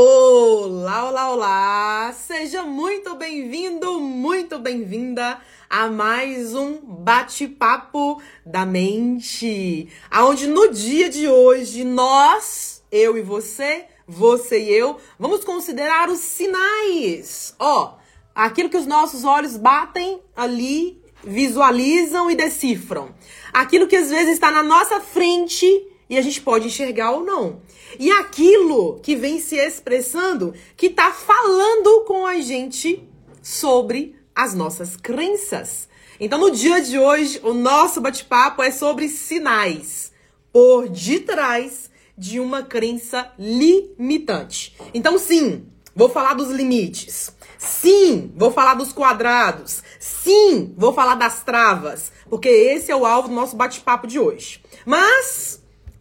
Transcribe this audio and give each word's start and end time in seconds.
Olá, 0.00 1.08
olá, 1.08 1.30
olá! 1.32 2.12
Seja 2.12 2.62
muito 2.62 3.16
bem-vindo, 3.16 3.98
muito 3.98 4.56
bem-vinda 4.56 5.40
a 5.68 5.88
mais 5.88 6.54
um 6.54 6.78
bate-papo 6.80 8.22
da 8.46 8.64
mente, 8.64 9.88
aonde 10.08 10.46
no 10.46 10.68
dia 10.68 11.08
de 11.08 11.26
hoje 11.26 11.82
nós, 11.82 12.80
eu 12.92 13.18
e 13.18 13.22
você, 13.22 13.86
você 14.06 14.62
e 14.62 14.72
eu, 14.72 14.98
vamos 15.18 15.42
considerar 15.42 16.08
os 16.08 16.20
sinais. 16.20 17.56
Ó, 17.58 17.96
aquilo 18.32 18.70
que 18.70 18.76
os 18.76 18.86
nossos 18.86 19.24
olhos 19.24 19.56
batem 19.56 20.22
ali, 20.36 21.02
visualizam 21.24 22.30
e 22.30 22.36
decifram. 22.36 23.12
Aquilo 23.52 23.88
que 23.88 23.96
às 23.96 24.10
vezes 24.10 24.34
está 24.34 24.48
na 24.48 24.62
nossa 24.62 25.00
frente 25.00 25.66
e 26.08 26.16
a 26.16 26.22
gente 26.22 26.40
pode 26.40 26.66
enxergar 26.66 27.10
ou 27.12 27.24
não. 27.24 27.60
E 27.98 28.10
aquilo 28.10 28.98
que 29.00 29.14
vem 29.14 29.40
se 29.40 29.56
expressando, 29.56 30.54
que 30.76 30.86
está 30.86 31.12
falando 31.12 32.04
com 32.06 32.26
a 32.26 32.40
gente 32.40 33.08
sobre 33.42 34.16
as 34.34 34.54
nossas 34.54 34.96
crenças. 34.96 35.88
Então, 36.20 36.38
no 36.38 36.50
dia 36.50 36.80
de 36.80 36.98
hoje, 36.98 37.40
o 37.42 37.54
nosso 37.54 38.00
bate-papo 38.00 38.62
é 38.62 38.70
sobre 38.70 39.08
sinais 39.08 40.12
por 40.52 40.88
detrás 40.88 41.90
de 42.16 42.40
uma 42.40 42.62
crença 42.62 43.32
limitante. 43.38 44.76
Então, 44.92 45.18
sim, 45.18 45.66
vou 45.94 46.08
falar 46.08 46.34
dos 46.34 46.50
limites. 46.50 47.32
Sim, 47.56 48.32
vou 48.36 48.52
falar 48.52 48.74
dos 48.74 48.92
quadrados. 48.92 49.82
Sim, 49.98 50.74
vou 50.76 50.92
falar 50.92 51.14
das 51.14 51.42
travas, 51.42 52.10
porque 52.28 52.48
esse 52.48 52.90
é 52.90 52.96
o 52.96 53.06
alvo 53.06 53.28
do 53.28 53.34
nosso 53.34 53.56
bate-papo 53.56 54.06
de 54.06 54.18
hoje. 54.18 54.60
Mas 54.84 55.57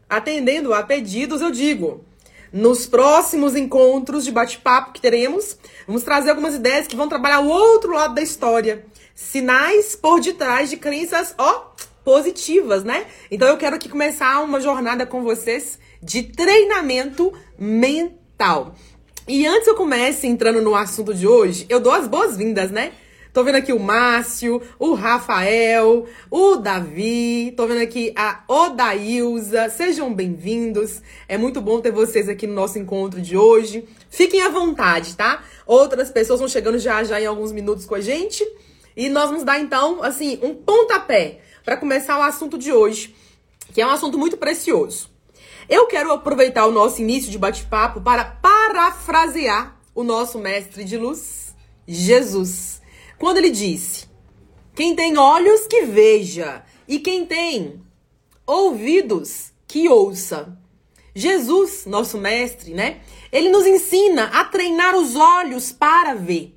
atendendo 0.09 0.73
a 0.73 0.83
pedidos, 0.83 1.41
eu 1.41 1.51
digo, 1.51 2.03
nos 2.51 2.85
próximos 2.85 3.55
encontros 3.55 4.23
de 4.23 4.31
bate-papo 4.31 4.93
que 4.93 5.01
teremos, 5.01 5.57
vamos 5.85 6.03
trazer 6.03 6.29
algumas 6.29 6.55
ideias 6.55 6.87
que 6.87 6.95
vão 6.95 7.09
trabalhar 7.09 7.41
o 7.41 7.49
outro 7.49 7.93
lado 7.93 8.15
da 8.15 8.21
história. 8.21 8.85
Sinais 9.13 9.95
por 9.95 10.19
detrás 10.21 10.69
de 10.69 10.77
crenças, 10.77 11.33
ó, 11.37 11.71
positivas, 12.03 12.83
né? 12.83 13.05
Então 13.29 13.47
eu 13.47 13.57
quero 13.57 13.75
aqui 13.75 13.89
começar 13.89 14.41
uma 14.41 14.61
jornada 14.61 15.05
com 15.05 15.23
vocês 15.23 15.77
de 16.01 16.23
treinamento 16.23 17.33
mental. 17.57 18.75
E 19.27 19.45
antes 19.45 19.67
eu 19.67 19.75
comece 19.75 20.25
entrando 20.25 20.61
no 20.61 20.73
assunto 20.73 21.13
de 21.13 21.27
hoje, 21.27 21.65
eu 21.67 21.81
dou 21.81 21.91
as 21.91 22.07
boas-vindas, 22.07 22.71
né? 22.71 22.93
Tô 23.37 23.43
vendo 23.43 23.57
aqui 23.57 23.71
o 23.71 23.79
Márcio, 23.79 24.59
o 24.79 24.95
Rafael, 24.95 26.07
o 26.31 26.55
Davi, 26.55 27.53
tô 27.55 27.67
vendo 27.67 27.83
aqui 27.83 28.11
a 28.15 28.43
Odailza. 28.47 29.69
Sejam 29.69 30.11
bem-vindos. 30.11 31.03
É 31.27 31.37
muito 31.37 31.61
bom 31.61 31.79
ter 31.79 31.91
vocês 31.91 32.27
aqui 32.27 32.47
no 32.47 32.55
nosso 32.55 32.79
encontro 32.79 33.21
de 33.21 33.37
hoje. 33.37 33.87
Fiquem 34.09 34.41
à 34.41 34.49
vontade, 34.49 35.15
tá? 35.15 35.43
Outras 35.67 36.09
pessoas 36.09 36.39
vão 36.39 36.49
chegando 36.49 36.79
já 36.79 37.03
já 37.03 37.21
em 37.21 37.27
alguns 37.27 37.51
minutos 37.51 37.85
com 37.85 37.93
a 37.93 38.01
gente. 38.01 38.43
E 38.95 39.07
nós 39.07 39.29
vamos 39.29 39.43
dar 39.43 39.59
então, 39.59 40.01
assim, 40.01 40.39
um 40.41 40.55
pontapé 40.55 41.41
para 41.63 41.77
começar 41.77 42.17
o 42.17 42.23
assunto 42.23 42.57
de 42.57 42.73
hoje, 42.73 43.15
que 43.71 43.79
é 43.79 43.85
um 43.85 43.91
assunto 43.91 44.17
muito 44.17 44.35
precioso. 44.35 45.11
Eu 45.69 45.85
quero 45.85 46.11
aproveitar 46.11 46.65
o 46.65 46.71
nosso 46.71 47.03
início 47.03 47.29
de 47.29 47.37
bate-papo 47.37 48.01
para 48.01 48.25
parafrasear 48.25 49.77
o 49.93 50.03
nosso 50.03 50.39
mestre 50.39 50.83
de 50.83 50.97
luz, 50.97 51.53
Jesus. 51.87 52.76
Quando 53.17 53.37
ele 53.37 53.49
disse: 53.49 54.07
Quem 54.75 54.95
tem 54.95 55.17
olhos 55.17 55.67
que 55.67 55.83
veja, 55.85 56.63
e 56.87 56.99
quem 56.99 57.25
tem 57.25 57.81
ouvidos 58.45 59.51
que 59.67 59.89
ouça. 59.89 60.57
Jesus, 61.13 61.85
nosso 61.85 62.17
mestre, 62.17 62.73
né? 62.73 63.01
Ele 63.31 63.49
nos 63.49 63.65
ensina 63.65 64.25
a 64.25 64.45
treinar 64.45 64.95
os 64.95 65.15
olhos 65.15 65.71
para 65.71 66.13
ver. 66.13 66.55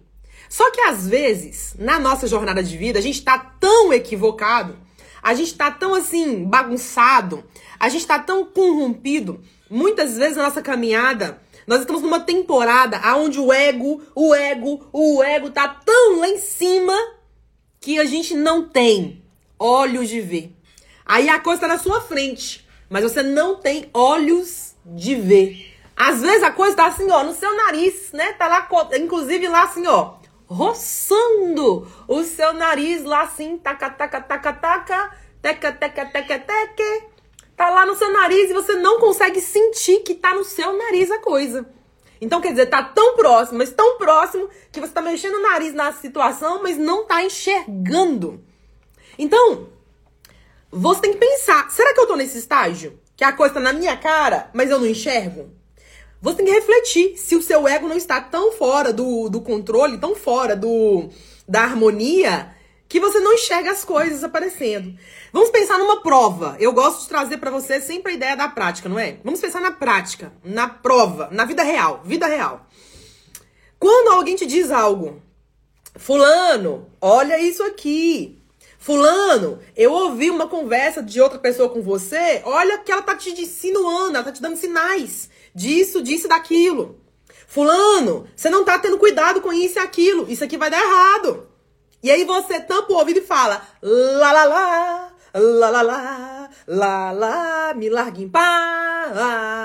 Só 0.48 0.70
que 0.70 0.80
às 0.82 1.08
vezes, 1.08 1.74
na 1.78 1.98
nossa 1.98 2.26
jornada 2.26 2.62
de 2.62 2.76
vida, 2.76 2.98
a 2.98 3.02
gente 3.02 3.22
tá 3.22 3.38
tão 3.38 3.92
equivocado, 3.92 4.76
a 5.22 5.32
gente 5.32 5.54
tá 5.54 5.70
tão 5.70 5.94
assim, 5.94 6.44
bagunçado, 6.44 7.44
a 7.78 7.88
gente 7.88 8.06
tá 8.06 8.18
tão 8.18 8.44
corrompido. 8.44 9.40
Muitas 9.70 10.16
vezes 10.16 10.36
na 10.36 10.44
nossa 10.44 10.60
caminhada, 10.60 11.40
nós 11.70 11.82
estamos 11.82 12.02
numa 12.02 12.18
temporada 12.18 13.00
onde 13.14 13.38
o 13.38 13.52
ego, 13.52 14.02
o 14.12 14.34
ego, 14.34 14.88
o 14.92 15.22
ego 15.22 15.50
tá 15.50 15.68
tão 15.68 16.18
lá 16.18 16.28
em 16.28 16.36
cima 16.36 16.92
que 17.80 18.00
a 18.00 18.04
gente 18.04 18.34
não 18.34 18.68
tem 18.68 19.22
olhos 19.56 20.08
de 20.08 20.20
ver. 20.20 20.52
Aí 21.06 21.28
a 21.28 21.38
coisa 21.38 21.60
tá 21.60 21.68
na 21.68 21.78
sua 21.78 22.00
frente, 22.00 22.66
mas 22.88 23.04
você 23.04 23.22
não 23.22 23.54
tem 23.54 23.88
olhos 23.94 24.74
de 24.84 25.14
ver. 25.14 25.72
Às 25.96 26.20
vezes 26.20 26.42
a 26.42 26.50
coisa 26.50 26.74
tá 26.74 26.86
assim, 26.86 27.08
ó, 27.08 27.22
no 27.22 27.32
seu 27.32 27.56
nariz, 27.56 28.10
né? 28.12 28.32
Tá 28.32 28.48
lá, 28.48 28.68
inclusive 28.98 29.46
lá 29.46 29.62
assim, 29.62 29.86
ó, 29.86 30.14
roçando 30.46 31.86
o 32.08 32.24
seu 32.24 32.52
nariz 32.52 33.04
lá 33.04 33.20
assim, 33.20 33.56
taca, 33.58 33.88
taca, 33.90 34.20
taca, 34.20 34.52
taca, 34.54 35.10
teca, 35.40 35.70
teca, 35.70 36.06
teca, 36.06 36.38
teca 36.40 37.09
lá 37.80 37.86
no 37.86 37.96
seu 37.96 38.12
nariz 38.12 38.50
e 38.50 38.54
você 38.54 38.74
não 38.74 39.00
consegue 39.00 39.40
sentir 39.40 40.00
que 40.00 40.14
tá 40.14 40.34
no 40.34 40.44
seu 40.44 40.76
nariz 40.76 41.10
a 41.10 41.18
coisa. 41.18 41.66
Então, 42.20 42.40
quer 42.40 42.50
dizer, 42.50 42.66
tá 42.66 42.82
tão 42.82 43.16
próximo, 43.16 43.58
mas 43.58 43.72
tão 43.72 43.96
próximo 43.96 44.48
que 44.70 44.80
você 44.80 44.92
tá 44.92 45.00
mexendo 45.00 45.36
o 45.36 45.42
nariz 45.42 45.72
na 45.72 45.90
situação, 45.90 46.62
mas 46.62 46.76
não 46.76 47.06
tá 47.06 47.24
enxergando. 47.24 48.44
Então, 49.18 49.68
você 50.70 51.00
tem 51.00 51.12
que 51.12 51.18
pensar: 51.18 51.70
será 51.70 51.94
que 51.94 52.00
eu 52.00 52.06
tô 52.06 52.16
nesse 52.16 52.36
estágio? 52.36 53.00
Que 53.16 53.24
a 53.24 53.32
coisa 53.32 53.54
tá 53.54 53.60
na 53.60 53.72
minha 53.72 53.96
cara, 53.96 54.50
mas 54.52 54.70
eu 54.70 54.78
não 54.78 54.86
enxergo? 54.86 55.50
Você 56.20 56.36
tem 56.36 56.46
que 56.46 56.52
refletir 56.52 57.16
se 57.16 57.34
o 57.34 57.42
seu 57.42 57.66
ego 57.66 57.88
não 57.88 57.96
está 57.96 58.20
tão 58.20 58.52
fora 58.52 58.92
do, 58.92 59.30
do 59.30 59.40
controle, 59.40 59.96
tão 59.96 60.14
fora 60.14 60.54
do, 60.54 61.08
da 61.48 61.62
harmonia, 61.62 62.54
que 62.90 62.98
você 62.98 63.20
não 63.20 63.34
enxerga 63.34 63.70
as 63.70 63.84
coisas 63.84 64.24
aparecendo. 64.24 64.98
Vamos 65.32 65.50
pensar 65.50 65.78
numa 65.78 66.02
prova. 66.02 66.56
Eu 66.58 66.72
gosto 66.72 67.02
de 67.02 67.08
trazer 67.08 67.38
para 67.38 67.48
você 67.48 67.80
sempre 67.80 68.10
a 68.10 68.14
ideia 68.16 68.36
da 68.36 68.48
prática, 68.48 68.88
não 68.88 68.98
é? 68.98 69.18
Vamos 69.22 69.40
pensar 69.40 69.60
na 69.60 69.70
prática, 69.70 70.32
na 70.42 70.68
prova, 70.68 71.28
na 71.30 71.44
vida 71.44 71.62
real, 71.62 72.02
vida 72.04 72.26
real. 72.26 72.66
Quando 73.78 74.08
alguém 74.08 74.34
te 74.34 74.44
diz 74.44 74.72
algo, 74.72 75.22
fulano, 75.96 76.90
olha 77.00 77.38
isso 77.38 77.62
aqui. 77.62 78.42
Fulano, 78.76 79.60
eu 79.76 79.92
ouvi 79.92 80.28
uma 80.28 80.48
conversa 80.48 81.00
de 81.00 81.20
outra 81.20 81.38
pessoa 81.38 81.68
com 81.68 81.80
você, 81.80 82.42
olha 82.44 82.78
que 82.78 82.90
ela 82.90 83.02
tá 83.02 83.14
te 83.14 83.30
insinuando, 83.30 84.16
ela 84.16 84.24
tá 84.24 84.32
te 84.32 84.42
dando 84.42 84.56
sinais 84.56 85.30
disso, 85.54 86.02
disso, 86.02 86.26
daquilo. 86.26 86.98
Fulano, 87.46 88.26
você 88.34 88.50
não 88.50 88.64
tá 88.64 88.80
tendo 88.80 88.98
cuidado 88.98 89.40
com 89.40 89.52
isso 89.52 89.78
e 89.78 89.80
aquilo. 89.80 90.26
Isso 90.28 90.42
aqui 90.42 90.56
vai 90.56 90.70
dar 90.70 90.82
errado. 90.82 91.49
E 92.02 92.10
aí 92.10 92.24
você 92.24 92.58
tampa 92.60 92.92
o 92.92 92.96
ouvido 92.96 93.18
e 93.18 93.22
fala: 93.22 93.62
lá, 93.82 94.32
lá, 94.32 94.44
lá, 94.44 95.12
lá, 95.34 95.70
lá, 95.70 95.82
lá, 95.82 96.50
lá, 96.66 97.12
lá, 97.12 97.74
me 97.74 97.88
largue 97.88 98.24
em 98.24 98.28
paz. 98.28 99.60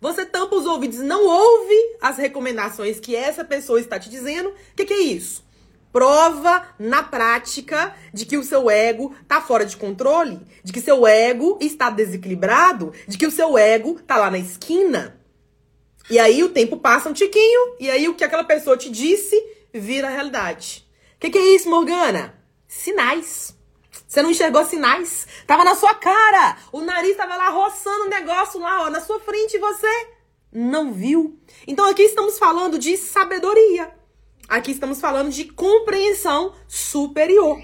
Você 0.00 0.26
tampa 0.26 0.56
os 0.56 0.66
ouvidos 0.66 0.98
e 0.98 1.02
não 1.02 1.24
ouve 1.26 1.96
as 2.00 2.18
recomendações 2.18 3.00
que 3.00 3.16
essa 3.16 3.44
pessoa 3.44 3.80
está 3.80 3.98
te 3.98 4.10
dizendo. 4.10 4.50
O 4.50 4.54
que, 4.76 4.84
que 4.84 4.92
é 4.92 5.00
isso? 5.00 5.42
Prova 5.92 6.66
na 6.78 7.04
prática 7.04 7.94
de 8.12 8.26
que 8.26 8.36
o 8.36 8.42
seu 8.42 8.68
ego 8.68 9.14
está 9.22 9.40
fora 9.40 9.64
de 9.64 9.76
controle, 9.76 10.40
de 10.62 10.72
que 10.72 10.80
seu 10.80 11.06
ego 11.06 11.56
está 11.60 11.88
desequilibrado, 11.88 12.92
de 13.06 13.16
que 13.16 13.26
o 13.26 13.30
seu 13.30 13.56
ego 13.56 13.96
está 13.98 14.16
lá 14.16 14.28
na 14.28 14.38
esquina. 14.38 15.18
E 16.10 16.18
aí 16.18 16.42
o 16.42 16.50
tempo 16.50 16.76
passa 16.76 17.08
um 17.08 17.12
tiquinho, 17.12 17.76
e 17.78 17.88
aí 17.88 18.08
o 18.08 18.14
que 18.14 18.24
aquela 18.24 18.44
pessoa 18.44 18.76
te 18.76 18.90
disse 18.90 19.40
vira 19.78 20.08
realidade. 20.08 20.86
O 21.16 21.20
que, 21.20 21.30
que 21.30 21.38
é 21.38 21.54
isso, 21.54 21.68
Morgana? 21.68 22.34
Sinais. 22.66 23.56
Você 24.06 24.22
não 24.22 24.30
enxergou 24.30 24.64
sinais? 24.64 25.26
Tava 25.46 25.64
na 25.64 25.74
sua 25.74 25.94
cara. 25.94 26.56
O 26.72 26.80
nariz 26.80 27.16
tava 27.16 27.36
lá 27.36 27.48
roçando 27.48 28.04
o 28.04 28.06
um 28.06 28.10
negócio 28.10 28.60
lá, 28.60 28.84
ó, 28.84 28.90
na 28.90 29.00
sua 29.00 29.18
frente 29.20 29.56
e 29.56 29.60
você 29.60 30.08
não 30.52 30.92
viu. 30.92 31.38
Então 31.66 31.86
aqui 31.86 32.02
estamos 32.02 32.38
falando 32.38 32.78
de 32.78 32.96
sabedoria. 32.96 33.92
Aqui 34.48 34.70
estamos 34.70 35.00
falando 35.00 35.30
de 35.30 35.44
compreensão 35.44 36.54
superior. 36.68 37.60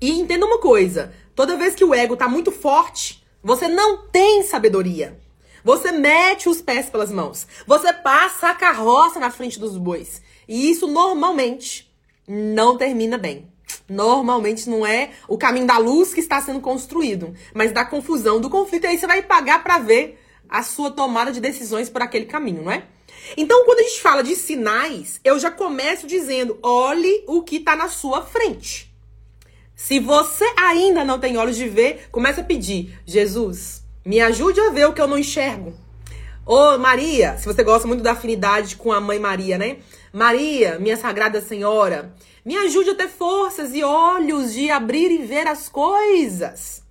E 0.00 0.10
entenda 0.10 0.46
uma 0.46 0.58
coisa: 0.58 1.14
toda 1.34 1.56
vez 1.56 1.74
que 1.74 1.84
o 1.84 1.94
ego 1.94 2.16
tá 2.16 2.28
muito 2.28 2.50
forte, 2.50 3.24
você 3.42 3.68
não 3.68 4.08
tem 4.08 4.42
sabedoria. 4.42 5.20
Você 5.62 5.92
mete 5.92 6.48
os 6.48 6.60
pés 6.60 6.88
pelas 6.88 7.12
mãos. 7.12 7.46
Você 7.66 7.92
passa 7.92 8.48
a 8.48 8.54
carroça 8.54 9.20
na 9.20 9.30
frente 9.30 9.58
dos 9.58 9.76
bois. 9.76 10.22
E 10.48 10.70
isso 10.70 10.86
normalmente 10.86 11.92
não 12.26 12.76
termina 12.76 13.18
bem. 13.18 13.46
Normalmente 13.88 14.68
não 14.68 14.86
é 14.86 15.10
o 15.28 15.36
caminho 15.36 15.66
da 15.66 15.78
luz 15.78 16.14
que 16.14 16.20
está 16.20 16.40
sendo 16.40 16.60
construído, 16.60 17.34
mas 17.54 17.72
da 17.72 17.84
confusão, 17.84 18.40
do 18.40 18.50
conflito. 18.50 18.84
E 18.84 18.86
aí 18.88 18.98
você 18.98 19.06
vai 19.06 19.22
pagar 19.22 19.62
para 19.62 19.78
ver 19.78 20.18
a 20.48 20.62
sua 20.62 20.90
tomada 20.90 21.30
de 21.30 21.40
decisões 21.40 21.90
por 21.90 22.02
aquele 22.02 22.24
caminho, 22.24 22.62
não 22.62 22.72
é? 22.72 22.84
Então, 23.36 23.64
quando 23.64 23.80
a 23.80 23.82
gente 23.82 24.00
fala 24.00 24.22
de 24.22 24.34
sinais, 24.34 25.20
eu 25.22 25.38
já 25.38 25.50
começo 25.50 26.06
dizendo: 26.06 26.58
olhe 26.62 27.24
o 27.26 27.42
que 27.42 27.56
está 27.56 27.76
na 27.76 27.88
sua 27.88 28.22
frente. 28.22 28.92
Se 29.74 30.00
você 30.00 30.44
ainda 30.56 31.04
não 31.04 31.20
tem 31.20 31.36
olhos 31.36 31.56
de 31.56 31.68
ver, 31.68 32.08
começa 32.10 32.40
a 32.40 32.44
pedir: 32.44 32.98
Jesus, 33.06 33.82
me 34.04 34.20
ajude 34.20 34.60
a 34.60 34.70
ver 34.70 34.86
o 34.86 34.92
que 34.92 35.00
eu 35.00 35.06
não 35.06 35.18
enxergo. 35.18 35.74
Ô, 36.44 36.78
Maria, 36.78 37.36
se 37.36 37.44
você 37.44 37.62
gosta 37.62 37.86
muito 37.86 38.02
da 38.02 38.12
afinidade 38.12 38.76
com 38.76 38.90
a 38.90 39.00
mãe 39.00 39.18
Maria, 39.18 39.58
né? 39.58 39.78
Maria, 40.12 40.78
minha 40.78 40.96
sagrada 40.96 41.40
senhora, 41.40 42.14
me 42.44 42.56
ajude 42.56 42.90
a 42.90 42.94
ter 42.94 43.08
forças 43.08 43.74
e 43.74 43.84
olhos 43.84 44.54
de 44.54 44.70
abrir 44.70 45.10
e 45.10 45.18
ver 45.18 45.46
as 45.46 45.68
coisas. 45.68 46.82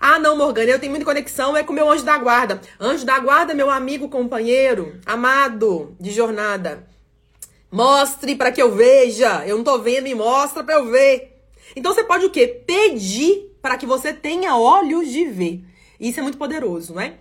Ah, 0.00 0.18
não, 0.18 0.36
Morgana, 0.36 0.70
eu 0.70 0.78
tenho 0.78 0.90
muita 0.90 1.04
conexão, 1.04 1.56
é 1.56 1.64
com 1.64 1.72
meu 1.72 1.90
anjo 1.90 2.04
da 2.04 2.16
guarda. 2.16 2.60
Anjo 2.78 3.04
da 3.04 3.18
guarda, 3.18 3.52
meu 3.52 3.68
amigo, 3.68 4.08
companheiro, 4.08 4.98
amado 5.04 5.96
de 5.98 6.12
jornada. 6.12 6.86
Mostre 7.70 8.34
para 8.34 8.52
que 8.52 8.62
eu 8.62 8.74
veja. 8.74 9.44
Eu 9.46 9.56
não 9.56 9.64
tô 9.64 9.78
vendo, 9.78 10.04
me 10.04 10.14
mostra 10.14 10.64
para 10.64 10.76
eu 10.76 10.86
ver. 10.86 11.36
Então 11.76 11.92
você 11.92 12.02
pode 12.04 12.24
o 12.24 12.30
quê? 12.30 12.46
Pedir 12.46 13.56
para 13.60 13.76
que 13.76 13.84
você 13.84 14.12
tenha 14.12 14.56
olhos 14.56 15.08
de 15.08 15.26
ver. 15.26 15.64
Isso 16.00 16.20
é 16.20 16.22
muito 16.22 16.38
poderoso, 16.38 16.94
não 16.94 17.02
é? 17.02 17.14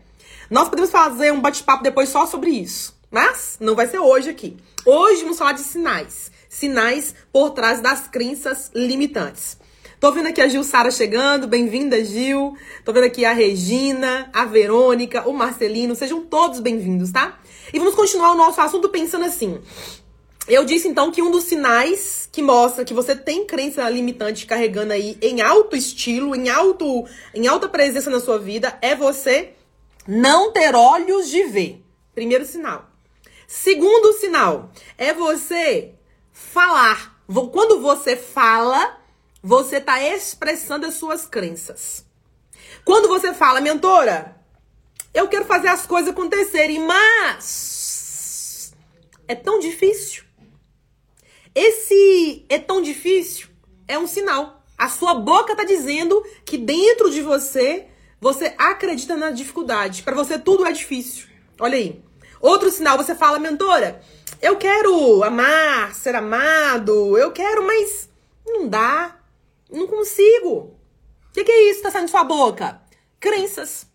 Nós 0.50 0.70
podemos 0.70 0.90
fazer 0.90 1.34
um 1.34 1.42
bate-papo 1.42 1.84
depois 1.84 2.10
só 2.10 2.26
sobre 2.26 2.52
isso. 2.52 2.97
Mas 3.10 3.58
não 3.60 3.76
vai 3.76 3.88
ser 3.88 4.00
hoje 4.00 4.30
aqui. 4.30 4.58
Hoje 4.86 5.24
vamos 5.24 5.38
falar 5.38 5.54
de 5.54 5.62
sinais. 5.62 6.30
Sinais 6.50 7.16
por 7.32 7.52
trás 7.52 7.80
das 7.80 8.08
crenças 8.08 8.70
limitantes. 8.76 9.58
Tô 10.00 10.12
vendo 10.12 10.28
aqui 10.28 10.42
a 10.42 10.48
Gil 10.48 10.64
Sara 10.64 10.92
chegando, 10.92 11.48
bem-vinda, 11.48 12.04
Gil. 12.04 12.56
Tô 12.84 12.92
vendo 12.92 13.06
aqui 13.06 13.24
a 13.24 13.34
Regina, 13.34 14.30
a 14.34 14.46
Verônica, 14.46 15.28
o 15.28 15.34
Marcelino, 15.34 15.96
sejam 15.96 16.22
todos 16.26 16.60
bem-vindos, 16.60 17.12
tá? 17.12 17.40
E 17.74 17.80
vamos 17.80 17.96
continuar 17.96 18.34
o 18.34 18.38
nosso 18.38 18.60
assunto 18.62 18.90
pensando 18.90 19.26
assim. 19.26 19.60
Eu 20.48 20.66
disse 20.66 20.88
então 20.88 21.12
que 21.12 21.22
um 21.22 21.32
dos 21.32 21.46
sinais 21.46 22.30
que 22.32 22.42
mostra 22.42 22.86
que 22.86 22.94
você 22.94 23.16
tem 23.16 23.46
crença 23.46 23.90
limitante 23.90 24.46
carregando 24.46 24.94
aí 24.94 25.18
em 25.22 25.42
alto 25.42 25.76
estilo, 25.76 26.36
em 26.36 26.50
alto, 26.50 27.06
em 27.34 27.48
alta 27.48 27.68
presença 27.68 28.10
na 28.10 28.20
sua 28.20 28.38
vida, 28.38 28.78
é 28.82 28.96
você 28.96 29.54
não 30.08 30.52
ter 30.52 30.76
olhos 30.76 31.30
de 31.30 31.44
ver. 31.46 31.84
Primeiro 32.14 32.46
sinal. 32.46 32.97
Segundo 33.48 34.12
sinal 34.14 34.72
é 34.98 35.14
você 35.14 35.96
falar. 36.32 37.18
Quando 37.52 37.82
você 37.82 38.16
fala, 38.16 39.00
você 39.42 39.78
está 39.78 40.02
expressando 40.04 40.86
as 40.86 40.96
suas 40.96 41.26
crenças. 41.26 42.06
Quando 42.84 43.08
você 43.08 43.34
fala, 43.34 43.62
mentora, 43.62 44.36
eu 45.14 45.28
quero 45.28 45.46
fazer 45.46 45.70
as 45.70 45.86
coisas 45.86 46.12
acontecerem, 46.12 46.86
mas 46.86 48.74
é 49.28 49.34
tão 49.34 49.60
difícil. 49.60 50.26
Esse 51.56 52.46
é 52.50 52.60
tão 52.60 52.82
difícil 52.82 53.48
é 53.88 53.98
um 53.98 54.06
sinal. 54.08 54.62
A 54.78 54.90
sua 54.90 55.16
boca 55.16 55.54
está 55.54 55.64
dizendo 55.64 56.24
que 56.46 56.58
dentro 56.58 57.10
de 57.10 57.22
você 57.22 57.88
você 58.20 58.54
acredita 58.58 59.16
na 59.16 59.32
dificuldade. 59.32 60.04
Para 60.04 60.16
você 60.16 60.38
tudo 60.38 60.66
é 60.66 60.72
difícil. 60.72 61.28
Olha 61.60 61.78
aí. 61.78 62.04
Outro 62.40 62.70
sinal, 62.70 62.98
você 62.98 63.16
fala, 63.16 63.40
mentora, 63.40 64.02
eu 64.42 64.58
quero 64.58 65.24
amar, 65.24 65.94
ser 65.96 66.16
amado, 66.16 67.18
eu 67.18 67.32
quero, 67.32 67.66
mas 67.66 68.10
não 68.46 68.68
dá. 68.68 69.18
Não 69.70 69.88
consigo. 69.88 70.76
O 71.30 71.34
que, 71.34 71.44
que, 71.44 71.52
é 71.52 71.70
isso 71.70 71.80
que 71.80 71.84
tá 71.84 71.92
saindo 71.92 72.06
de 72.06 72.12
sua 72.12 72.24
boca? 72.24 72.82
Crenças. 73.20 73.88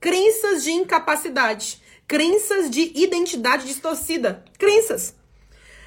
Crenças 0.00 0.64
de 0.64 0.72
incapacidade. 0.72 1.80
Crenças 2.08 2.68
de 2.68 2.92
identidade 2.96 3.66
distorcida. 3.66 4.44
Crenças. 4.58 5.14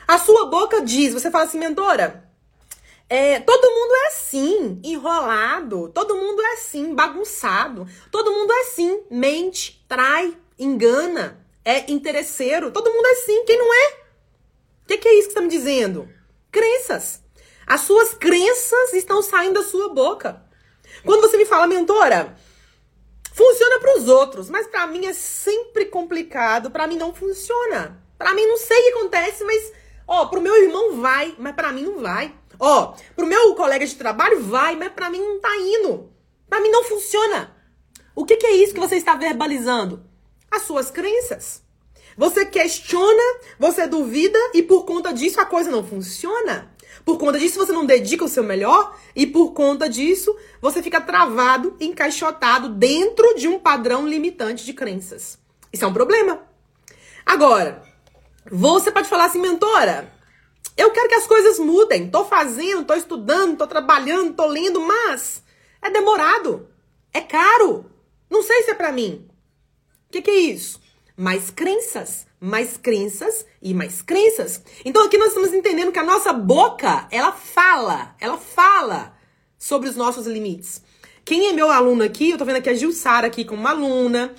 A 0.08 0.18
sua 0.18 0.46
boca 0.46 0.82
diz, 0.82 1.14
você 1.14 1.30
fala 1.30 1.46
assim, 1.46 1.60
mentora, 1.60 2.30
é, 3.10 3.40
todo 3.40 3.70
mundo 3.70 3.94
é 3.94 4.08
assim, 4.08 4.80
enrolado. 4.84 5.90
Todo 5.90 6.16
mundo 6.16 6.42
é 6.42 6.54
assim, 6.54 6.96
bagunçado. 6.96 7.88
Todo 8.10 8.32
mundo 8.32 8.52
é 8.52 8.62
assim, 8.62 9.04
mente, 9.10 9.84
trai, 9.88 10.38
engana, 10.58 11.43
é 11.66 11.92
interesseiro. 11.92 12.72
Todo 12.72 12.92
mundo 12.92 13.06
é 13.06 13.12
assim. 13.12 13.46
Quem 13.46 13.58
não 13.58 13.74
é? 13.74 14.04
O 14.84 14.88
que, 14.88 14.98
que 14.98 15.08
é 15.08 15.14
isso 15.14 15.28
que 15.30 15.34
você 15.34 15.40
tá 15.40 15.42
me 15.42 15.50
dizendo? 15.50 16.10
Crenças. 16.52 17.22
As 17.66 17.82
suas 17.82 18.14
crenças 18.14 18.94
estão 18.94 19.22
saindo 19.22 19.62
da 19.62 19.64
sua 19.64 19.90
boca. 19.90 20.44
Quando 21.06 21.22
você 21.22 21.38
me 21.38 21.46
fala, 21.46 21.66
mentora, 21.66 22.36
funciona 23.34 23.80
para 23.80 23.98
os 23.98 24.08
outros, 24.08 24.50
mas 24.50 24.68
para 24.68 24.86
mim 24.88 25.06
é 25.06 25.14
sempre 25.14 25.86
complicado, 25.86 26.70
para 26.70 26.88
mim 26.88 26.98
não 26.98 27.14
funciona. 27.14 28.02
Para 28.18 28.34
mim 28.34 28.46
não 28.46 28.58
sei 28.58 28.78
o 28.78 28.84
que 28.84 29.00
acontece, 29.00 29.44
mas 29.44 29.74
ó, 30.08 30.26
pro 30.28 30.42
meu 30.42 30.56
irmão 30.62 31.02
vai, 31.02 31.34
mas 31.38 31.56
para 31.56 31.72
mim 31.72 31.84
não 31.84 32.00
vai. 32.00 32.34
Ó, 32.60 32.94
pro 33.16 33.26
meu 33.26 33.56
colega 33.56 33.86
de 33.86 33.96
trabalho 33.96 34.42
vai, 34.44 34.76
mas 34.76 34.92
para 34.92 35.10
mim 35.10 35.20
não 35.20 35.40
tá 35.40 35.56
indo. 35.58 36.12
Para 36.48 36.62
mim 36.62 36.70
não 36.70 36.84
funciona. 36.84 37.56
O 38.16 38.26
que, 38.26 38.38
que 38.38 38.46
é 38.46 38.52
isso 38.52 38.74
que 38.74 38.80
você 38.80 38.96
está 38.96 39.16
verbalizando? 39.16 40.06
As 40.54 40.62
suas 40.62 40.92
crenças. 40.92 41.64
Você 42.16 42.46
questiona, 42.46 43.24
você 43.58 43.88
duvida 43.88 44.38
e 44.54 44.62
por 44.62 44.86
conta 44.86 45.12
disso 45.12 45.42
a 45.42 45.46
coisa 45.46 45.72
não 45.72 45.84
funciona. 45.84 46.72
Por 47.04 47.18
conta 47.18 47.40
disso, 47.40 47.58
você 47.58 47.72
não 47.72 47.88
dedica 47.88 48.24
o 48.24 48.30
seu 48.30 48.44
melhor 48.44 48.96
e 49.16 49.26
por 49.26 49.54
conta 49.54 49.90
disso, 49.90 50.38
você 50.62 50.84
fica 50.84 51.02
travado, 51.02 51.76
encaixotado 51.80 52.70
dentro 52.70 53.34
de 53.34 53.48
um 53.48 53.58
padrão 53.58 54.08
limitante 54.08 54.64
de 54.64 54.74
crenças. 54.74 55.40
Isso 55.72 55.84
é 55.84 55.88
um 55.88 55.94
problema. 55.94 56.44
Agora, 57.26 57.82
você 58.52 58.92
pode 58.92 59.10
falar 59.10 59.26
assim, 59.26 59.42
mentora, 59.42 60.14
eu 60.78 60.92
quero 60.92 61.10
que 61.10 61.16
as 61.16 61.26
coisas 61.26 61.58
mudem. 61.58 62.12
Tô 62.12 62.26
fazendo, 62.26 62.86
tô 62.86 62.94
estudando, 62.94 63.58
tô 63.58 63.66
trabalhando, 63.66 64.36
tô 64.36 64.46
lendo, 64.46 64.80
mas 64.80 65.42
é 65.82 65.90
demorado. 65.90 66.70
É 67.12 67.22
caro. 67.22 67.90
Não 68.30 68.44
sei 68.44 68.62
se 68.62 68.70
é 68.70 68.76
para 68.76 68.92
mim. 68.92 69.28
Que, 70.14 70.22
que 70.22 70.32
é 70.32 70.40
isso? 70.40 70.80
Mais 71.18 71.50
crenças 71.50 72.28
mais 72.44 72.76
crenças 72.76 73.46
e 73.62 73.74
mais 73.74 74.02
crenças. 74.02 74.62
Então 74.84 75.06
aqui 75.06 75.18
nós 75.18 75.30
estamos 75.30 75.54
entendendo 75.54 75.94
que 75.94 76.00
a 76.00 76.04
nossa 76.04 76.34
boca, 76.34 77.08
ela 77.10 77.32
fala, 77.32 78.14
ela 78.20 78.38
fala 78.38 79.16
sobre 79.58 79.88
os 79.88 79.96
nossos 79.96 80.28
limites. 80.28 80.84
Quem 81.24 81.48
é 81.48 81.54
meu 81.54 81.72
aluno 81.72 82.04
aqui, 82.04 82.32
eu 82.32 82.38
tô 82.38 82.44
vendo 82.44 82.58
aqui 82.58 82.70
a 82.70 82.74
Gilsara 82.74 83.28
aqui 83.28 83.46
como 83.46 83.66
aluna, 83.66 84.36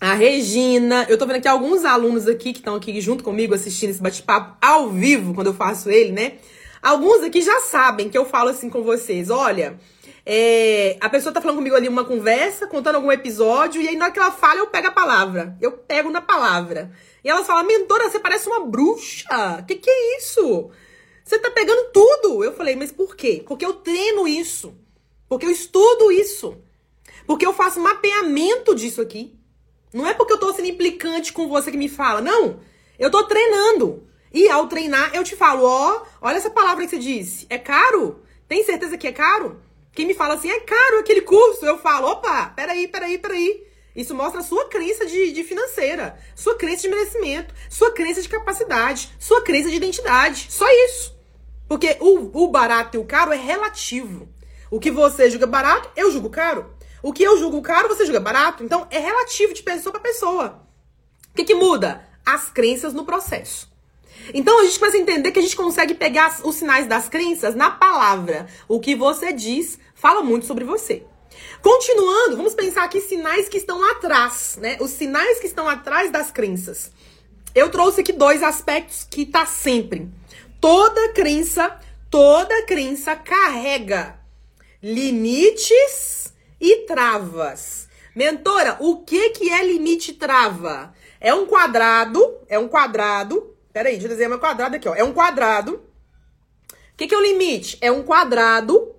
a 0.00 0.14
Regina, 0.14 1.04
eu 1.10 1.18
tô 1.18 1.26
vendo 1.26 1.36
aqui 1.36 1.48
alguns 1.48 1.84
alunos 1.84 2.26
aqui 2.26 2.54
que 2.54 2.60
estão 2.60 2.76
aqui 2.76 2.98
junto 3.02 3.22
comigo 3.22 3.54
assistindo 3.54 3.90
esse 3.90 4.00
bate-papo 4.00 4.56
ao 4.58 4.88
vivo, 4.88 5.34
quando 5.34 5.48
eu 5.48 5.54
faço 5.54 5.90
ele, 5.90 6.12
né? 6.12 6.38
Alguns 6.80 7.22
aqui 7.22 7.42
já 7.42 7.60
sabem 7.60 8.08
que 8.08 8.16
eu 8.16 8.24
falo 8.24 8.48
assim 8.48 8.70
com 8.70 8.82
vocês, 8.82 9.28
olha, 9.28 9.78
é, 10.24 10.96
a 11.00 11.08
pessoa 11.08 11.32
tá 11.32 11.40
falando 11.40 11.56
comigo 11.56 11.74
ali 11.74 11.88
uma 11.88 12.04
conversa, 12.04 12.66
contando 12.66 12.96
algum 12.96 13.10
episódio, 13.10 13.80
e 13.80 13.88
aí 13.88 13.96
na 13.96 14.06
hora 14.06 14.14
que 14.14 14.18
ela 14.18 14.30
fala, 14.30 14.60
eu 14.60 14.66
pego 14.66 14.88
a 14.88 14.92
palavra. 14.92 15.56
Eu 15.60 15.72
pego 15.72 16.10
na 16.10 16.20
palavra. 16.20 16.92
E 17.24 17.28
ela 17.28 17.44
fala, 17.44 17.62
mentora, 17.62 18.08
você 18.08 18.18
parece 18.18 18.48
uma 18.48 18.66
bruxa. 18.66 19.64
Que 19.66 19.76
que 19.76 19.90
é 19.90 20.18
isso? 20.18 20.70
Você 21.24 21.38
tá 21.38 21.50
pegando 21.50 21.90
tudo. 21.92 22.44
Eu 22.44 22.52
falei, 22.52 22.76
mas 22.76 22.90
por 22.92 23.14
quê? 23.16 23.42
Porque 23.46 23.64
eu 23.64 23.74
treino 23.74 24.26
isso. 24.26 24.74
Porque 25.28 25.46
eu 25.46 25.50
estudo 25.50 26.10
isso. 26.10 26.56
Porque 27.26 27.46
eu 27.46 27.52
faço 27.52 27.80
mapeamento 27.80 28.74
disso 28.74 29.00
aqui. 29.00 29.38
Não 29.92 30.06
é 30.06 30.14
porque 30.14 30.32
eu 30.32 30.38
tô 30.38 30.52
sendo 30.52 30.68
implicante 30.68 31.32
com 31.32 31.48
você 31.48 31.70
que 31.70 31.76
me 31.76 31.88
fala. 31.88 32.20
Não. 32.20 32.60
Eu 32.98 33.10
tô 33.10 33.24
treinando. 33.24 34.06
E 34.32 34.48
ao 34.48 34.68
treinar, 34.68 35.14
eu 35.14 35.24
te 35.24 35.34
falo, 35.34 35.64
ó, 35.64 35.96
oh, 35.96 36.06
olha 36.20 36.36
essa 36.36 36.50
palavra 36.50 36.84
que 36.84 36.90
você 36.90 36.98
disse. 36.98 37.46
É 37.50 37.58
caro? 37.58 38.22
Tem 38.46 38.64
certeza 38.64 38.96
que 38.96 39.06
é 39.06 39.12
caro? 39.12 39.60
Quem 39.92 40.06
me 40.06 40.14
fala 40.14 40.34
assim, 40.34 40.50
é 40.50 40.60
caro 40.60 41.00
aquele 41.00 41.22
curso, 41.22 41.64
eu 41.64 41.78
falo, 41.78 42.08
opa, 42.08 42.46
peraí, 42.56 42.86
peraí, 42.86 43.18
peraí. 43.18 43.66
Isso 43.94 44.14
mostra 44.14 44.40
a 44.40 44.44
sua 44.44 44.68
crença 44.68 45.04
de, 45.04 45.32
de, 45.32 45.42
financeira, 45.42 46.16
sua 46.34 46.54
crença 46.54 46.82
de 46.82 46.88
merecimento, 46.88 47.52
sua 47.68 47.90
crença 47.90 48.22
de 48.22 48.28
capacidade, 48.28 49.12
sua 49.18 49.42
crença 49.42 49.68
de 49.68 49.76
identidade. 49.76 50.46
Só 50.48 50.66
isso. 50.86 51.18
Porque 51.68 51.96
o, 52.00 52.44
o 52.44 52.48
barato 52.48 52.96
e 52.96 53.00
o 53.00 53.04
caro 53.04 53.32
é 53.32 53.36
relativo. 53.36 54.28
O 54.70 54.78
que 54.78 54.90
você 54.90 55.28
julga 55.28 55.46
barato, 55.46 55.90
eu 55.96 56.10
julgo 56.12 56.30
caro. 56.30 56.72
O 57.02 57.12
que 57.12 57.22
eu 57.22 57.38
julgo 57.38 57.62
caro, 57.62 57.88
você 57.88 58.04
julga 58.04 58.20
barato. 58.20 58.62
Então, 58.62 58.86
é 58.90 58.98
relativo 58.98 59.52
de 59.52 59.62
pessoa 59.62 59.92
para 59.92 60.00
pessoa. 60.00 60.62
O 61.30 61.34
que, 61.34 61.44
que 61.44 61.54
muda? 61.54 62.06
As 62.24 62.50
crenças 62.50 62.92
no 62.92 63.04
processo. 63.04 63.69
Então 64.32 64.60
a 64.60 64.64
gente 64.64 64.78
começa 64.78 64.96
a 64.96 65.00
entender 65.00 65.32
que 65.32 65.38
a 65.38 65.42
gente 65.42 65.56
consegue 65.56 65.94
pegar 65.94 66.40
os 66.44 66.56
sinais 66.56 66.86
das 66.86 67.08
crenças 67.08 67.54
na 67.54 67.70
palavra. 67.70 68.46
O 68.68 68.80
que 68.80 68.94
você 68.94 69.32
diz 69.32 69.78
fala 69.94 70.22
muito 70.22 70.46
sobre 70.46 70.64
você. 70.64 71.04
Continuando, 71.62 72.36
vamos 72.36 72.54
pensar 72.54 72.84
aqui 72.84 73.00
sinais 73.00 73.48
que 73.48 73.56
estão 73.58 73.82
atrás, 73.90 74.58
né? 74.60 74.76
Os 74.80 74.90
sinais 74.90 75.38
que 75.40 75.46
estão 75.46 75.68
atrás 75.68 76.10
das 76.10 76.30
crenças. 76.30 76.90
Eu 77.54 77.70
trouxe 77.70 78.00
aqui 78.00 78.12
dois 78.12 78.42
aspectos 78.42 79.06
que 79.08 79.26
tá 79.26 79.46
sempre. 79.46 80.08
Toda 80.60 81.12
crença, 81.12 81.78
toda 82.10 82.64
crença 82.66 83.16
carrega 83.16 84.20
limites 84.82 86.32
e 86.60 86.86
travas. 86.86 87.88
Mentora, 88.14 88.76
o 88.80 88.98
que 88.98 89.30
que 89.30 89.50
é 89.50 89.64
limite 89.64 90.10
e 90.10 90.14
trava? 90.14 90.92
É 91.20 91.34
um 91.34 91.46
quadrado, 91.46 92.38
é 92.48 92.58
um 92.58 92.68
quadrado. 92.68 93.54
Peraí, 93.72 93.92
deixa 93.92 94.06
eu 94.06 94.10
desenhar 94.10 94.30
meu 94.30 94.40
quadrado 94.40 94.76
aqui, 94.76 94.88
ó. 94.88 94.94
É 94.94 95.04
um 95.04 95.12
quadrado. 95.12 95.74
O 95.74 96.96
que 96.96 97.06
que 97.06 97.14
é 97.14 97.18
o 97.18 97.22
limite? 97.22 97.78
É 97.80 97.90
um 97.90 98.02
quadrado 98.02 98.94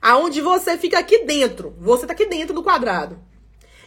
aonde 0.00 0.40
você 0.40 0.76
fica 0.76 0.98
aqui 0.98 1.24
dentro. 1.24 1.74
Você 1.78 2.06
tá 2.06 2.12
aqui 2.12 2.26
dentro 2.26 2.54
do 2.54 2.62
quadrado. 2.62 3.18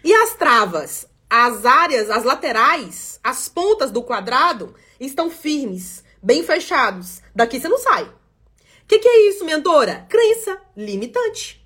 E 0.04 0.14
as 0.14 0.36
travas? 0.36 1.08
as 1.30 1.66
áreas, 1.66 2.10
as 2.10 2.24
laterais, 2.24 3.20
as 3.24 3.50
pontas 3.50 3.92
do 3.92 4.02
quadrado 4.02 4.74
estão 5.00 5.30
firmes, 5.30 6.04
bem 6.24 6.44
fechados. 6.44 7.22
Daqui 7.36 7.60
você 7.60 7.68
não 7.68 7.78
sai. 7.78 8.04
O 8.04 8.88
que, 8.88 9.00
que 9.00 9.08
é 9.08 9.30
isso, 9.30 9.44
mentora? 9.44 10.06
Crença 10.08 10.60
limitante. 10.76 11.57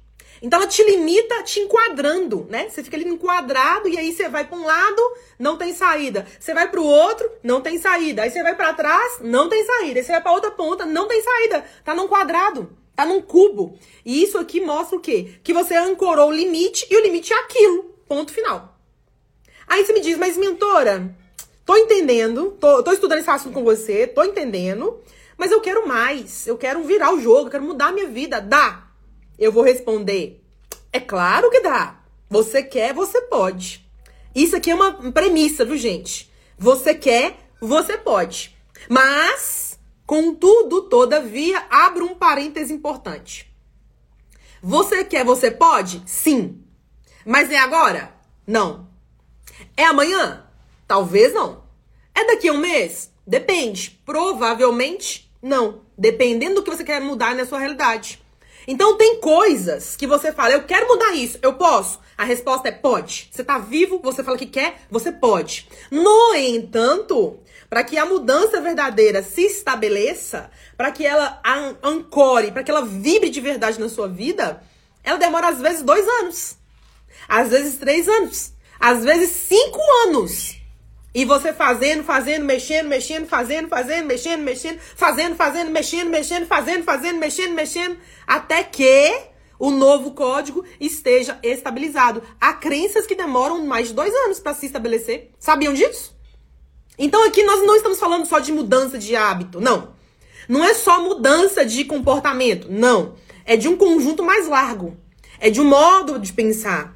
Então 0.41 0.59
ela 0.59 0.67
te 0.67 0.83
limita 0.83 1.43
te 1.43 1.59
enquadrando, 1.59 2.47
né? 2.49 2.67
Você 2.67 2.83
fica 2.83 2.97
ali 2.97 3.07
enquadrado 3.07 3.87
e 3.87 3.97
aí 3.97 4.11
você 4.11 4.27
vai 4.27 4.43
para 4.43 4.57
um 4.57 4.65
lado, 4.65 5.01
não 5.37 5.55
tem 5.55 5.71
saída. 5.71 6.25
Você 6.39 6.51
vai 6.53 6.67
para 6.67 6.81
o 6.81 6.85
outro, 6.85 7.29
não 7.43 7.61
tem 7.61 7.77
saída. 7.77 8.23
Aí 8.23 8.31
você 8.31 8.41
vai 8.41 8.55
para 8.55 8.73
trás, 8.73 9.19
não 9.21 9.47
tem 9.47 9.63
saída. 9.63 9.99
Aí 9.99 10.03
você 10.03 10.11
vai 10.11 10.21
para 10.21 10.31
outra 10.31 10.49
ponta, 10.49 10.83
não 10.83 11.07
tem 11.07 11.21
saída. 11.21 11.63
Tá 11.83 11.93
num 11.93 12.07
quadrado, 12.07 12.75
tá 12.95 13.05
num 13.05 13.21
cubo. 13.21 13.77
E 14.03 14.23
isso 14.23 14.39
aqui 14.39 14.59
mostra 14.59 14.97
o 14.97 15.01
quê? 15.01 15.35
Que 15.43 15.53
você 15.53 15.75
ancorou 15.75 16.29
o 16.29 16.33
limite 16.33 16.87
e 16.89 16.97
o 16.97 17.03
limite 17.03 17.31
é 17.31 17.39
aquilo. 17.39 17.95
Ponto 18.07 18.33
final. 18.33 18.79
Aí 19.67 19.85
você 19.85 19.93
me 19.93 20.01
diz, 20.01 20.17
mas 20.17 20.37
mentora, 20.37 21.15
tô 21.65 21.77
entendendo, 21.77 22.57
tô, 22.59 22.81
tô 22.81 22.91
estudando 22.91 23.19
esse 23.19 23.29
assunto 23.29 23.53
com 23.53 23.63
você, 23.63 24.05
tô 24.07 24.23
entendendo, 24.23 24.99
mas 25.37 25.51
eu 25.51 25.61
quero 25.61 25.87
mais. 25.87 26.47
Eu 26.47 26.57
quero 26.57 26.83
virar 26.83 27.13
o 27.13 27.21
jogo, 27.21 27.47
eu 27.47 27.51
quero 27.51 27.63
mudar 27.63 27.87
a 27.89 27.91
minha 27.91 28.07
vida. 28.07 28.41
Dá. 28.41 28.90
Eu 29.41 29.51
vou 29.51 29.63
responder: 29.63 30.39
é 30.93 30.99
claro 30.99 31.49
que 31.49 31.61
dá. 31.61 31.99
Você 32.29 32.61
quer, 32.61 32.93
você 32.93 33.21
pode. 33.23 33.83
Isso 34.35 34.55
aqui 34.55 34.69
é 34.69 34.75
uma 34.75 35.11
premissa, 35.11 35.65
viu, 35.65 35.75
gente? 35.75 36.31
Você 36.59 36.93
quer, 36.93 37.35
você 37.59 37.97
pode. 37.97 38.55
Mas, 38.87 39.79
contudo, 40.05 40.83
todavia, 40.83 41.65
abro 41.71 42.05
um 42.05 42.13
parêntese 42.13 42.71
importante. 42.71 43.51
Você 44.61 45.03
quer, 45.03 45.25
você 45.25 45.49
pode? 45.49 46.03
Sim. 46.05 46.63
Mas 47.25 47.49
é 47.49 47.57
agora? 47.57 48.13
Não. 48.45 48.87
É 49.75 49.85
amanhã? 49.85 50.45
Talvez 50.87 51.33
não. 51.33 51.63
É 52.13 52.25
daqui 52.25 52.47
a 52.47 52.53
um 52.53 52.57
mês? 52.57 53.11
Depende. 53.25 53.99
Provavelmente 54.05 55.31
não. 55.41 55.81
Dependendo 55.97 56.55
do 56.55 56.63
que 56.63 56.69
você 56.69 56.83
quer 56.83 57.01
mudar 57.01 57.33
na 57.35 57.45
sua 57.45 57.59
realidade. 57.59 58.21
Então 58.67 58.97
tem 58.97 59.19
coisas 59.19 59.95
que 59.95 60.07
você 60.07 60.31
fala, 60.31 60.53
eu 60.53 60.63
quero 60.63 60.87
mudar 60.87 61.13
isso, 61.13 61.39
eu 61.41 61.53
posso. 61.53 61.99
A 62.17 62.23
resposta 62.23 62.67
é 62.67 62.71
pode. 62.71 63.29
Você 63.31 63.43
tá 63.43 63.57
vivo, 63.57 63.99
você 64.03 64.23
fala 64.23 64.37
que 64.37 64.45
quer, 64.45 64.81
você 64.89 65.11
pode. 65.11 65.67
No 65.89 66.35
entanto, 66.35 67.39
para 67.69 67.83
que 67.83 67.97
a 67.97 68.05
mudança 68.05 68.61
verdadeira 68.61 69.23
se 69.23 69.41
estabeleça, 69.41 70.51
para 70.77 70.91
que 70.91 71.05
ela 71.05 71.41
ancore, 71.83 72.51
para 72.51 72.63
que 72.63 72.69
ela 72.69 72.85
vibre 72.85 73.29
de 73.29 73.41
verdade 73.41 73.79
na 73.79 73.89
sua 73.89 74.07
vida, 74.07 74.61
ela 75.03 75.17
demora 75.17 75.49
às 75.49 75.59
vezes 75.59 75.81
dois 75.81 76.07
anos, 76.07 76.57
às 77.27 77.49
vezes 77.49 77.77
três 77.77 78.07
anos, 78.07 78.53
às 78.79 79.03
vezes 79.03 79.31
cinco 79.31 79.79
anos. 80.07 80.60
E 81.13 81.25
você 81.25 81.51
fazendo, 81.51 82.03
fazendo, 82.03 82.45
mexendo, 82.45 82.87
mexendo, 82.87 83.27
fazendo, 83.27 83.67
fazendo, 83.67 84.05
mexendo, 84.05 84.41
mexendo, 84.41 84.79
fazendo, 84.95 85.35
fazendo, 85.35 85.69
mexendo, 85.69 86.09
mexendo, 86.09 86.45
fazendo, 86.45 86.83
fazendo, 86.83 87.19
mexendo, 87.19 87.53
mexendo, 87.53 87.97
até 88.25 88.63
que 88.63 89.31
o 89.59 89.69
novo 89.69 90.11
código 90.11 90.63
esteja 90.79 91.37
estabilizado. 91.43 92.23
Há 92.39 92.53
crenças 92.53 93.05
que 93.05 93.13
demoram 93.13 93.65
mais 93.65 93.89
de 93.89 93.93
dois 93.93 94.13
anos 94.25 94.39
para 94.39 94.53
se 94.53 94.65
estabelecer. 94.65 95.31
Sabiam 95.37 95.73
disso? 95.73 96.15
Então 96.97 97.25
aqui 97.25 97.43
nós 97.43 97.65
não 97.65 97.75
estamos 97.75 97.99
falando 97.99 98.25
só 98.25 98.39
de 98.39 98.51
mudança 98.51 98.97
de 98.97 99.15
hábito, 99.15 99.59
não. 99.59 99.93
Não 100.47 100.63
é 100.63 100.73
só 100.73 101.03
mudança 101.03 101.65
de 101.65 101.83
comportamento, 101.83 102.67
não. 102.71 103.15
É 103.45 103.57
de 103.57 103.67
um 103.67 103.75
conjunto 103.75 104.23
mais 104.23 104.47
largo. 104.47 104.97
É 105.39 105.49
de 105.49 105.59
um 105.59 105.65
modo 105.65 106.19
de 106.19 106.31
pensar. 106.31 106.95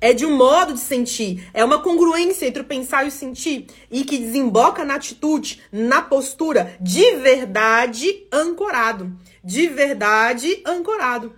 É 0.00 0.12
de 0.12 0.26
um 0.26 0.36
modo 0.36 0.74
de 0.74 0.80
sentir. 0.80 1.48
É 1.54 1.64
uma 1.64 1.80
congruência 1.80 2.46
entre 2.46 2.62
o 2.62 2.66
pensar 2.66 3.04
e 3.04 3.08
o 3.08 3.12
sentir. 3.12 3.66
E 3.90 4.04
que 4.04 4.18
desemboca 4.18 4.84
na 4.84 4.96
atitude, 4.96 5.62
na 5.72 6.02
postura, 6.02 6.76
de 6.80 7.16
verdade 7.16 8.26
ancorado. 8.32 9.12
De 9.42 9.66
verdade 9.68 10.62
ancorado. 10.66 11.34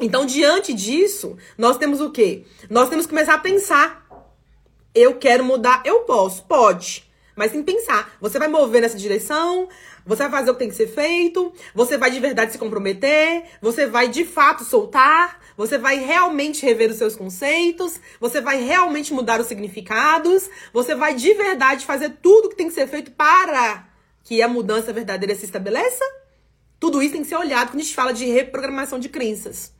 Então, 0.00 0.26
diante 0.26 0.72
disso, 0.72 1.36
nós 1.56 1.78
temos 1.78 2.00
o 2.00 2.10
quê? 2.10 2.44
Nós 2.68 2.88
temos 2.88 3.06
que 3.06 3.10
começar 3.10 3.34
a 3.34 3.38
pensar. 3.38 4.06
Eu 4.94 5.16
quero 5.16 5.44
mudar, 5.44 5.82
eu 5.84 6.00
posso, 6.00 6.44
pode. 6.44 7.04
Mas 7.34 7.52
que 7.52 7.62
pensar. 7.62 8.16
Você 8.20 8.38
vai 8.38 8.48
mover 8.48 8.80
nessa 8.80 8.96
direção? 8.96 9.68
Você 10.06 10.22
vai 10.22 10.30
fazer 10.30 10.50
o 10.50 10.54
que 10.54 10.60
tem 10.60 10.68
que 10.68 10.74
ser 10.76 10.86
feito? 10.86 11.52
Você 11.74 11.98
vai 11.98 12.12
de 12.12 12.20
verdade 12.20 12.52
se 12.52 12.58
comprometer? 12.58 13.44
Você 13.60 13.86
vai 13.86 14.06
de 14.06 14.24
fato 14.24 14.62
soltar? 14.62 15.40
Você 15.56 15.76
vai 15.78 15.98
realmente 15.98 16.64
rever 16.64 16.90
os 16.90 16.96
seus 16.96 17.16
conceitos, 17.16 17.98
você 18.20 18.40
vai 18.40 18.62
realmente 18.62 19.12
mudar 19.12 19.40
os 19.40 19.46
significados, 19.46 20.48
você 20.72 20.94
vai 20.94 21.14
de 21.14 21.32
verdade 21.34 21.84
fazer 21.84 22.18
tudo 22.22 22.50
que 22.50 22.54
tem 22.54 22.68
que 22.68 22.74
ser 22.74 22.86
feito 22.86 23.10
para 23.10 23.88
que 24.22 24.40
a 24.42 24.48
mudança 24.48 24.92
verdadeira 24.92 25.34
se 25.34 25.44
estabeleça. 25.44 26.04
Tudo 26.78 27.02
isso 27.02 27.14
tem 27.14 27.22
que 27.22 27.28
ser 27.28 27.36
olhado 27.36 27.70
quando 27.70 27.80
a 27.80 27.82
gente 27.82 27.94
fala 27.94 28.12
de 28.12 28.26
reprogramação 28.26 28.98
de 29.00 29.08
crenças. 29.08 29.72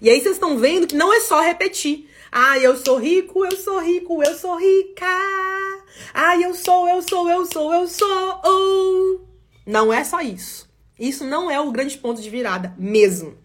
E 0.00 0.08
aí 0.08 0.20
vocês 0.20 0.36
estão 0.36 0.56
vendo 0.56 0.86
que 0.86 0.96
não 0.96 1.12
é 1.12 1.20
só 1.20 1.40
repetir. 1.40 2.08
Ah, 2.32 2.58
eu 2.58 2.76
sou 2.76 2.96
rico, 2.96 3.44
eu 3.44 3.56
sou 3.56 3.80
rico, 3.80 4.22
eu 4.22 4.34
sou 4.34 4.56
rica. 4.56 5.06
Ah, 6.14 6.36
eu 6.40 6.54
sou, 6.54 6.88
eu 6.88 7.02
sou, 7.02 7.28
eu 7.28 7.44
sou, 7.46 7.74
eu 7.74 7.88
sou. 7.88 8.40
Oh. 8.44 9.35
Não 9.66 9.92
é 9.92 10.04
só 10.04 10.20
isso. 10.20 10.70
Isso 10.98 11.24
não 11.24 11.50
é 11.50 11.60
o 11.60 11.72
grande 11.72 11.98
ponto 11.98 12.22
de 12.22 12.30
virada 12.30 12.72
mesmo. 12.78 13.36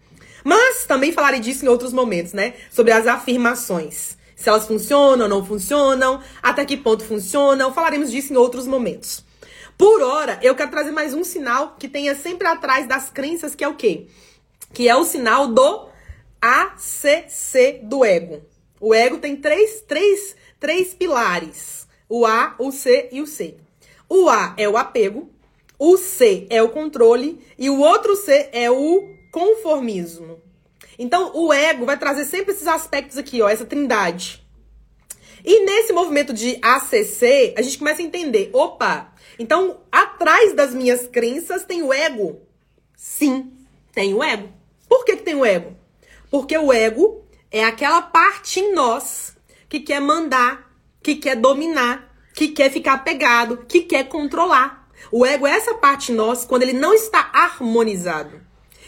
Mas 0.44 0.86
também 0.86 1.12
falarei 1.12 1.40
disso 1.40 1.64
em 1.64 1.68
outros 1.68 1.92
momentos, 1.92 2.32
né? 2.32 2.54
Sobre 2.70 2.92
as 2.92 3.06
afirmações. 3.06 4.16
Se 4.36 4.48
elas 4.48 4.66
funcionam, 4.66 5.28
não 5.28 5.44
funcionam, 5.44 6.20
até 6.42 6.64
que 6.64 6.76
ponto 6.76 7.04
funcionam. 7.04 7.72
Falaremos 7.72 8.10
disso 8.10 8.32
em 8.32 8.36
outros 8.36 8.66
momentos. 8.66 9.24
Por 9.76 10.02
hora, 10.02 10.38
eu 10.42 10.54
quero 10.54 10.70
trazer 10.70 10.90
mais 10.92 11.14
um 11.14 11.24
sinal 11.24 11.76
que 11.78 11.88
tenha 11.88 12.14
sempre 12.14 12.46
atrás 12.46 12.86
das 12.86 13.10
crenças, 13.10 13.54
que 13.54 13.64
é 13.64 13.68
o 13.68 13.74
quê? 13.74 14.06
Que 14.72 14.88
é 14.88 14.96
o 14.96 15.04
sinal 15.04 15.48
do 15.48 15.88
ACC 16.40 17.80
do 17.82 18.04
ego. 18.04 18.42
O 18.80 18.94
ego 18.94 19.18
tem 19.18 19.36
três, 19.36 19.80
três, 19.80 20.34
três 20.58 20.94
pilares: 20.94 21.86
o 22.08 22.26
A, 22.26 22.54
o 22.58 22.72
C 22.72 23.08
e 23.12 23.20
o 23.20 23.26
C. 23.26 23.56
O 24.08 24.28
A 24.28 24.54
é 24.56 24.68
o 24.68 24.76
apego, 24.76 25.30
o 25.84 25.96
C 25.96 26.46
é 26.48 26.62
o 26.62 26.68
controle 26.68 27.44
e 27.58 27.68
o 27.68 27.80
outro 27.80 28.14
C 28.14 28.50
é 28.52 28.70
o 28.70 29.16
conformismo. 29.32 30.40
Então, 30.96 31.32
o 31.34 31.52
ego 31.52 31.84
vai 31.84 31.98
trazer 31.98 32.24
sempre 32.24 32.52
esses 32.52 32.68
aspectos 32.68 33.18
aqui, 33.18 33.42
ó, 33.42 33.48
essa 33.48 33.66
trindade. 33.66 34.46
E 35.44 35.64
nesse 35.64 35.92
movimento 35.92 36.32
de 36.32 36.56
ACC, 36.62 37.54
a 37.58 37.62
gente 37.62 37.78
começa 37.78 38.00
a 38.00 38.04
entender, 38.04 38.48
opa, 38.52 39.12
então 39.36 39.80
atrás 39.90 40.54
das 40.54 40.72
minhas 40.72 41.08
crenças 41.08 41.64
tem 41.64 41.82
o 41.82 41.92
ego. 41.92 42.40
Sim, 42.96 43.52
tem 43.92 44.14
o 44.14 44.22
ego. 44.22 44.50
Por 44.88 45.04
que, 45.04 45.16
que 45.16 45.24
tem 45.24 45.34
o 45.34 45.44
ego? 45.44 45.76
Porque 46.30 46.56
o 46.56 46.72
ego 46.72 47.24
é 47.50 47.64
aquela 47.64 48.02
parte 48.02 48.60
em 48.60 48.72
nós 48.72 49.36
que 49.68 49.80
quer 49.80 50.00
mandar, 50.00 50.72
que 51.02 51.16
quer 51.16 51.34
dominar, 51.34 52.08
que 52.36 52.46
quer 52.46 52.70
ficar 52.70 52.98
pegado, 52.98 53.64
que 53.66 53.80
quer 53.80 54.04
controlar. 54.08 54.81
O 55.10 55.26
ego 55.26 55.46
é 55.46 55.52
essa 55.52 55.74
parte 55.74 56.12
nós 56.12 56.44
quando 56.44 56.62
ele 56.62 56.72
não 56.72 56.94
está 56.94 57.30
harmonizado. 57.32 58.40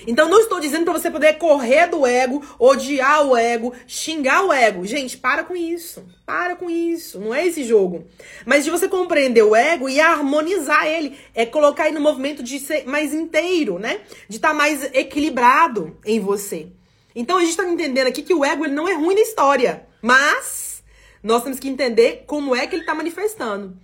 Então 0.06 0.28
não 0.28 0.40
estou 0.40 0.60
dizendo 0.60 0.84
para 0.84 0.92
você 0.92 1.10
poder 1.10 1.34
correr 1.34 1.86
do 1.86 2.06
ego, 2.06 2.42
odiar 2.58 3.26
o 3.26 3.36
ego, 3.36 3.72
xingar 3.86 4.44
o 4.44 4.52
ego. 4.52 4.84
Gente, 4.84 5.16
para 5.16 5.44
com 5.44 5.56
isso. 5.56 6.04
Para 6.26 6.56
com 6.56 6.68
isso. 6.68 7.18
Não 7.18 7.34
é 7.34 7.46
esse 7.46 7.64
jogo. 7.64 8.04
Mas 8.44 8.64
de 8.64 8.70
você 8.70 8.88
compreender 8.88 9.42
o 9.42 9.56
ego 9.56 9.88
e 9.88 10.00
harmonizar 10.00 10.86
ele, 10.86 11.16
é 11.34 11.46
colocar 11.46 11.86
ele 11.86 11.94
no 11.94 12.02
movimento 12.02 12.42
de 12.42 12.58
ser 12.58 12.86
mais 12.86 13.14
inteiro, 13.14 13.78
né? 13.78 14.00
De 14.28 14.36
estar 14.36 14.48
tá 14.48 14.54
mais 14.54 14.84
equilibrado 14.92 15.96
em 16.04 16.20
você. 16.20 16.68
Então 17.14 17.38
a 17.38 17.40
gente 17.40 17.50
está 17.50 17.64
entendendo 17.64 18.08
aqui 18.08 18.22
que 18.22 18.34
o 18.34 18.44
ego 18.44 18.64
ele 18.64 18.74
não 18.74 18.88
é 18.88 18.94
ruim 18.94 19.14
na 19.14 19.20
história, 19.20 19.86
mas 20.02 20.82
nós 21.22 21.42
temos 21.42 21.58
que 21.58 21.68
entender 21.68 22.24
como 22.26 22.54
é 22.54 22.66
que 22.66 22.74
ele 22.74 22.82
está 22.82 22.94
manifestando. 22.94 23.76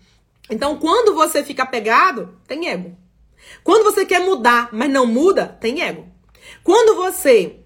Então, 0.50 0.76
quando 0.78 1.14
você 1.14 1.44
fica 1.44 1.64
pegado, 1.64 2.36
tem 2.46 2.68
ego. 2.68 2.96
Quando 3.62 3.84
você 3.84 4.04
quer 4.04 4.20
mudar, 4.20 4.68
mas 4.72 4.90
não 4.90 5.06
muda, 5.06 5.46
tem 5.60 5.82
ego. 5.82 6.06
Quando 6.64 6.96
você 6.96 7.56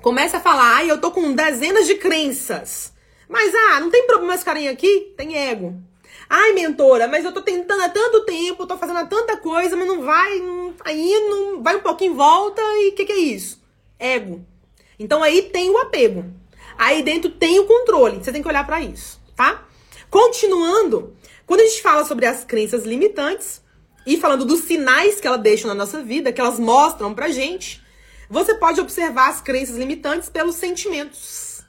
começa 0.00 0.36
a 0.36 0.40
falar, 0.40 0.76
ai, 0.76 0.90
eu 0.90 1.00
tô 1.00 1.10
com 1.10 1.34
dezenas 1.34 1.86
de 1.86 1.96
crenças, 1.96 2.92
mas 3.28 3.52
ah, 3.54 3.80
não 3.80 3.90
tem 3.90 4.06
problema 4.06 4.34
esse 4.34 4.44
carinha 4.44 4.70
aqui, 4.70 5.12
tem 5.16 5.36
ego. 5.36 5.74
Ai, 6.30 6.52
mentora, 6.52 7.08
mas 7.08 7.24
eu 7.24 7.32
tô 7.32 7.40
tentando 7.40 7.82
há 7.82 7.88
tanto 7.88 8.24
tempo, 8.24 8.66
tô 8.66 8.76
fazendo 8.76 9.08
tanta 9.08 9.36
coisa, 9.38 9.74
mas 9.76 9.86
não 9.86 10.02
vai, 10.02 10.38
não 10.40 10.72
tá 10.72 10.92
indo, 10.92 11.62
vai 11.62 11.76
um 11.76 11.80
pouquinho 11.80 12.12
em 12.12 12.16
volta 12.16 12.60
e 12.60 12.90
o 12.90 12.94
que, 12.94 13.04
que 13.04 13.12
é 13.12 13.18
isso? 13.18 13.60
Ego. 13.98 14.44
Então 14.98 15.22
aí 15.22 15.42
tem 15.42 15.70
o 15.70 15.78
apego. 15.78 16.24
Aí 16.76 17.02
dentro 17.02 17.30
tem 17.30 17.58
o 17.58 17.66
controle. 17.66 18.18
Você 18.18 18.30
tem 18.30 18.42
que 18.42 18.48
olhar 18.48 18.66
para 18.66 18.80
isso, 18.80 19.20
tá? 19.34 19.66
Continuando, 20.10 21.16
quando 21.48 21.62
a 21.62 21.66
gente 21.66 21.82
fala 21.82 22.04
sobre 22.04 22.26
as 22.26 22.44
crenças 22.44 22.84
limitantes, 22.84 23.60
e 24.06 24.16
falando 24.16 24.46
dos 24.46 24.60
sinais 24.60 25.20
que 25.20 25.26
elas 25.26 25.42
deixam 25.42 25.68
na 25.68 25.74
nossa 25.74 26.02
vida, 26.02 26.32
que 26.32 26.40
elas 26.40 26.58
mostram 26.58 27.12
pra 27.12 27.28
gente, 27.28 27.82
você 28.30 28.54
pode 28.54 28.80
observar 28.80 29.28
as 29.28 29.42
crenças 29.42 29.76
limitantes 29.76 30.30
pelos 30.30 30.54
sentimentos. 30.54 31.62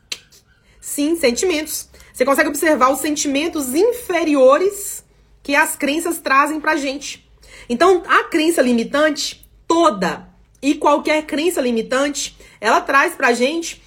Sim, 0.80 1.18
sentimentos. 1.18 1.90
Você 2.14 2.24
consegue 2.24 2.48
observar 2.48 2.92
os 2.92 3.00
sentimentos 3.00 3.74
inferiores 3.74 5.04
que 5.44 5.54
as 5.54 5.76
crenças 5.76 6.20
trazem 6.20 6.62
pra 6.62 6.78
gente. 6.78 7.30
Então, 7.68 8.04
a 8.08 8.24
crença 8.26 8.62
limitante, 8.62 9.50
toda 9.68 10.30
e 10.62 10.76
qualquer 10.76 11.26
crença 11.26 11.60
limitante, 11.60 12.38
ela 12.62 12.80
traz 12.80 13.16
pra 13.16 13.34
gente 13.34 13.84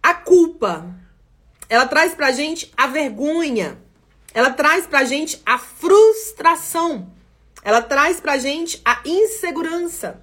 a 0.00 0.14
culpa. 0.14 0.86
Ela 1.68 1.86
traz 1.86 2.14
pra 2.14 2.30
gente 2.30 2.72
a 2.76 2.86
vergonha. 2.86 3.78
Ela 4.38 4.50
traz 4.50 4.86
pra 4.86 5.02
gente 5.02 5.42
a 5.44 5.58
frustração. 5.58 7.10
Ela 7.64 7.82
traz 7.82 8.20
pra 8.20 8.38
gente 8.38 8.80
a 8.84 9.00
insegurança. 9.04 10.22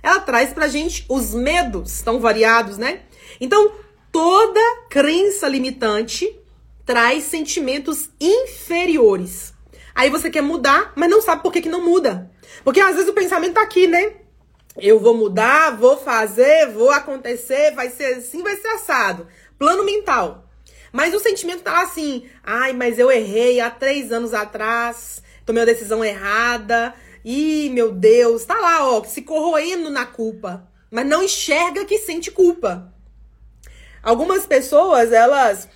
Ela 0.00 0.20
traz 0.20 0.52
pra 0.52 0.68
gente 0.68 1.04
os 1.08 1.34
medos 1.34 2.00
tão 2.00 2.20
variados, 2.20 2.78
né? 2.78 3.00
Então, 3.40 3.72
toda 4.12 4.60
crença 4.88 5.48
limitante 5.48 6.32
traz 6.84 7.24
sentimentos 7.24 8.08
inferiores. 8.20 9.52
Aí 9.96 10.10
você 10.10 10.30
quer 10.30 10.42
mudar, 10.42 10.92
mas 10.94 11.10
não 11.10 11.20
sabe 11.20 11.42
por 11.42 11.52
que, 11.52 11.62
que 11.62 11.68
não 11.68 11.84
muda. 11.84 12.30
Porque 12.62 12.78
às 12.78 12.94
vezes 12.94 13.10
o 13.10 13.14
pensamento 13.14 13.54
tá 13.54 13.62
aqui, 13.62 13.88
né? 13.88 14.12
Eu 14.76 15.00
vou 15.00 15.16
mudar, 15.16 15.76
vou 15.76 15.96
fazer, 15.96 16.70
vou 16.70 16.92
acontecer, 16.92 17.72
vai 17.72 17.90
ser 17.90 18.14
assim, 18.14 18.44
vai 18.44 18.54
ser 18.54 18.68
assado. 18.68 19.26
Plano 19.58 19.82
mental. 19.82 20.45
Mas 20.96 21.12
o 21.12 21.20
sentimento 21.20 21.62
tá 21.62 21.74
lá 21.74 21.82
assim, 21.82 22.24
ai, 22.42 22.72
mas 22.72 22.98
eu 22.98 23.12
errei 23.12 23.60
há 23.60 23.68
três 23.68 24.10
anos 24.10 24.32
atrás, 24.32 25.22
tomei 25.44 25.60
uma 25.60 25.66
decisão 25.66 26.02
errada. 26.02 26.94
Ih, 27.22 27.68
meu 27.68 27.92
Deus, 27.92 28.46
tá 28.46 28.58
lá, 28.58 28.90
ó, 28.90 29.04
se 29.04 29.20
corroendo 29.20 29.90
na 29.90 30.06
culpa. 30.06 30.66
Mas 30.90 31.04
não 31.04 31.22
enxerga 31.22 31.84
que 31.84 31.98
sente 31.98 32.30
culpa. 32.30 32.94
Algumas 34.02 34.46
pessoas, 34.46 35.12
elas 35.12 35.68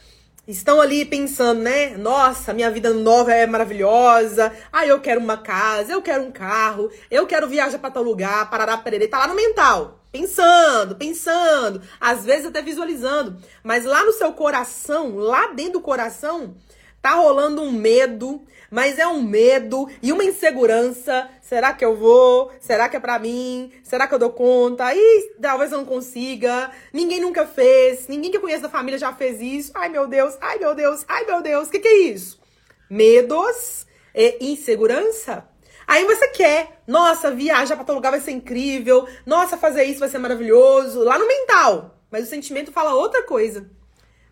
estão 0.48 0.80
ali 0.80 1.04
pensando, 1.04 1.60
né? 1.60 1.98
Nossa, 1.98 2.54
minha 2.54 2.70
vida 2.70 2.94
nova 2.94 3.30
é 3.30 3.46
maravilhosa. 3.46 4.50
Ah, 4.72 4.86
eu 4.86 5.02
quero 5.02 5.20
uma 5.20 5.36
casa, 5.36 5.92
eu 5.92 6.00
quero 6.00 6.22
um 6.22 6.32
carro, 6.32 6.90
eu 7.10 7.26
quero 7.26 7.46
viajar 7.46 7.78
para 7.78 7.90
tal 7.90 8.02
lugar, 8.02 8.48
parará, 8.48 8.78
pererê. 8.78 9.06
Tá 9.06 9.18
lá 9.18 9.26
no 9.26 9.34
mental. 9.34 9.99
Pensando, 10.12 10.96
pensando, 10.96 11.80
às 12.00 12.24
vezes 12.24 12.46
até 12.46 12.60
visualizando. 12.60 13.40
Mas 13.62 13.84
lá 13.84 14.04
no 14.04 14.12
seu 14.12 14.32
coração, 14.32 15.16
lá 15.16 15.48
dentro 15.52 15.74
do 15.74 15.80
coração, 15.80 16.56
tá 17.00 17.12
rolando 17.12 17.62
um 17.62 17.70
medo, 17.70 18.42
mas 18.70 18.98
é 18.98 19.06
um 19.06 19.22
medo 19.22 19.88
e 20.02 20.12
uma 20.12 20.24
insegurança. 20.24 21.28
Será 21.40 21.72
que 21.72 21.84
eu 21.84 21.96
vou? 21.96 22.50
Será 22.60 22.88
que 22.88 22.96
é 22.96 23.00
para 23.00 23.20
mim? 23.20 23.72
Será 23.84 24.08
que 24.08 24.14
eu 24.14 24.18
dou 24.18 24.30
conta? 24.30 24.92
Ih, 24.92 25.34
talvez 25.40 25.70
eu 25.70 25.78
não 25.78 25.84
consiga. 25.84 26.72
Ninguém 26.92 27.20
nunca 27.20 27.46
fez. 27.46 28.08
Ninguém 28.08 28.32
que 28.32 28.36
eu 28.36 28.40
conheço 28.40 28.62
da 28.62 28.68
família 28.68 28.98
já 28.98 29.12
fez 29.12 29.40
isso. 29.40 29.70
Ai, 29.74 29.88
meu 29.88 30.08
Deus. 30.08 30.36
Ai, 30.40 30.58
meu 30.58 30.74
Deus. 30.74 31.04
Ai, 31.08 31.24
meu 31.24 31.40
Deus. 31.40 31.68
O 31.68 31.70
que, 31.70 31.78
que 31.78 31.88
é 31.88 31.98
isso? 31.98 32.40
Medos 32.88 33.86
e 34.12 34.38
insegurança. 34.40 35.49
Aí 35.90 36.04
você 36.04 36.28
quer, 36.28 36.82
nossa, 36.86 37.32
viajar 37.32 37.74
para 37.74 37.84
tal 37.84 37.96
lugar 37.96 38.12
vai 38.12 38.20
ser 38.20 38.30
incrível. 38.30 39.08
Nossa, 39.26 39.56
fazer 39.56 39.82
isso 39.82 39.98
vai 39.98 40.08
ser 40.08 40.18
maravilhoso. 40.18 41.02
Lá 41.02 41.18
no 41.18 41.26
mental. 41.26 42.00
Mas 42.08 42.28
o 42.28 42.30
sentimento 42.30 42.70
fala 42.70 42.94
outra 42.94 43.24
coisa. 43.24 43.68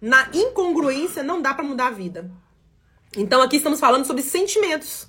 Na 0.01 0.29
incongruência 0.33 1.25
não 1.25 1.43
dá 1.43 1.53
para 1.53 1.65
mudar 1.65 1.89
a 1.89 1.91
vida. 1.91 2.31
Então 3.17 3.43
aqui 3.43 3.57
estamos 3.57 3.81
falando 3.81 4.05
sobre 4.05 4.23
sentimentos. 4.23 5.09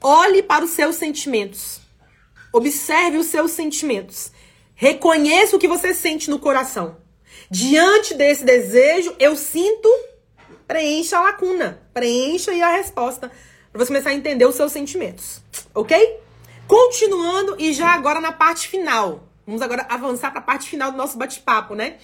Olhe 0.00 0.42
para 0.42 0.64
os 0.64 0.70
seus 0.70 0.96
sentimentos. 0.96 1.82
Observe 2.50 3.18
os 3.18 3.26
seus 3.26 3.50
sentimentos. 3.50 4.32
Reconheça 4.74 5.54
o 5.54 5.58
que 5.58 5.68
você 5.68 5.92
sente 5.92 6.30
no 6.30 6.38
coração. 6.38 6.96
Diante 7.50 8.14
desse 8.14 8.42
desejo, 8.42 9.14
eu 9.18 9.36
sinto, 9.36 9.86
preencha 10.66 11.18
a 11.18 11.24
lacuna, 11.24 11.82
preencha 11.92 12.52
aí 12.52 12.62
a 12.62 12.74
resposta 12.76 13.30
para 13.72 13.84
você 13.84 13.88
começar 13.88 14.10
a 14.10 14.14
entender 14.14 14.44
os 14.46 14.56
seus 14.56 14.72
sentimentos, 14.72 15.42
ok? 15.74 16.20
Continuando 16.66 17.56
e 17.58 17.72
já 17.72 17.88
agora 17.88 18.20
na 18.20 18.32
parte 18.32 18.68
final. 18.68 19.24
Vamos 19.46 19.62
agora 19.62 19.86
avançar 19.88 20.30
para 20.30 20.40
a 20.40 20.44
parte 20.44 20.68
final 20.68 20.92
do 20.92 20.96
nosso 20.96 21.18
bate-papo, 21.18 21.74
né? 21.74 21.96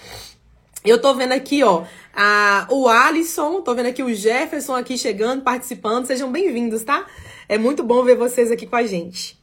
Eu 0.84 1.00
tô 1.00 1.14
vendo 1.14 1.32
aqui, 1.32 1.64
ó, 1.64 1.84
a, 2.14 2.66
o 2.70 2.88
Alisson, 2.88 3.60
tô 3.60 3.74
vendo 3.74 3.86
aqui 3.86 4.02
o 4.02 4.14
Jefferson 4.14 4.74
aqui 4.74 4.96
chegando, 4.96 5.42
participando. 5.42 6.06
Sejam 6.06 6.30
bem-vindos, 6.30 6.84
tá? 6.84 7.06
É 7.48 7.58
muito 7.58 7.82
bom 7.82 8.02
ver 8.04 8.16
vocês 8.16 8.50
aqui 8.50 8.66
com 8.66 8.76
a 8.76 8.86
gente. 8.86 9.38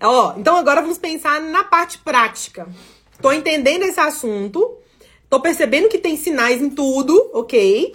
Ó, 0.00 0.34
então 0.36 0.56
agora 0.56 0.80
vamos 0.80 0.98
pensar 0.98 1.40
na 1.40 1.64
parte 1.64 1.98
prática. 1.98 2.68
Tô 3.20 3.32
entendendo 3.32 3.82
esse 3.82 4.00
assunto, 4.00 4.78
tô 5.28 5.40
percebendo 5.40 5.88
que 5.88 5.98
tem 5.98 6.16
sinais 6.16 6.60
em 6.60 6.70
tudo, 6.70 7.30
ok? 7.34 7.94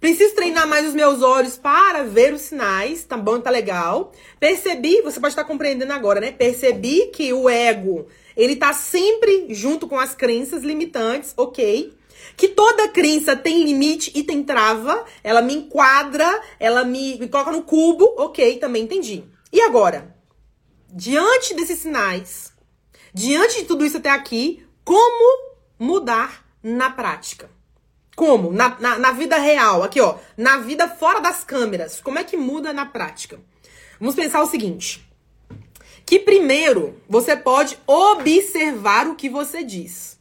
Preciso 0.00 0.34
treinar 0.34 0.66
mais 0.66 0.88
os 0.88 0.94
meus 0.94 1.20
olhos 1.20 1.58
para 1.58 2.04
ver 2.04 2.32
os 2.32 2.40
sinais, 2.40 3.04
tá 3.04 3.18
bom? 3.18 3.38
Tá 3.38 3.50
legal. 3.50 4.12
Percebi, 4.40 5.02
você 5.02 5.20
pode 5.20 5.32
estar 5.32 5.44
compreendendo 5.44 5.92
agora, 5.92 6.20
né? 6.20 6.32
Percebi 6.32 7.08
que 7.08 7.30
o 7.34 7.50
ego, 7.50 8.06
ele 8.34 8.56
tá 8.56 8.72
sempre 8.72 9.48
junto 9.50 9.86
com 9.86 9.98
as 9.98 10.14
crenças 10.14 10.62
limitantes, 10.62 11.34
ok? 11.36 11.92
que 12.36 12.48
toda 12.48 12.88
crença 12.88 13.36
tem 13.36 13.64
limite 13.64 14.12
e 14.14 14.22
tem 14.22 14.42
trava, 14.42 15.04
ela 15.22 15.42
me 15.42 15.54
enquadra, 15.54 16.40
ela 16.58 16.84
me, 16.84 17.18
me 17.18 17.28
coloca 17.28 17.52
no 17.52 17.62
cubo, 17.62 18.14
ok, 18.16 18.58
também 18.58 18.84
entendi. 18.84 19.24
E 19.52 19.60
agora? 19.60 20.16
Diante 20.88 21.54
desses 21.54 21.80
sinais, 21.80 22.52
diante 23.12 23.60
de 23.60 23.66
tudo 23.66 23.84
isso 23.84 23.98
até 23.98 24.10
aqui, 24.10 24.66
como 24.84 25.54
mudar 25.78 26.46
na 26.62 26.90
prática? 26.90 27.50
Como? 28.20 28.52
Na, 28.52 28.76
na, 28.78 28.98
na, 28.98 29.12
vida 29.12 29.38
real, 29.38 29.82
aqui 29.82 29.98
ó, 29.98 30.16
na 30.36 30.58
vida 30.58 30.86
fora 30.86 31.20
das 31.20 31.42
câmeras, 31.42 32.02
como 32.02 32.18
é 32.18 32.22
que 32.22 32.36
muda 32.36 32.70
na 32.70 32.84
prática? 32.84 33.40
Vamos 33.98 34.14
pensar 34.14 34.42
o 34.42 34.46
seguinte: 34.46 35.10
que 36.04 36.18
primeiro 36.18 37.00
você 37.08 37.34
pode 37.34 37.78
observar 37.86 39.06
o 39.06 39.14
que 39.14 39.30
você 39.30 39.64
diz. 39.64 40.18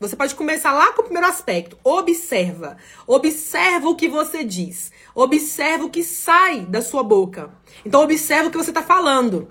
Você 0.00 0.16
pode 0.16 0.34
começar 0.34 0.72
lá 0.72 0.92
com 0.92 1.02
o 1.02 1.04
primeiro 1.04 1.28
aspecto. 1.28 1.78
Observa. 1.84 2.78
Observa 3.06 3.88
o 3.88 3.94
que 3.94 4.08
você 4.08 4.42
diz. 4.42 4.90
Observa 5.14 5.84
o 5.84 5.90
que 5.90 6.02
sai 6.02 6.62
da 6.62 6.82
sua 6.82 7.04
boca. 7.04 7.48
Então, 7.86 8.02
observa 8.02 8.48
o 8.48 8.50
que 8.50 8.58
você 8.58 8.72
está 8.72 8.82
falando. 8.82 9.48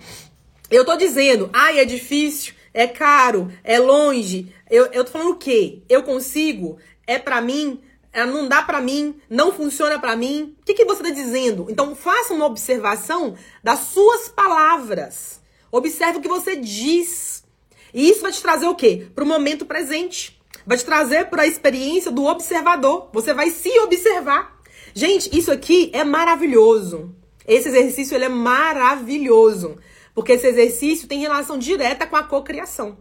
Eu 0.69 0.83
tô 0.83 0.97
dizendo, 0.97 1.49
ai, 1.53 1.79
é 1.79 1.85
difícil, 1.85 2.53
é 2.73 2.87
caro, 2.87 3.49
é 3.63 3.79
longe. 3.79 4.53
Eu, 4.69 4.87
eu 4.87 5.05
tô 5.05 5.11
falando 5.11 5.31
o 5.31 5.37
quê? 5.37 5.83
Eu 5.87 6.03
consigo? 6.03 6.77
É 7.05 7.19
para 7.19 7.41
mim? 7.41 7.81
É, 8.11 8.25
não 8.25 8.47
dá 8.47 8.61
para 8.61 8.79
mim? 8.79 9.19
Não 9.29 9.51
funciona 9.51 9.97
para 9.99 10.15
mim? 10.15 10.55
O 10.61 10.65
que, 10.65 10.73
que 10.73 10.85
você 10.85 11.01
está 11.01 11.13
dizendo? 11.13 11.67
Então, 11.69 11.95
faça 11.95 12.33
uma 12.33 12.45
observação 12.45 13.35
das 13.63 13.79
suas 13.79 14.29
palavras. 14.29 15.41
Observe 15.71 16.19
o 16.19 16.21
que 16.21 16.27
você 16.27 16.55
diz. 16.55 17.43
E 17.93 18.09
isso 18.09 18.21
vai 18.21 18.31
te 18.31 18.41
trazer 18.41 18.67
o 18.67 18.75
quê? 18.75 19.07
Para 19.15 19.23
o 19.23 19.27
momento 19.27 19.65
presente. 19.65 20.39
Vai 20.65 20.77
te 20.77 20.85
trazer 20.85 21.29
para 21.29 21.41
a 21.43 21.47
experiência 21.47 22.11
do 22.11 22.25
observador. 22.25 23.09
Você 23.11 23.33
vai 23.33 23.49
se 23.49 23.69
observar. 23.79 24.59
Gente, 24.93 25.35
isso 25.35 25.51
aqui 25.51 25.89
é 25.91 26.03
maravilhoso. 26.03 27.15
Esse 27.47 27.69
exercício 27.69 28.15
ele 28.15 28.25
é 28.25 28.29
maravilhoso, 28.29 29.77
porque 30.15 30.33
esse 30.33 30.47
exercício 30.47 31.07
tem 31.07 31.19
relação 31.19 31.57
direta 31.57 32.05
com 32.07 32.15
a 32.15 32.23
cocriação. 32.23 32.97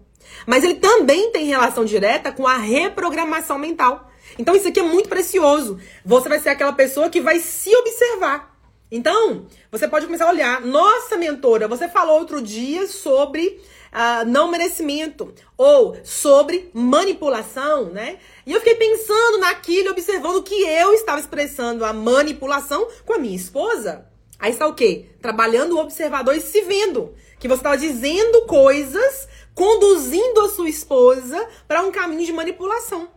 Mas 0.46 0.64
ele 0.64 0.74
também 0.74 1.30
tem 1.30 1.46
relação 1.46 1.84
direta 1.84 2.32
com 2.32 2.46
a 2.46 2.56
reprogramação 2.56 3.58
mental. 3.58 4.10
Então 4.38 4.54
isso 4.54 4.68
aqui 4.68 4.80
é 4.80 4.82
muito 4.82 5.08
precioso. 5.08 5.78
Você 6.04 6.28
vai 6.28 6.40
ser 6.40 6.50
aquela 6.50 6.72
pessoa 6.72 7.10
que 7.10 7.20
vai 7.20 7.38
se 7.38 7.74
observar. 7.76 8.52
Então, 8.94 9.46
você 9.70 9.88
pode 9.88 10.04
começar 10.04 10.26
a 10.26 10.30
olhar. 10.30 10.60
Nossa, 10.60 11.16
mentora, 11.16 11.66
você 11.66 11.88
falou 11.88 12.18
outro 12.18 12.42
dia 12.42 12.86
sobre 12.86 13.58
uh, 13.90 14.26
não 14.26 14.50
merecimento 14.50 15.32
ou 15.56 15.96
sobre 16.04 16.70
manipulação, 16.74 17.86
né? 17.86 18.18
E 18.44 18.52
eu 18.52 18.60
fiquei 18.60 18.74
pensando 18.74 19.38
naquilo, 19.38 19.90
observando 19.92 20.42
que 20.42 20.54
eu 20.54 20.92
estava 20.92 21.18
expressando 21.18 21.86
a 21.86 21.92
manipulação 21.94 22.86
com 23.06 23.14
a 23.14 23.18
minha 23.18 23.34
esposa. 23.34 24.06
Aí 24.38 24.50
está 24.52 24.66
o 24.66 24.74
quê? 24.74 25.06
Trabalhando 25.22 25.76
o 25.76 25.80
observador 25.80 26.34
e 26.34 26.40
se 26.40 26.60
vendo. 26.60 27.14
Que 27.38 27.48
você 27.48 27.60
estava 27.60 27.78
dizendo 27.78 28.42
coisas, 28.42 29.28
conduzindo 29.54 30.40
a 30.40 30.48
sua 30.48 30.68
esposa 30.68 31.46
para 31.68 31.82
um 31.82 31.90
caminho 31.90 32.24
de 32.24 32.32
manipulação. 32.32 33.08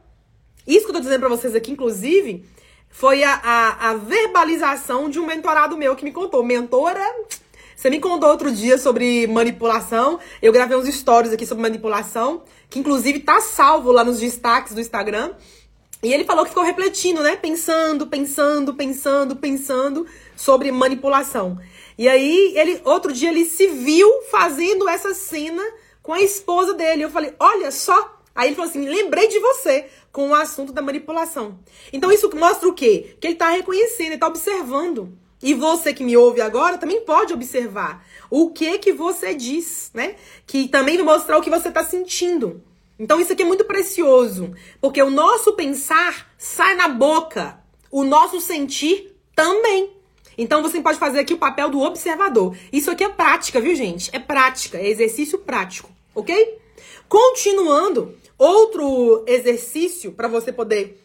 Isso 0.67 0.85
que 0.85 0.91
eu 0.91 0.95
tô 0.95 0.99
dizendo 1.01 1.19
para 1.19 1.29
vocês 1.29 1.55
aqui, 1.55 1.71
inclusive, 1.71 2.45
foi 2.89 3.23
a, 3.23 3.33
a, 3.33 3.89
a, 3.89 3.93
verbalização 3.95 5.09
de 5.09 5.19
um 5.19 5.25
mentorado 5.25 5.77
meu 5.77 5.95
que 5.95 6.03
me 6.03 6.11
contou. 6.11 6.43
Mentora 6.43 7.05
você 7.75 7.89
me 7.89 7.99
contou 7.99 8.29
outro 8.29 8.51
dia 8.51 8.77
sobre 8.77 9.27
manipulação. 9.27 10.17
Eu 10.41 10.53
gravei 10.53 10.77
uns 10.77 10.87
stories 10.87 11.33
aqui 11.33 11.45
sobre 11.45 11.61
manipulação, 11.61 12.43
que 12.69 12.79
inclusive 12.79 13.19
tá 13.19 13.41
salvo 13.41 13.91
lá 13.91 14.03
nos 14.03 14.19
destaques 14.19 14.73
do 14.73 14.79
Instagram. 14.79 15.33
E 16.01 16.13
ele 16.13 16.23
falou 16.23 16.45
que 16.45 16.49
ficou 16.49 16.63
refletindo, 16.63 17.21
né? 17.21 17.35
Pensando, 17.35 18.07
pensando, 18.07 18.73
pensando, 18.73 19.35
pensando 19.35 20.07
sobre 20.35 20.71
manipulação. 20.71 21.59
E 21.97 22.07
aí, 22.07 22.53
ele 22.55 22.81
outro 22.85 23.11
dia 23.11 23.29
ele 23.29 23.45
se 23.45 23.67
viu 23.67 24.09
fazendo 24.31 24.87
essa 24.87 25.13
cena 25.13 25.63
com 26.05 26.13
a 26.13 26.21
esposa 26.21 26.73
dele. 26.73 27.03
Eu 27.03 27.09
falei: 27.09 27.33
"Olha 27.39 27.71
só 27.71 28.15
Aí 28.35 28.49
ele 28.49 28.55
falou 28.55 28.69
assim: 28.69 28.87
lembrei 28.87 29.29
de 29.29 29.39
você 29.39 29.87
com 30.11 30.29
o 30.29 30.35
assunto 30.35 30.73
da 30.73 30.81
manipulação. 30.81 31.57
Então 31.93 32.11
isso 32.11 32.29
mostra 32.35 32.67
o 32.67 32.73
quê? 32.73 33.15
Que 33.19 33.27
ele 33.27 33.33
está 33.33 33.49
reconhecendo, 33.49 34.07
ele 34.07 34.15
está 34.15 34.27
observando. 34.27 35.17
E 35.41 35.53
você 35.53 35.93
que 35.93 36.03
me 36.03 36.17
ouve 36.17 36.41
agora 36.41 36.77
também 36.77 37.01
pode 37.01 37.33
observar 37.33 38.05
o 38.29 38.51
que 38.51 38.77
que 38.79 38.91
você 38.91 39.33
diz, 39.33 39.89
né? 39.93 40.15
Que 40.45 40.67
também 40.67 40.97
vai 40.97 41.05
mostrar 41.05 41.37
o 41.37 41.41
que 41.41 41.49
você 41.49 41.69
está 41.69 41.83
sentindo. 41.83 42.61
Então 42.99 43.19
isso 43.19 43.31
aqui 43.31 43.43
é 43.43 43.45
muito 43.45 43.65
precioso, 43.65 44.53
porque 44.81 45.01
o 45.01 45.09
nosso 45.09 45.53
pensar 45.53 46.33
sai 46.37 46.75
na 46.75 46.87
boca, 46.87 47.59
o 47.91 48.03
nosso 48.03 48.39
sentir 48.41 49.15
também. 49.35 49.91
Então 50.37 50.61
você 50.61 50.81
pode 50.81 50.97
fazer 50.97 51.19
aqui 51.19 51.33
o 51.33 51.37
papel 51.37 51.69
do 51.69 51.81
observador. 51.81 52.57
Isso 52.71 52.91
aqui 52.91 53.03
é 53.03 53.09
prática, 53.09 53.61
viu, 53.61 53.75
gente? 53.75 54.09
É 54.13 54.19
prática, 54.19 54.77
é 54.77 54.87
exercício 54.87 55.39
prático, 55.39 55.89
ok? 56.15 56.59
Continuando, 57.07 58.17
outro 58.37 59.23
exercício 59.27 60.11
para 60.11 60.27
você 60.27 60.51
poder 60.51 60.99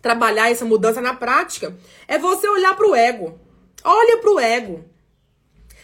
trabalhar 0.00 0.50
essa 0.50 0.64
mudança 0.64 1.00
na 1.00 1.14
prática 1.14 1.76
é 2.06 2.18
você 2.18 2.48
olhar 2.48 2.76
para 2.76 2.88
o 2.88 2.94
ego. 2.94 3.38
Olha 3.82 4.18
para 4.18 4.30
o 4.30 4.38
ego. 4.38 4.84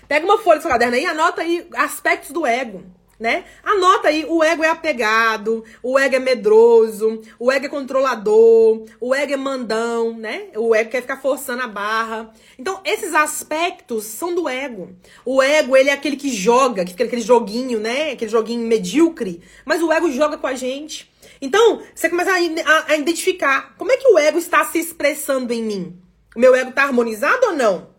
Pega 0.07 0.25
uma 0.25 0.39
folha 0.39 0.59
do 0.59 0.63
seu 0.63 0.71
caderno 0.71 0.95
aí 0.95 1.03
e 1.03 1.07
anota 1.07 1.43
aí 1.43 1.67
aspectos 1.75 2.31
do 2.31 2.47
ego 2.47 2.96
né? 3.19 3.45
Anota 3.63 4.09
aí, 4.09 4.25
o 4.29 4.43
ego 4.43 4.63
é 4.63 4.69
apegado, 4.69 5.65
o 5.83 5.99
ego 5.99 6.17
é 6.17 6.19
medroso, 6.19 7.21
o 7.39 7.51
ego 7.51 7.67
é 7.67 7.69
controlador, 7.69 8.85
o 9.01 9.15
ego 9.15 9.33
é 9.33 9.37
mandão, 9.37 10.17
né? 10.17 10.49
O 10.55 10.75
ego 10.75 10.91
quer 10.91 11.03
ficar 11.03 11.17
forçando 11.17 11.63
a 11.63 11.67
barra. 11.67 12.33
Então, 12.59 12.81
esses 12.85 13.15
aspectos 13.15 14.05
são 14.05 14.35
do 14.35 14.49
ego. 14.49 14.91
O 15.25 15.43
ego, 15.43 15.77
ele 15.77 15.91
é 15.91 15.93
aquele 15.93 16.17
que 16.17 16.29
joga, 16.29 16.85
que 16.85 16.93
fica 16.93 17.05
aquele 17.05 17.23
joguinho, 17.23 17.81
né? 17.81 18.13
Aquele 18.13 18.31
joguinho 18.31 18.67
medíocre, 18.67 19.43
mas 19.65 19.83
o 19.83 19.93
ego 19.93 20.11
joga 20.11 20.37
com 20.37 20.47
a 20.47 20.55
gente. 20.55 21.11
Então, 21.41 21.83
você 21.95 22.09
começa 22.09 22.31
a, 22.31 22.35
a, 22.35 22.93
a 22.93 22.97
identificar 22.97 23.75
como 23.77 23.93
é 23.93 23.97
que 23.97 24.09
o 24.09 24.19
ego 24.19 24.39
está 24.39 24.65
se 24.65 24.79
expressando 24.79 25.53
em 25.53 25.63
mim. 25.63 25.99
O 26.35 26.39
meu 26.39 26.55
ego 26.55 26.71
está 26.71 26.85
harmonizado 26.85 27.47
ou 27.47 27.53
não? 27.55 27.97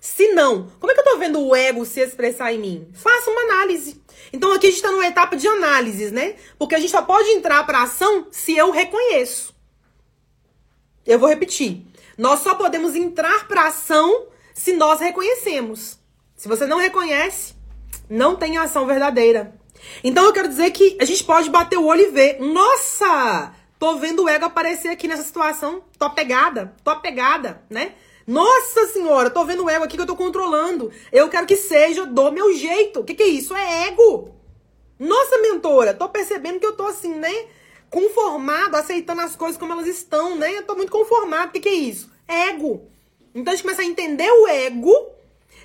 Se 0.00 0.34
não, 0.34 0.70
como 0.78 0.92
é 0.92 0.94
que 0.94 1.00
eu 1.00 1.04
tô 1.04 1.16
vendo 1.16 1.40
o 1.40 1.56
ego 1.56 1.82
se 1.86 1.98
expressar 1.98 2.52
em 2.52 2.58
mim? 2.58 2.88
Faça 2.92 3.30
uma 3.30 3.40
análise. 3.40 4.02
Então 4.32 4.52
aqui 4.52 4.66
a 4.66 4.70
gente 4.70 4.78
está 4.78 4.90
numa 4.90 5.06
etapa 5.06 5.36
de 5.36 5.46
análise, 5.46 6.10
né? 6.10 6.36
Porque 6.58 6.74
a 6.74 6.78
gente 6.80 6.90
só 6.90 7.02
pode 7.02 7.28
entrar 7.30 7.64
para 7.64 7.82
ação 7.82 8.26
se 8.30 8.56
eu 8.56 8.70
reconheço. 8.70 9.54
Eu 11.06 11.18
vou 11.18 11.28
repetir. 11.28 11.86
Nós 12.16 12.40
só 12.40 12.54
podemos 12.54 12.94
entrar 12.94 13.46
para 13.46 13.66
ação 13.66 14.26
se 14.54 14.72
nós 14.72 15.00
reconhecemos. 15.00 15.98
Se 16.36 16.48
você 16.48 16.66
não 16.66 16.78
reconhece, 16.78 17.54
não 18.08 18.36
tem 18.36 18.56
ação 18.56 18.86
verdadeira. 18.86 19.54
Então 20.02 20.24
eu 20.24 20.32
quero 20.32 20.48
dizer 20.48 20.70
que 20.70 20.96
a 21.00 21.04
gente 21.04 21.24
pode 21.24 21.50
bater 21.50 21.78
o 21.78 21.84
olho 21.84 22.02
e 22.02 22.10
ver. 22.10 22.40
Nossa! 22.40 23.54
Tô 23.78 23.96
vendo 23.96 24.22
o 24.22 24.28
ego 24.28 24.46
aparecer 24.46 24.88
aqui 24.88 25.06
nessa 25.06 25.22
situação. 25.22 25.82
Tô 25.98 26.06
apegada, 26.06 26.74
tô 26.82 26.90
apegada, 26.90 27.62
né? 27.68 27.92
Nossa 28.26 28.86
senhora, 28.86 29.28
tô 29.28 29.44
vendo 29.44 29.64
o 29.64 29.68
ego 29.68 29.84
aqui 29.84 29.96
que 29.96 30.02
eu 30.02 30.06
tô 30.06 30.16
controlando. 30.16 30.90
Eu 31.12 31.28
quero 31.28 31.46
que 31.46 31.56
seja 31.56 32.06
do 32.06 32.32
meu 32.32 32.54
jeito. 32.54 33.00
O 33.00 33.04
que, 33.04 33.14
que 33.14 33.22
é 33.22 33.28
isso? 33.28 33.54
É 33.54 33.88
ego. 33.88 34.34
Nossa, 34.98 35.38
mentora, 35.38 35.92
tô 35.92 36.08
percebendo 36.08 36.58
que 36.58 36.66
eu 36.66 36.74
tô 36.74 36.86
assim, 36.86 37.14
né? 37.14 37.46
Conformado, 37.90 38.76
aceitando 38.76 39.20
as 39.20 39.36
coisas 39.36 39.58
como 39.58 39.72
elas 39.72 39.86
estão, 39.86 40.36
né? 40.36 40.56
Eu 40.56 40.62
tô 40.62 40.74
muito 40.74 40.90
conformado. 40.90 41.50
O 41.50 41.52
que, 41.52 41.60
que 41.60 41.68
é 41.68 41.74
isso? 41.74 42.10
Ego. 42.26 42.88
Então 43.34 43.52
a 43.52 43.56
gente 43.56 43.64
começa 43.64 43.82
a 43.82 43.84
entender 43.84 44.30
o 44.30 44.48
ego, 44.48 45.10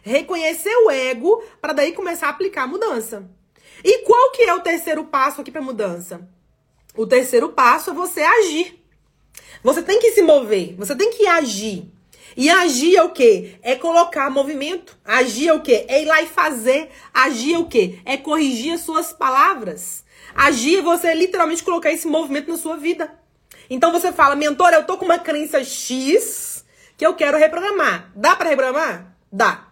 reconhecer 0.02 0.76
o 0.86 0.92
ego, 0.92 1.42
para 1.62 1.72
daí 1.72 1.94
começar 1.94 2.28
a 2.28 2.32
aplicar 2.32 2.64
a 2.64 2.68
mudança. 2.68 3.30
E 3.84 4.00
qual 4.00 4.32
que 4.32 4.44
é 4.44 4.54
o 4.54 4.60
terceiro 4.60 5.06
passo 5.06 5.40
aqui 5.40 5.52
para 5.52 5.62
mudança? 5.62 6.28
O 6.98 7.08
terceiro 7.08 7.50
passo 7.50 7.92
é 7.92 7.94
você 7.94 8.22
agir. 8.22 8.84
Você 9.64 9.82
tem 9.82 10.00
que 10.00 10.12
se 10.12 10.22
mover, 10.22 10.76
você 10.76 10.96
tem 10.96 11.12
que 11.12 11.26
agir. 11.28 11.90
E 12.40 12.50
agir 12.50 12.96
é 12.96 13.04
o 13.04 13.10
quê? 13.10 13.60
É 13.62 13.76
colocar 13.76 14.30
movimento. 14.30 14.98
Agir 15.04 15.50
é 15.50 15.54
o 15.54 15.60
quê? 15.60 15.84
É 15.90 16.02
ir 16.02 16.06
lá 16.06 16.22
e 16.22 16.26
fazer. 16.26 16.90
Agir 17.14 17.56
é 17.56 17.58
o 17.58 17.66
quê? 17.66 18.00
É 18.06 18.16
corrigir 18.16 18.76
as 18.76 18.80
suas 18.80 19.12
palavras. 19.12 20.06
Agir 20.34 20.78
é 20.78 20.82
você 20.82 21.14
literalmente 21.14 21.66
colocar 21.66 21.92
esse 21.92 22.08
movimento 22.08 22.50
na 22.50 22.58
sua 22.58 22.78
vida. 22.78 23.14
Então 23.70 23.92
você 23.92 24.14
fala, 24.14 24.38
mentor, 24.38 24.70
eu 24.70 24.86
tô 24.86 24.96
com 24.96 25.04
uma 25.04 25.20
crença 25.20 25.62
X 25.66 26.64
que 26.96 27.06
eu 27.06 27.14
quero 27.14 27.38
reprogramar. 27.38 28.10
Dá 28.16 28.38
para 28.38 28.52
reprogramar? 28.52 29.18
Dá. 29.30 29.68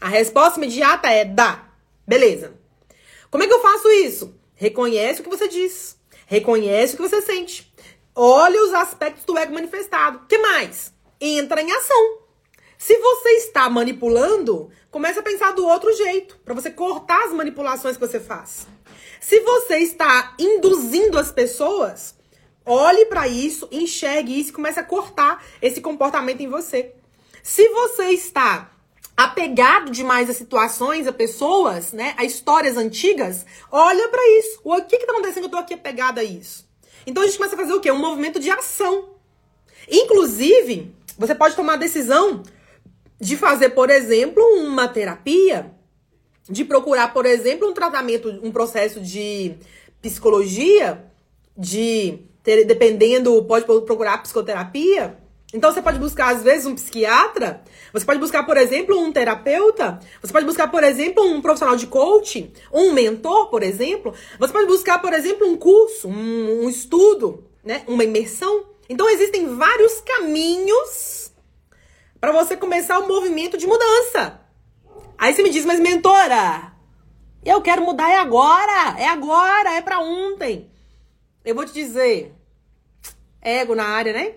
A 0.00 0.08
resposta 0.08 0.58
imediata 0.58 1.10
é 1.10 1.22
dá. 1.22 1.66
Beleza. 2.08 2.54
Como 3.30 3.44
é 3.44 3.46
que 3.46 3.52
eu 3.52 3.60
faço 3.60 3.90
isso? 3.90 4.34
Reconhece 4.54 5.20
o 5.20 5.24
que 5.24 5.28
você 5.28 5.48
diz. 5.48 5.98
Reconhece 6.24 6.94
o 6.94 6.96
que 6.96 7.02
você 7.10 7.20
sente. 7.20 7.70
Olha 8.14 8.58
os 8.64 8.72
aspectos 8.72 9.26
do 9.26 9.36
ego 9.36 9.52
manifestado. 9.52 10.22
que 10.26 10.38
mais? 10.38 10.95
Entra 11.20 11.62
em 11.62 11.72
ação. 11.72 12.18
Se 12.78 12.96
você 12.98 13.30
está 13.30 13.68
manipulando, 13.70 14.70
comece 14.90 15.18
a 15.18 15.22
pensar 15.22 15.52
do 15.52 15.66
outro 15.66 15.92
jeito, 15.94 16.38
para 16.44 16.54
você 16.54 16.70
cortar 16.70 17.24
as 17.24 17.32
manipulações 17.32 17.96
que 17.96 18.06
você 18.06 18.20
faz. 18.20 18.66
Se 19.20 19.40
você 19.40 19.78
está 19.78 20.34
induzindo 20.38 21.18
as 21.18 21.32
pessoas, 21.32 22.14
olhe 22.64 23.06
para 23.06 23.26
isso, 23.26 23.66
enxergue 23.72 24.38
isso 24.38 24.50
e 24.50 24.52
comece 24.52 24.78
a 24.78 24.84
cortar 24.84 25.44
esse 25.60 25.80
comportamento 25.80 26.40
em 26.40 26.48
você. 26.48 26.92
Se 27.42 27.68
você 27.70 28.10
está 28.10 28.70
apegado 29.16 29.90
demais 29.90 30.28
a 30.28 30.34
situações, 30.34 31.06
a 31.06 31.12
pessoas, 31.12 31.92
né, 31.92 32.14
a 32.18 32.24
histórias 32.24 32.76
antigas, 32.76 33.46
olha 33.70 34.08
para 34.08 34.38
isso. 34.38 34.60
O 34.62 34.74
que 34.82 34.98
que 34.98 35.06
tá 35.06 35.12
acontecendo 35.12 35.44
eu 35.44 35.50
tô 35.50 35.56
aqui 35.56 35.74
apegada 35.74 36.20
a 36.20 36.24
isso? 36.24 36.68
Então 37.06 37.22
a 37.22 37.26
gente 37.26 37.38
começa 37.38 37.54
a 37.54 37.58
fazer 37.58 37.72
o 37.72 37.80
quê? 37.80 37.90
Um 37.90 37.98
movimento 37.98 38.38
de 38.38 38.50
ação. 38.50 39.10
Inclusive, 39.88 40.95
você 41.18 41.34
pode 41.34 41.56
tomar 41.56 41.74
a 41.74 41.76
decisão 41.76 42.42
de 43.20 43.36
fazer, 43.36 43.70
por 43.70 43.90
exemplo, 43.90 44.42
uma 44.60 44.86
terapia, 44.88 45.72
de 46.48 46.64
procurar, 46.64 47.12
por 47.12 47.26
exemplo, 47.26 47.68
um 47.68 47.72
tratamento, 47.72 48.28
um 48.42 48.52
processo 48.52 49.00
de 49.00 49.56
psicologia, 50.00 51.04
de 51.56 52.18
ter, 52.42 52.64
dependendo, 52.64 53.42
pode 53.44 53.64
procurar 53.64 54.22
psicoterapia. 54.22 55.18
Então 55.54 55.72
você 55.72 55.80
pode 55.80 55.98
buscar 55.98 56.34
às 56.34 56.42
vezes 56.42 56.66
um 56.66 56.74
psiquiatra, 56.74 57.62
você 57.92 58.04
pode 58.04 58.18
buscar, 58.18 58.44
por 58.44 58.56
exemplo, 58.56 58.98
um 58.98 59.12
terapeuta, 59.12 59.98
você 60.20 60.32
pode 60.32 60.44
buscar, 60.44 60.68
por 60.70 60.82
exemplo, 60.82 61.24
um 61.24 61.40
profissional 61.40 61.76
de 61.76 61.86
coaching, 61.86 62.52
um 62.72 62.92
mentor, 62.92 63.48
por 63.48 63.62
exemplo, 63.62 64.12
você 64.38 64.52
pode 64.52 64.66
buscar, 64.66 65.00
por 65.00 65.12
exemplo, 65.12 65.46
um 65.46 65.56
curso, 65.56 66.08
um, 66.08 66.64
um 66.64 66.68
estudo, 66.68 67.44
né, 67.64 67.82
uma 67.86 68.04
imersão. 68.04 68.64
Então 68.88 69.08
existem 69.08 69.56
vários 69.56 70.00
caminhos 70.00 71.32
para 72.20 72.32
você 72.32 72.56
começar 72.56 72.98
o 72.98 73.08
movimento 73.08 73.56
de 73.56 73.66
mudança. 73.66 74.40
Aí 75.18 75.34
você 75.34 75.42
me 75.42 75.50
diz, 75.50 75.64
mas 75.64 75.80
mentora, 75.80 76.72
eu 77.44 77.60
quero 77.62 77.82
mudar 77.82 78.10
é 78.10 78.18
agora, 78.18 78.98
é 78.98 79.08
agora, 79.08 79.74
é 79.74 79.80
para 79.80 80.00
ontem. 80.00 80.70
Eu 81.44 81.54
vou 81.54 81.64
te 81.64 81.72
dizer, 81.72 82.34
ego 83.40 83.74
na 83.74 83.84
área, 83.84 84.12
né? 84.12 84.34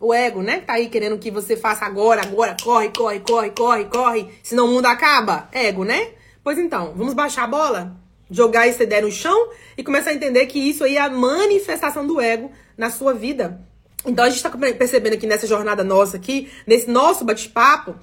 O 0.00 0.12
ego, 0.12 0.42
né? 0.42 0.60
Tá 0.60 0.74
aí 0.74 0.88
querendo 0.88 1.18
que 1.18 1.30
você 1.30 1.56
faça 1.56 1.84
agora, 1.84 2.22
agora, 2.22 2.56
corre, 2.62 2.90
corre, 2.90 3.20
corre, 3.20 3.50
corre, 3.50 3.84
corre, 3.86 4.38
senão 4.42 4.66
o 4.66 4.68
mundo 4.68 4.86
acaba. 4.86 5.48
Ego, 5.52 5.84
né? 5.84 6.12
Pois 6.42 6.58
então, 6.58 6.92
vamos 6.96 7.14
baixar 7.14 7.44
a 7.44 7.48
bola? 7.48 7.96
Jogar 8.30 8.66
essa 8.66 8.82
ideia 8.82 9.02
no 9.02 9.12
chão 9.12 9.50
e 9.76 9.84
começar 9.84 10.10
a 10.10 10.14
entender 10.14 10.46
que 10.46 10.58
isso 10.58 10.84
aí 10.84 10.96
é 10.96 11.00
a 11.00 11.10
manifestação 11.10 12.06
do 12.06 12.20
ego 12.20 12.50
na 12.76 12.90
sua 12.90 13.12
vida. 13.12 13.60
Então 14.04 14.24
a 14.24 14.28
gente 14.28 14.38
está 14.38 14.50
percebendo 14.50 15.14
aqui 15.14 15.26
nessa 15.26 15.46
jornada 15.46 15.84
nossa 15.84 16.16
aqui, 16.16 16.50
nesse 16.66 16.90
nosso 16.90 17.24
bate-papo, 17.24 17.96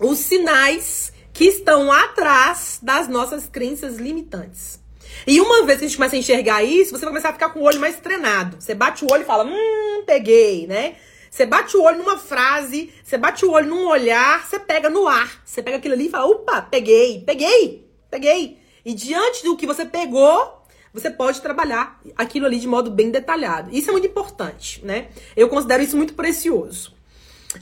os 0.00 0.18
sinais 0.18 1.12
que 1.32 1.44
estão 1.44 1.92
atrás 1.92 2.78
das 2.82 3.06
nossas 3.08 3.46
crenças 3.46 3.96
limitantes. 3.96 4.80
E 5.26 5.40
uma 5.40 5.64
vez 5.64 5.78
que 5.78 5.84
a 5.84 5.88
gente 5.88 5.96
começa 5.96 6.16
a 6.16 6.18
enxergar 6.18 6.62
isso, 6.62 6.92
você 6.92 7.04
vai 7.04 7.10
começar 7.10 7.30
a 7.30 7.32
ficar 7.32 7.50
com 7.50 7.60
o 7.60 7.64
olho 7.64 7.80
mais 7.80 7.96
treinado. 7.96 8.56
Você 8.58 8.74
bate 8.74 9.04
o 9.04 9.08
olho 9.12 9.22
e 9.22 9.26
fala, 9.26 9.44
hum, 9.44 10.02
peguei, 10.06 10.66
né? 10.66 10.96
Você 11.30 11.46
bate 11.46 11.76
o 11.76 11.82
olho 11.82 11.98
numa 11.98 12.18
frase, 12.18 12.92
você 13.04 13.16
bate 13.16 13.44
o 13.44 13.52
olho 13.52 13.68
num 13.68 13.86
olhar, 13.86 14.44
você 14.46 14.58
pega 14.58 14.88
no 14.88 15.06
ar. 15.06 15.42
Você 15.44 15.62
pega 15.62 15.76
aquilo 15.76 15.94
ali 15.94 16.06
e 16.06 16.10
fala, 16.10 16.26
opa, 16.26 16.62
peguei, 16.62 17.22
peguei, 17.24 17.88
peguei. 18.10 18.58
E 18.84 18.94
diante 18.94 19.44
do 19.44 19.56
que 19.56 19.66
você 19.66 19.84
pegou, 19.84 20.59
você 20.92 21.10
pode 21.10 21.40
trabalhar 21.40 22.00
aquilo 22.16 22.46
ali 22.46 22.58
de 22.58 22.66
modo 22.66 22.90
bem 22.90 23.10
detalhado. 23.10 23.70
Isso 23.74 23.90
é 23.90 23.92
muito 23.92 24.06
importante, 24.06 24.84
né? 24.84 25.08
Eu 25.36 25.48
considero 25.48 25.82
isso 25.82 25.96
muito 25.96 26.14
precioso. 26.14 26.94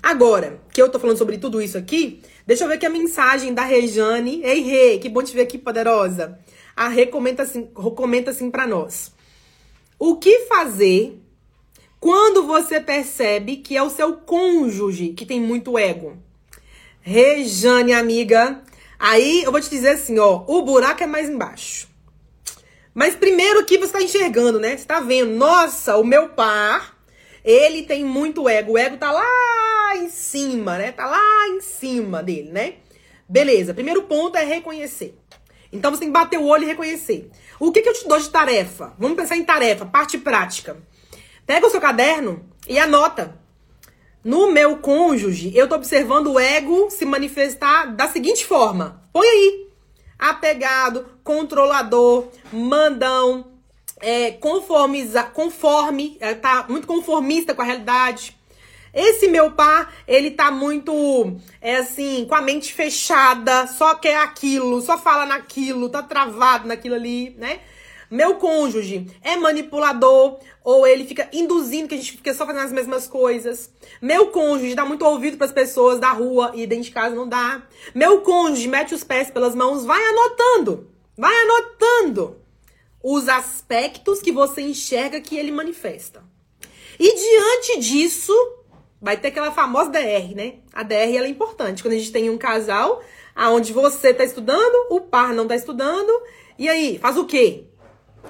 Agora, 0.03 0.61
que 0.73 0.81
eu 0.81 0.89
tô 0.89 0.99
falando 0.99 1.17
sobre 1.17 1.39
tudo 1.39 1.63
isso 1.63 1.79
aqui, 1.79 2.23
deixa 2.47 2.65
eu 2.65 2.69
ver 2.69 2.75
aqui 2.75 2.87
a 2.87 2.91
mensagem 2.91 3.55
da 3.55 3.65
Rejane. 3.65 4.43
Ei, 4.45 4.61
Rê, 4.61 4.99
que 4.99 5.09
bom 5.09 5.23
te 5.23 5.35
ver 5.35 5.43
aqui, 5.43 5.57
poderosa. 5.57 6.39
A 6.77 6.89
Rê 6.89 7.07
comenta 7.07 7.43
assim, 7.43 7.65
comenta 7.67 8.31
assim 8.31 8.51
pra 8.51 8.67
nós. 8.67 9.13
O 9.99 10.17
que 10.17 10.41
fazer 10.41 11.19
quando 11.99 12.47
você 12.47 12.81
percebe 12.81 13.57
que 13.57 13.77
é 13.77 13.83
o 13.83 13.91
seu 13.91 14.13
cônjuge 14.15 15.09
que 15.09 15.27
tem 15.27 15.41
muito 15.41 15.79
ego? 15.79 16.17
Rejane, 17.01 17.93
amiga, 17.93 18.63
aí 18.99 19.43
eu 19.43 19.51
vou 19.51 19.61
te 19.61 19.71
dizer 19.71 19.91
assim, 19.91 20.19
ó, 20.19 20.45
o 20.47 20.63
buraco 20.63 21.03
é 21.03 21.07
mais 21.07 21.29
embaixo. 21.29 21.88
Mas 22.99 23.15
primeiro 23.15 23.65
que 23.65 23.79
você 23.79 23.85
está 23.85 24.03
enxergando, 24.03 24.59
né? 24.59 24.71
Você 24.71 24.83
está 24.83 24.99
vendo, 24.99 25.31
nossa, 25.31 25.97
o 25.97 26.03
meu 26.05 26.31
par, 26.31 26.99
ele 27.45 27.85
tem 27.85 28.05
muito 28.05 28.49
ego. 28.49 28.73
O 28.73 28.79
ego 28.79 28.97
tá 28.97 29.13
lá 29.13 29.95
em 29.95 30.09
cima, 30.09 30.77
né? 30.77 30.91
Tá 30.91 31.07
lá 31.07 31.47
em 31.47 31.61
cima 31.61 32.25
dele, 32.25 32.51
né? 32.51 32.75
Beleza, 33.29 33.73
primeiro 33.73 34.03
ponto 34.03 34.37
é 34.37 34.43
reconhecer. 34.43 35.17
Então 35.73 35.93
você 35.93 36.01
tem 36.01 36.09
que 36.09 36.13
bater 36.13 36.41
o 36.41 36.47
olho 36.47 36.65
e 36.65 36.67
reconhecer. 36.67 37.31
O 37.61 37.71
que, 37.71 37.83
que 37.83 37.89
eu 37.89 37.95
te 37.95 38.09
dou 38.09 38.19
de 38.19 38.31
tarefa? 38.31 38.93
Vamos 38.99 39.17
pensar 39.17 39.37
em 39.37 39.45
tarefa, 39.45 39.87
parte 39.87 40.19
prática. 40.19 40.77
Pega 41.47 41.69
o 41.69 41.71
seu 41.71 41.81
caderno 41.81 42.49
e 42.69 42.81
anota. 42.81 43.39
No 44.25 44.51
meu 44.51 44.79
cônjuge, 44.79 45.57
eu 45.57 45.69
tô 45.69 45.77
observando 45.77 46.33
o 46.33 46.41
ego 46.41 46.91
se 46.91 47.05
manifestar 47.05 47.95
da 47.95 48.09
seguinte 48.09 48.45
forma. 48.45 49.05
Põe 49.13 49.29
aí. 49.29 49.68
Apegado, 50.19 51.07
controlador, 51.23 52.29
mandão, 52.53 53.47
é, 54.01 54.33
conformiza, 54.33 55.23
conforme, 55.23 56.19
tá 56.41 56.67
muito 56.69 56.87
conformista 56.87 57.55
com 57.55 57.63
a 57.63 57.65
realidade. 57.65 58.37
Esse 58.93 59.29
meu 59.29 59.53
par, 59.53 59.93
ele 60.07 60.31
tá 60.31 60.51
muito, 60.51 61.37
é 61.61 61.77
assim, 61.77 62.25
com 62.27 62.35
a 62.35 62.41
mente 62.41 62.73
fechada, 62.73 63.67
só 63.67 63.95
quer 63.95 64.17
aquilo, 64.17 64.81
só 64.81 64.99
fala 64.99 65.27
naquilo, 65.27 65.89
tá 65.89 66.03
travado 66.03 66.67
naquilo 66.67 66.95
ali, 66.95 67.35
né? 67.39 67.61
Meu 68.11 68.37
cônjuge 68.37 69.07
é 69.23 69.37
manipulador 69.37 70.39
ou 70.65 70.87
ele 70.87 71.05
fica 71.05 71.29
induzindo 71.33 71.89
que 71.89 71.95
a 71.95 71.99
gente 71.99 72.13
fica 72.13 72.33
só 72.33 72.47
fazendo 72.47 72.65
as 72.65 72.73
mesmas 72.73 73.07
coisas. 73.07 73.71
Meu 74.01 74.29
cônjuge 74.29 74.75
dá 74.75 74.85
muito 74.85 75.05
ouvido 75.05 75.37
para 75.37 75.47
as 75.47 75.53
pessoas 75.53 76.01
da 76.01 76.11
rua 76.13 76.53
e 76.55 76.67
dentro 76.67 76.85
de 76.85 76.91
casa 76.91 77.15
não 77.15 77.29
dá. 77.29 77.63
Meu 77.95 78.23
cônjuge 78.23 78.67
mete 78.67 78.95
os 78.95 79.05
pés 79.05 79.31
pelas 79.31 79.55
mãos, 79.55 79.85
vai 79.85 80.03
anotando. 80.03 80.89
Vai 81.17 81.35
anotando 81.35 82.37
os 83.03 83.29
aspectos 83.29 84.21
que 84.21 84.33
você 84.33 84.63
enxerga 84.63 85.21
que 85.21 85.37
ele 85.37 85.53
manifesta. 85.53 86.23
E 86.99 87.15
diante 87.15 87.81
disso, 87.81 88.33
vai 89.01 89.17
ter 89.17 89.29
aquela 89.29 89.53
famosa 89.53 89.91
DR, 89.91 90.35
né? 90.35 90.55
A 90.73 90.83
DR 90.83 91.15
ela 91.17 91.27
é 91.27 91.31
importante. 91.31 91.83
Quando 91.83 91.95
a 91.95 91.99
gente 91.99 92.13
tem 92.13 92.29
um 92.31 92.39
casal 92.39 93.03
aonde 93.35 93.73
você 93.73 94.09
está 94.09 94.25
estudando, 94.25 94.89
o 94.91 95.01
par 95.01 95.33
não 95.33 95.45
está 95.45 95.55
estudando, 95.55 96.11
e 96.59 96.69
aí, 96.69 96.99
faz 96.99 97.17
o 97.17 97.25
quê? 97.25 97.68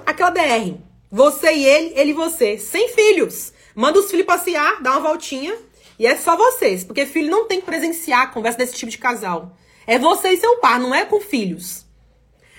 Aquela 0.05 0.29
DR. 0.29 0.77
Você 1.11 1.51
e 1.51 1.65
ele, 1.65 1.93
ele 1.95 2.11
e 2.11 2.13
você, 2.13 2.57
sem 2.57 2.89
filhos. 2.89 3.51
Manda 3.75 3.99
os 3.99 4.09
filhos 4.09 4.25
passear, 4.25 4.81
dá 4.81 4.91
uma 4.91 5.09
voltinha, 5.09 5.55
e 5.97 6.05
é 6.05 6.15
só 6.15 6.37
vocês, 6.37 6.83
porque 6.83 7.05
filho 7.05 7.29
não 7.29 7.45
tem 7.45 7.59
que 7.59 7.65
presenciar 7.65 8.21
a 8.21 8.27
conversa 8.27 8.57
desse 8.57 8.75
tipo 8.75 8.91
de 8.91 8.97
casal. 8.97 9.57
É 9.87 9.97
você 9.97 10.29
e 10.29 10.37
seu 10.37 10.57
par, 10.57 10.79
não 10.79 10.93
é 10.93 11.05
com 11.05 11.19
filhos. 11.19 11.85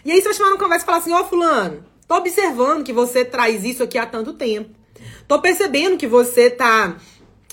E 0.04 0.10
aí 0.10 0.20
você 0.20 0.28
vai 0.28 0.34
chamar 0.34 0.50
uma 0.50 0.58
conversa 0.58 0.84
e 0.84 0.86
falar 0.86 0.98
assim, 0.98 1.12
ó 1.12 1.20
oh, 1.20 1.24
fulano, 1.24 1.84
tô 2.08 2.16
observando 2.16 2.84
que 2.84 2.92
você 2.92 3.24
traz 3.24 3.64
isso 3.64 3.82
aqui 3.82 3.98
há 3.98 4.06
tanto 4.06 4.32
tempo. 4.34 4.74
Tô 5.28 5.40
percebendo 5.40 5.96
que 5.96 6.06
você 6.06 6.50
tá 6.50 6.96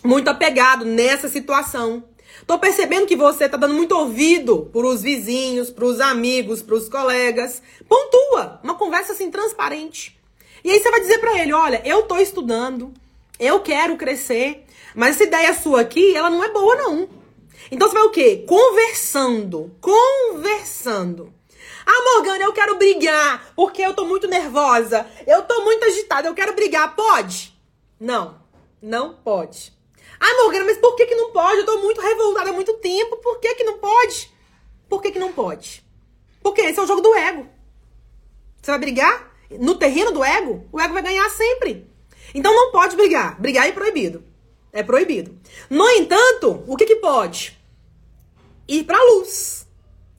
muito 0.04 0.30
apegado 0.30 0.84
nessa 0.84 1.30
situação. 1.30 2.04
Tô 2.48 2.58
percebendo 2.58 3.06
que 3.06 3.16
você 3.18 3.50
tá 3.50 3.58
dando 3.58 3.74
muito 3.74 3.94
ouvido 3.94 4.70
pros 4.72 5.02
vizinhos, 5.02 5.70
pros 5.70 6.00
amigos, 6.00 6.62
pros 6.62 6.88
colegas. 6.88 7.62
Pontua, 7.90 8.62
uma 8.64 8.76
conversa 8.76 9.12
assim 9.12 9.30
transparente. 9.30 10.18
E 10.64 10.72
aí 10.72 10.80
você 10.80 10.90
vai 10.90 11.02
dizer 11.02 11.20
para 11.20 11.38
ele, 11.38 11.52
olha, 11.52 11.82
eu 11.84 12.04
tô 12.04 12.18
estudando, 12.18 12.94
eu 13.38 13.60
quero 13.60 13.98
crescer, 13.98 14.66
mas 14.96 15.16
essa 15.16 15.26
ideia 15.26 15.54
sua 15.54 15.82
aqui, 15.82 16.16
ela 16.16 16.30
não 16.30 16.42
é 16.42 16.50
boa 16.50 16.74
não. 16.78 17.10
Então 17.70 17.86
você 17.86 17.94
vai 17.94 18.04
o 18.04 18.12
quê? 18.12 18.46
Conversando, 18.48 19.76
conversando. 19.82 21.34
Ah, 21.86 22.16
Morgana, 22.16 22.46
eu 22.46 22.54
quero 22.54 22.78
brigar 22.78 23.52
porque 23.58 23.82
eu 23.82 23.94
tô 23.94 24.06
muito 24.06 24.26
nervosa. 24.26 25.06
Eu 25.26 25.44
tô 25.44 25.66
muito 25.66 25.84
agitada, 25.84 26.30
eu 26.30 26.34
quero 26.34 26.54
brigar. 26.54 26.96
Pode? 26.96 27.54
Não, 28.00 28.36
não 28.82 29.14
pode. 29.16 29.77
Ah, 30.20 30.44
Morgana, 30.44 30.66
mas 30.66 30.78
por 30.78 30.96
que, 30.96 31.06
que 31.06 31.16
não 31.16 31.32
pode? 31.32 31.60
Eu 31.60 31.66
tô 31.66 31.78
muito 31.80 32.02
revoltada 32.02 32.50
há 32.50 32.54
muito 32.54 32.74
tempo. 32.76 33.18
Por 33.18 33.40
que, 33.40 33.56
que 33.56 33.64
não 33.64 33.78
pode? 33.78 34.32
Por 34.90 35.02
que, 35.02 35.12
que 35.12 35.20
não 35.20 35.32
pode? 35.32 35.86
Porque 36.42 36.62
esse 36.62 36.80
é 36.80 36.84
o 36.84 36.88
jogo 36.88 37.02
do 37.02 37.14
ego. 37.14 37.48
Você 38.62 38.72
vai 38.72 38.80
brigar? 38.80 39.32
No 39.60 39.76
terreno 39.76 40.12
do 40.12 40.24
ego, 40.24 40.68
o 40.72 40.80
ego 40.80 40.94
vai 40.94 41.04
ganhar 41.04 41.30
sempre. 41.30 41.90
Então 42.34 42.54
não 42.54 42.72
pode 42.72 42.96
brigar. 42.96 43.40
Brigar 43.40 43.68
é 43.68 43.72
proibido. 43.72 44.24
É 44.74 44.84
proibido. 44.84 45.38
No 45.70 45.90
entanto, 45.90 46.64
o 46.68 46.76
que, 46.76 46.86
que 46.86 46.98
pode? 46.98 47.58
Ir 48.68 48.84
pra 48.84 49.02
luz. 49.02 49.68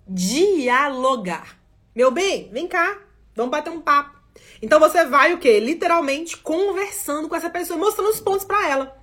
Dialogar. 0.07 1.59
Meu 1.95 2.11
bem, 2.11 2.49
vem 2.51 2.67
cá. 2.67 2.99
Vamos 3.35 3.51
bater 3.51 3.71
um 3.71 3.81
papo. 3.81 4.19
Então 4.63 4.81
você 4.81 5.05
vai 5.05 5.35
o 5.35 5.39
quê? 5.39 5.61
Literalmente 5.61 6.37
conversando 6.39 7.29
com 7.29 7.37
essa 7.37 7.51
pessoa, 7.51 7.79
mostrando 7.79 8.11
os 8.11 8.21
pontos 8.21 8.45
para 8.45 8.69
ela. 8.69 8.98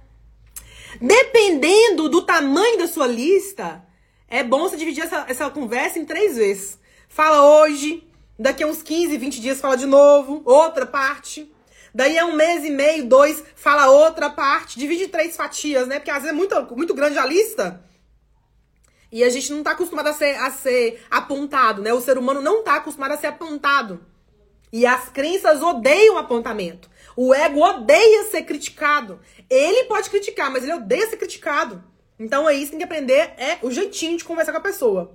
Dependendo 1.01 2.09
do 2.09 2.21
tamanho 2.21 2.77
da 2.77 2.87
sua 2.87 3.07
lista, 3.07 3.83
é 4.27 4.43
bom 4.43 4.61
você 4.61 4.77
dividir 4.77 5.03
essa, 5.03 5.25
essa 5.27 5.49
conversa 5.49 5.99
em 5.99 6.05
três 6.05 6.37
vezes. 6.37 6.79
Fala 7.07 7.61
hoje, 7.61 8.07
daqui 8.37 8.63
a 8.63 8.67
uns 8.67 8.81
15, 8.81 9.17
20 9.17 9.41
dias 9.41 9.61
fala 9.61 9.77
de 9.77 9.85
novo, 9.85 10.41
outra 10.45 10.85
parte. 10.85 11.51
Daí 11.93 12.17
é 12.17 12.25
um 12.25 12.35
mês 12.35 12.65
e 12.65 12.69
meio, 12.69 13.05
dois, 13.05 13.41
fala 13.55 13.87
outra 13.87 14.29
parte. 14.29 14.77
Divide 14.77 15.05
em 15.05 15.09
três 15.09 15.35
fatias, 15.35 15.87
né? 15.87 15.97
Porque 15.97 16.11
às 16.11 16.23
vezes 16.23 16.31
é 16.31 16.33
muito, 16.33 16.75
muito 16.75 16.93
grande 16.93 17.17
a 17.17 17.25
lista. 17.25 17.81
E 19.11 19.23
a 19.23 19.29
gente 19.29 19.53
não 19.53 19.63
tá 19.63 19.71
acostumado 19.71 20.07
a 20.07 20.13
ser, 20.13 20.35
a 20.35 20.51
ser 20.51 21.01
apontado, 21.09 21.81
né? 21.81 21.93
O 21.93 22.01
ser 22.01 22.17
humano 22.17 22.41
não 22.41 22.63
tá 22.63 22.75
acostumado 22.75 23.13
a 23.13 23.17
ser 23.17 23.27
apontado. 23.27 24.05
E 24.73 24.85
as 24.85 25.07
crenças 25.07 25.61
odeiam 25.61 26.17
apontamento. 26.17 26.89
O 27.15 27.33
ego 27.33 27.61
odeia 27.61 28.23
ser 28.25 28.43
criticado. 28.43 29.19
Ele 29.49 29.85
pode 29.85 30.09
criticar, 30.09 30.51
mas 30.51 30.63
ele 30.63 30.73
odeia 30.73 31.09
ser 31.09 31.17
criticado. 31.17 31.83
Então 32.19 32.47
aí 32.47 32.63
você 32.63 32.71
tem 32.71 32.79
que 32.79 32.85
aprender 32.85 33.33
é 33.37 33.59
o 33.61 33.71
jeitinho 33.71 34.17
de 34.17 34.23
conversar 34.23 34.51
com 34.51 34.57
a 34.57 34.61
pessoa. 34.61 35.11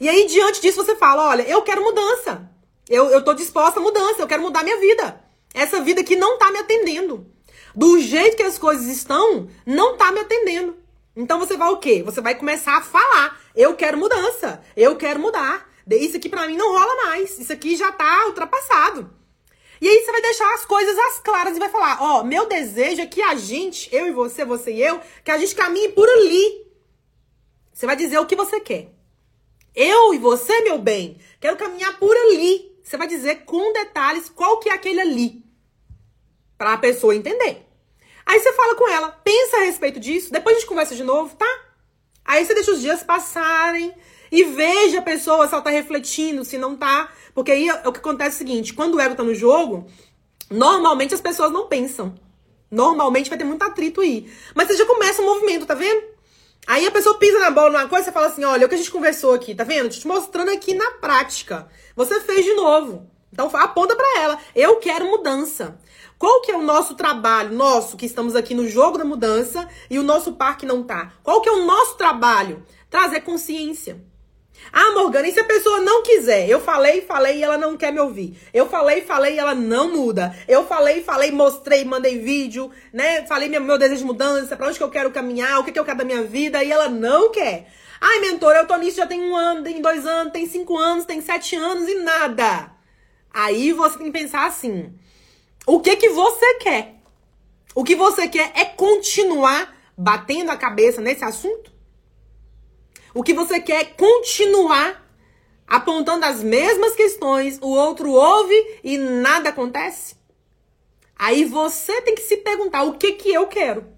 E 0.00 0.08
aí, 0.08 0.26
diante 0.26 0.60
disso, 0.60 0.82
você 0.84 0.94
fala: 0.94 1.28
olha, 1.28 1.42
eu 1.42 1.62
quero 1.62 1.82
mudança. 1.82 2.48
Eu, 2.88 3.10
eu 3.10 3.22
tô 3.22 3.34
disposta 3.34 3.80
a 3.80 3.82
mudança, 3.82 4.22
eu 4.22 4.26
quero 4.26 4.42
mudar 4.42 4.62
minha 4.62 4.78
vida. 4.78 5.22
Essa 5.52 5.80
vida 5.80 6.04
que 6.04 6.16
não 6.16 6.38
tá 6.38 6.50
me 6.50 6.58
atendendo. 6.58 7.26
Do 7.74 7.98
jeito 8.00 8.36
que 8.36 8.42
as 8.42 8.58
coisas 8.58 8.86
estão, 8.86 9.48
não 9.66 9.96
tá 9.96 10.10
me 10.10 10.20
atendendo. 10.20 10.76
Então 11.14 11.38
você 11.38 11.56
vai 11.56 11.68
o 11.68 11.78
quê? 11.78 12.02
Você 12.04 12.20
vai 12.20 12.34
começar 12.34 12.76
a 12.76 12.82
falar: 12.82 13.40
eu 13.54 13.74
quero 13.74 13.98
mudança, 13.98 14.62
eu 14.76 14.96
quero 14.96 15.20
mudar. 15.20 15.68
Isso 15.90 16.16
aqui 16.16 16.28
para 16.28 16.46
mim 16.46 16.56
não 16.56 16.72
rola 16.72 17.06
mais. 17.06 17.38
Isso 17.38 17.52
aqui 17.52 17.76
já 17.76 17.90
tá 17.90 18.26
ultrapassado. 18.26 19.10
E 19.80 19.88
aí 19.88 20.04
você 20.04 20.12
vai 20.12 20.22
deixar 20.22 20.54
as 20.54 20.64
coisas 20.64 20.98
às 20.98 21.18
claras 21.20 21.56
e 21.56 21.60
vai 21.60 21.68
falar: 21.68 21.98
ó, 22.00 22.20
oh, 22.20 22.24
meu 22.24 22.46
desejo 22.46 23.02
é 23.02 23.06
que 23.06 23.22
a 23.22 23.34
gente, 23.34 23.94
eu 23.94 24.06
e 24.06 24.12
você, 24.12 24.44
você 24.44 24.72
e 24.72 24.82
eu, 24.82 25.00
que 25.24 25.30
a 25.30 25.38
gente 25.38 25.54
caminhe 25.54 25.90
por 25.90 26.08
ali. 26.08 26.66
Você 27.72 27.86
vai 27.86 27.96
dizer 27.96 28.18
o 28.18 28.26
que 28.26 28.34
você 28.34 28.60
quer. 28.60 28.92
Eu 29.74 30.12
e 30.12 30.18
você, 30.18 30.60
meu 30.62 30.78
bem, 30.78 31.18
quero 31.40 31.56
caminhar 31.56 31.98
por 31.98 32.16
ali. 32.16 32.76
Você 32.82 32.96
vai 32.96 33.06
dizer 33.06 33.44
com 33.44 33.72
detalhes 33.72 34.28
qual 34.28 34.58
que 34.58 34.68
é 34.68 34.72
aquele 34.72 35.00
ali. 35.00 35.44
Pra 36.56 36.72
a 36.72 36.78
pessoa 36.78 37.14
entender. 37.14 37.64
Aí 38.26 38.40
você 38.40 38.52
fala 38.52 38.74
com 38.74 38.88
ela, 38.88 39.10
pensa 39.10 39.58
a 39.58 39.60
respeito 39.60 40.00
disso, 40.00 40.32
depois 40.32 40.56
a 40.56 40.58
gente 40.58 40.68
conversa 40.68 40.94
de 40.94 41.04
novo, 41.04 41.34
tá? 41.36 41.46
Aí 42.24 42.44
você 42.44 42.52
deixa 42.52 42.72
os 42.72 42.80
dias 42.80 43.02
passarem 43.02 43.94
e 44.30 44.44
veja 44.44 44.98
a 44.98 45.02
pessoa 45.02 45.46
se 45.46 45.54
ela 45.54 45.62
tá 45.62 45.70
refletindo, 45.70 46.44
se 46.44 46.58
não 46.58 46.76
tá. 46.76 47.08
Porque 47.34 47.52
aí 47.52 47.70
o 47.70 47.92
que 47.92 47.98
acontece 47.98 48.30
é 48.30 48.34
o 48.34 48.38
seguinte: 48.38 48.74
quando 48.74 48.94
o 48.94 49.00
ego 49.00 49.14
tá 49.14 49.22
no 49.22 49.34
jogo, 49.34 49.86
normalmente 50.50 51.14
as 51.14 51.20
pessoas 51.20 51.52
não 51.52 51.66
pensam. 51.68 52.14
Normalmente 52.70 53.30
vai 53.30 53.38
ter 53.38 53.44
muito 53.44 53.62
atrito 53.62 54.00
aí. 54.00 54.30
Mas 54.54 54.68
você 54.68 54.76
já 54.76 54.86
começa 54.86 55.22
um 55.22 55.26
movimento, 55.26 55.66
tá 55.66 55.74
vendo? 55.74 56.02
Aí 56.66 56.86
a 56.86 56.90
pessoa 56.90 57.18
pisa 57.18 57.38
na 57.38 57.50
bola 57.50 57.70
numa 57.70 57.88
coisa 57.88 58.10
e 58.10 58.12
fala 58.12 58.26
assim: 58.26 58.44
olha, 58.44 58.66
o 58.66 58.68
que 58.68 58.74
a 58.74 58.78
gente 58.78 58.90
conversou 58.90 59.32
aqui, 59.32 59.54
tá 59.54 59.64
vendo? 59.64 59.88
Te 59.88 60.06
mostrando 60.06 60.50
aqui 60.50 60.74
na 60.74 60.92
prática. 60.92 61.66
Você 61.96 62.20
fez 62.20 62.44
de 62.44 62.52
novo. 62.54 63.10
Então 63.32 63.50
aponta 63.54 63.96
para 63.96 64.20
ela. 64.20 64.38
Eu 64.54 64.76
quero 64.76 65.06
mudança. 65.06 65.78
Qual 66.18 66.40
que 66.42 66.50
é 66.50 66.56
o 66.56 66.62
nosso 66.62 66.94
trabalho, 66.94 67.54
nosso, 67.54 67.96
que 67.96 68.04
estamos 68.04 68.34
aqui 68.34 68.52
no 68.52 68.68
jogo 68.68 68.98
da 68.98 69.04
mudança 69.04 69.68
e 69.88 69.98
o 69.98 70.02
nosso 70.02 70.32
par 70.32 70.58
que 70.58 70.66
não 70.66 70.82
tá? 70.82 71.12
Qual 71.22 71.40
que 71.40 71.48
é 71.48 71.52
o 71.52 71.64
nosso 71.64 71.96
trabalho? 71.96 72.66
Trazer 72.90 73.20
consciência. 73.20 74.04
Ah, 74.72 74.92
Morgana, 74.92 75.28
e 75.28 75.32
se 75.32 75.40
a 75.40 75.44
pessoa 75.44 75.80
não 75.80 76.02
quiser? 76.02 76.48
Eu 76.48 76.60
falei, 76.60 77.00
falei 77.02 77.38
e 77.38 77.42
ela 77.42 77.56
não 77.56 77.76
quer 77.76 77.92
me 77.92 78.00
ouvir. 78.00 78.38
Eu 78.52 78.68
falei, 78.68 79.02
falei 79.02 79.34
e 79.34 79.38
ela 79.38 79.54
não 79.54 79.90
muda. 79.90 80.36
Eu 80.46 80.66
falei, 80.66 81.02
falei, 81.02 81.30
mostrei, 81.30 81.84
mandei 81.84 82.18
vídeo, 82.18 82.70
né? 82.92 83.26
Falei 83.26 83.48
meu, 83.48 83.60
meu 83.60 83.78
desejo 83.78 84.00
de 84.00 84.06
mudança, 84.06 84.56
pra 84.56 84.68
onde 84.68 84.76
que 84.76 84.84
eu 84.84 84.90
quero 84.90 85.10
caminhar, 85.10 85.58
o 85.58 85.64
que, 85.64 85.72
que 85.72 85.78
eu 85.78 85.84
quero 85.84 85.98
da 85.98 86.04
minha 86.04 86.22
vida 86.22 86.62
e 86.62 86.70
ela 86.70 86.88
não 86.88 87.30
quer. 87.30 87.72
Ai, 88.00 88.20
mentora, 88.20 88.60
eu 88.60 88.66
tô 88.66 88.76
nisso 88.76 88.98
já 88.98 89.06
tem 89.06 89.20
um 89.20 89.34
ano, 89.34 89.64
tem 89.64 89.80
dois 89.80 90.06
anos, 90.06 90.32
tem 90.32 90.46
cinco 90.46 90.76
anos, 90.76 91.04
tem 91.04 91.20
sete 91.20 91.56
anos 91.56 91.88
e 91.88 91.94
nada. 91.96 92.70
Aí 93.32 93.72
você 93.72 93.98
tem 93.98 94.06
que 94.12 94.18
pensar 94.18 94.46
assim: 94.46 94.92
o 95.66 95.80
que 95.80 95.96
que 95.96 96.08
você 96.10 96.54
quer? 96.54 96.94
O 97.74 97.84
que 97.84 97.94
você 97.94 98.28
quer 98.28 98.52
é 98.54 98.64
continuar 98.64 99.76
batendo 99.96 100.50
a 100.50 100.56
cabeça 100.56 101.00
nesse 101.00 101.24
assunto? 101.24 101.77
O 103.18 103.22
que 103.24 103.34
você 103.34 103.58
quer 103.58 103.80
é 103.80 103.84
continuar 103.84 105.04
apontando 105.66 106.24
as 106.24 106.40
mesmas 106.40 106.94
questões, 106.94 107.58
o 107.60 107.66
outro 107.66 108.12
ouve 108.12 108.78
e 108.84 108.96
nada 108.96 109.48
acontece? 109.48 110.14
Aí 111.16 111.44
você 111.44 112.00
tem 112.02 112.14
que 112.14 112.20
se 112.20 112.36
perguntar 112.36 112.84
o 112.84 112.96
que 112.96 113.14
que 113.14 113.28
eu 113.34 113.48
quero. 113.48 113.88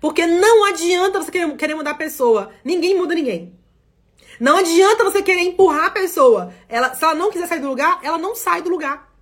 Porque 0.00 0.26
não 0.26 0.64
adianta 0.64 1.22
você 1.22 1.30
querer 1.30 1.76
mudar 1.76 1.92
a 1.92 1.94
pessoa. 1.94 2.50
Ninguém 2.64 2.96
muda 2.96 3.14
ninguém. 3.14 3.56
Não 4.40 4.56
adianta 4.56 5.04
você 5.04 5.22
querer 5.22 5.42
empurrar 5.42 5.84
a 5.84 5.90
pessoa. 5.92 6.52
Ela, 6.68 6.92
se 6.96 7.04
ela 7.04 7.14
não 7.14 7.30
quiser 7.30 7.46
sair 7.46 7.60
do 7.60 7.68
lugar, 7.68 8.00
ela 8.02 8.18
não 8.18 8.34
sai 8.34 8.62
do 8.62 8.68
lugar. 8.68 9.14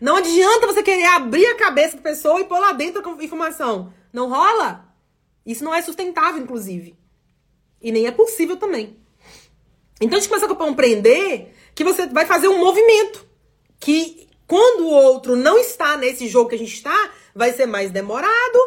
Não 0.00 0.16
adianta 0.16 0.66
você 0.66 0.82
querer 0.82 1.06
abrir 1.06 1.46
a 1.46 1.56
cabeça 1.56 1.98
da 1.98 2.02
pessoa 2.02 2.40
e 2.40 2.46
pôr 2.46 2.58
lá 2.58 2.72
dentro 2.72 3.08
a 3.08 3.22
informação. 3.22 3.94
Não 4.12 4.28
rola. 4.28 4.92
Isso 5.46 5.62
não 5.62 5.72
é 5.72 5.80
sustentável, 5.80 6.42
inclusive. 6.42 6.98
E 7.80 7.90
nem 7.90 8.06
é 8.06 8.10
possível 8.10 8.56
também. 8.56 8.96
Então 10.00 10.16
a 10.16 10.20
gente 10.20 10.28
começa 10.28 10.50
a 10.50 10.56
compreender 10.56 11.54
que 11.74 11.84
você 11.84 12.06
vai 12.06 12.26
fazer 12.26 12.48
um 12.48 12.58
movimento. 12.58 13.26
Que 13.78 14.28
quando 14.46 14.82
o 14.82 14.90
outro 14.90 15.36
não 15.36 15.58
está 15.58 15.96
nesse 15.96 16.28
jogo 16.28 16.48
que 16.50 16.56
a 16.56 16.58
gente 16.58 16.74
está, 16.74 17.10
vai 17.34 17.52
ser 17.52 17.66
mais 17.66 17.90
demorado. 17.90 18.58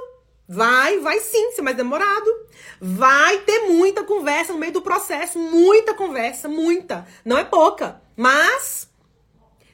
Vai, 0.47 0.99
vai 0.99 1.19
sim 1.19 1.51
ser 1.51 1.61
mais 1.61 1.77
demorado. 1.77 2.31
Vai 2.79 3.39
ter 3.39 3.67
muita 3.69 4.03
conversa 4.03 4.53
no 4.53 4.59
meio 4.59 4.73
do 4.73 4.81
processo. 4.81 5.39
Muita 5.39 5.93
conversa, 5.93 6.47
muita. 6.47 7.07
Não 7.23 7.37
é 7.37 7.43
pouca. 7.43 8.01
Mas 8.15 8.89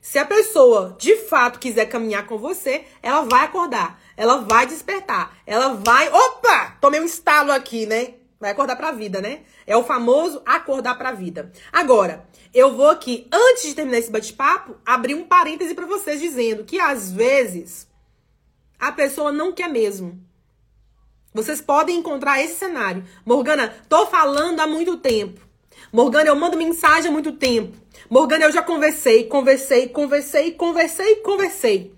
se 0.02 0.17
a 0.17 0.25
pessoa 0.25 0.95
de 0.97 1.15
fato 1.17 1.60
quiser 1.60 1.86
caminhar 1.86 2.25
com 2.25 2.38
você, 2.38 2.86
ela 3.04 3.21
vai 3.21 3.45
acordar, 3.45 4.02
ela 4.17 4.38
vai 4.38 4.65
despertar, 4.65 5.38
ela 5.45 5.75
vai. 5.75 6.10
Opa! 6.10 6.78
Tomei 6.82 6.99
um 6.99 7.06
estalo 7.06 7.52
aqui, 7.52 7.86
né? 7.86 8.15
Vai 8.39 8.52
acordar 8.52 8.78
pra 8.78 8.93
vida, 8.93 9.19
né? 9.19 9.41
É 9.67 9.75
o 9.75 9.84
famoso 9.84 10.41
acordar 10.45 10.97
pra 10.97 11.12
vida. 11.12 11.52
Agora, 11.73 12.25
eu 12.54 12.73
vou 12.73 12.88
aqui, 12.88 13.28
antes 13.32 13.63
de 13.63 13.75
terminar 13.75 13.97
esse 13.97 14.10
bate-papo, 14.10 14.78
abrir 14.86 15.13
um 15.13 15.25
parêntese 15.25 15.75
para 15.75 15.86
vocês 15.86 16.21
dizendo 16.21 16.63
que 16.63 16.80
às 16.80 17.12
vezes 17.12 17.88
a 18.80 18.93
pessoa 18.93 19.32
não 19.32 19.52
quer 19.52 19.67
mesmo. 19.67 20.23
Vocês 21.34 21.62
podem 21.62 21.97
encontrar 21.97 22.41
esse 22.41 22.56
cenário. 22.56 23.04
Morgana, 23.25 23.75
tô 23.89 24.08
falando 24.08 24.62
há 24.62 24.65
muito 24.65 24.97
tempo. 24.97 25.41
Morgana, 25.91 26.30
eu 26.30 26.36
mando 26.36 26.58
mensagem 26.58 27.10
há 27.10 27.12
muito 27.12 27.34
tempo. 27.34 27.78
Morgana, 28.10 28.45
eu 28.45 28.52
já 28.52 28.62
conversei, 28.62 29.25
conversei, 29.25 29.89
conversei, 29.89 30.52
conversei, 30.52 31.15
conversei. 31.17 31.93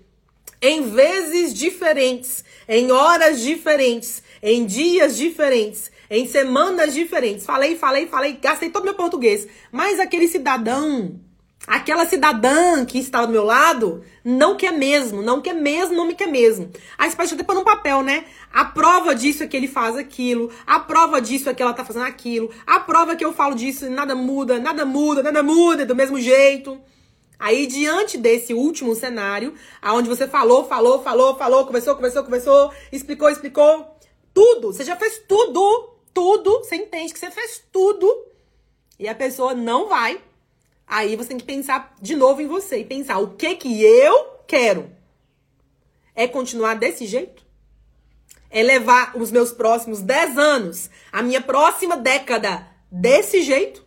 Em 0.60 0.82
vezes 0.90 1.54
diferentes, 1.54 2.44
em 2.68 2.92
horas 2.92 3.40
diferentes, 3.40 4.22
em 4.42 4.64
dias 4.64 5.16
diferentes, 5.16 5.90
em 6.12 6.26
semanas 6.26 6.92
diferentes. 6.92 7.46
Falei, 7.46 7.74
falei, 7.74 8.06
falei, 8.06 8.34
gastei 8.34 8.68
todo 8.68 8.84
meu 8.84 8.94
português. 8.94 9.48
Mas 9.72 9.98
aquele 9.98 10.28
cidadão 10.28 11.18
Aquela 11.64 12.04
cidadã 12.06 12.84
que 12.84 12.98
estava 12.98 13.28
do 13.28 13.32
meu 13.32 13.44
lado 13.44 14.02
não 14.24 14.56
quer 14.56 14.72
mesmo, 14.72 15.22
não 15.22 15.40
quer 15.40 15.54
mesmo, 15.54 15.94
não 15.94 16.08
me 16.08 16.14
quer 16.14 16.26
mesmo. 16.26 16.68
Aí 16.98 17.08
você 17.08 17.16
pode 17.16 17.34
até 17.34 17.44
pôr 17.44 17.54
no 17.54 17.62
papel, 17.62 18.02
né? 18.02 18.24
A 18.52 18.64
prova 18.64 19.14
disso 19.14 19.44
é 19.44 19.46
que 19.46 19.56
ele 19.56 19.68
faz 19.68 19.96
aquilo, 19.96 20.50
a 20.66 20.80
prova 20.80 21.20
disso 21.20 21.48
é 21.48 21.54
que 21.54 21.62
ela 21.62 21.72
tá 21.72 21.84
fazendo 21.84 22.04
aquilo, 22.04 22.50
a 22.66 22.80
prova 22.80 23.14
que 23.14 23.24
eu 23.24 23.32
falo 23.32 23.54
disso 23.54 23.88
nada 23.88 24.12
muda, 24.12 24.58
nada 24.58 24.84
muda, 24.84 25.22
nada 25.22 25.40
muda 25.40 25.86
do 25.86 25.94
mesmo 25.94 26.20
jeito. 26.20 26.80
Aí, 27.38 27.68
diante 27.68 28.18
desse 28.18 28.52
último 28.52 28.94
cenário, 28.96 29.54
aonde 29.80 30.08
você 30.08 30.26
falou, 30.26 30.64
falou, 30.64 31.00
falou, 31.00 31.36
falou, 31.36 31.64
conversou, 31.64 31.94
conversou, 31.94 32.24
conversou, 32.24 32.72
explicou, 32.90 33.30
explicou, 33.30 33.96
tudo, 34.34 34.72
você 34.72 34.84
já 34.84 34.96
fez 34.96 35.22
tudo, 35.28 35.91
tudo, 36.12 36.58
você 36.58 36.76
entende 36.76 37.12
que 37.12 37.18
você 37.18 37.30
fez 37.30 37.62
tudo, 37.72 38.26
e 38.98 39.08
a 39.08 39.14
pessoa 39.14 39.54
não 39.54 39.88
vai 39.88 40.20
Aí 40.92 41.16
você 41.16 41.30
tem 41.30 41.38
que 41.38 41.44
pensar 41.44 41.94
de 42.02 42.14
novo 42.14 42.42
em 42.42 42.46
você 42.46 42.80
e 42.80 42.84
pensar 42.84 43.18
o 43.18 43.30
que 43.30 43.56
que 43.56 43.82
eu 43.82 44.42
quero. 44.46 44.90
É 46.14 46.28
continuar 46.28 46.74
desse 46.74 47.06
jeito? 47.06 47.42
É 48.50 48.62
levar 48.62 49.16
os 49.16 49.30
meus 49.30 49.52
próximos 49.52 50.02
10 50.02 50.36
anos, 50.36 50.90
a 51.10 51.22
minha 51.22 51.40
próxima 51.40 51.96
década 51.96 52.68
desse 52.90 53.40
jeito? 53.40 53.82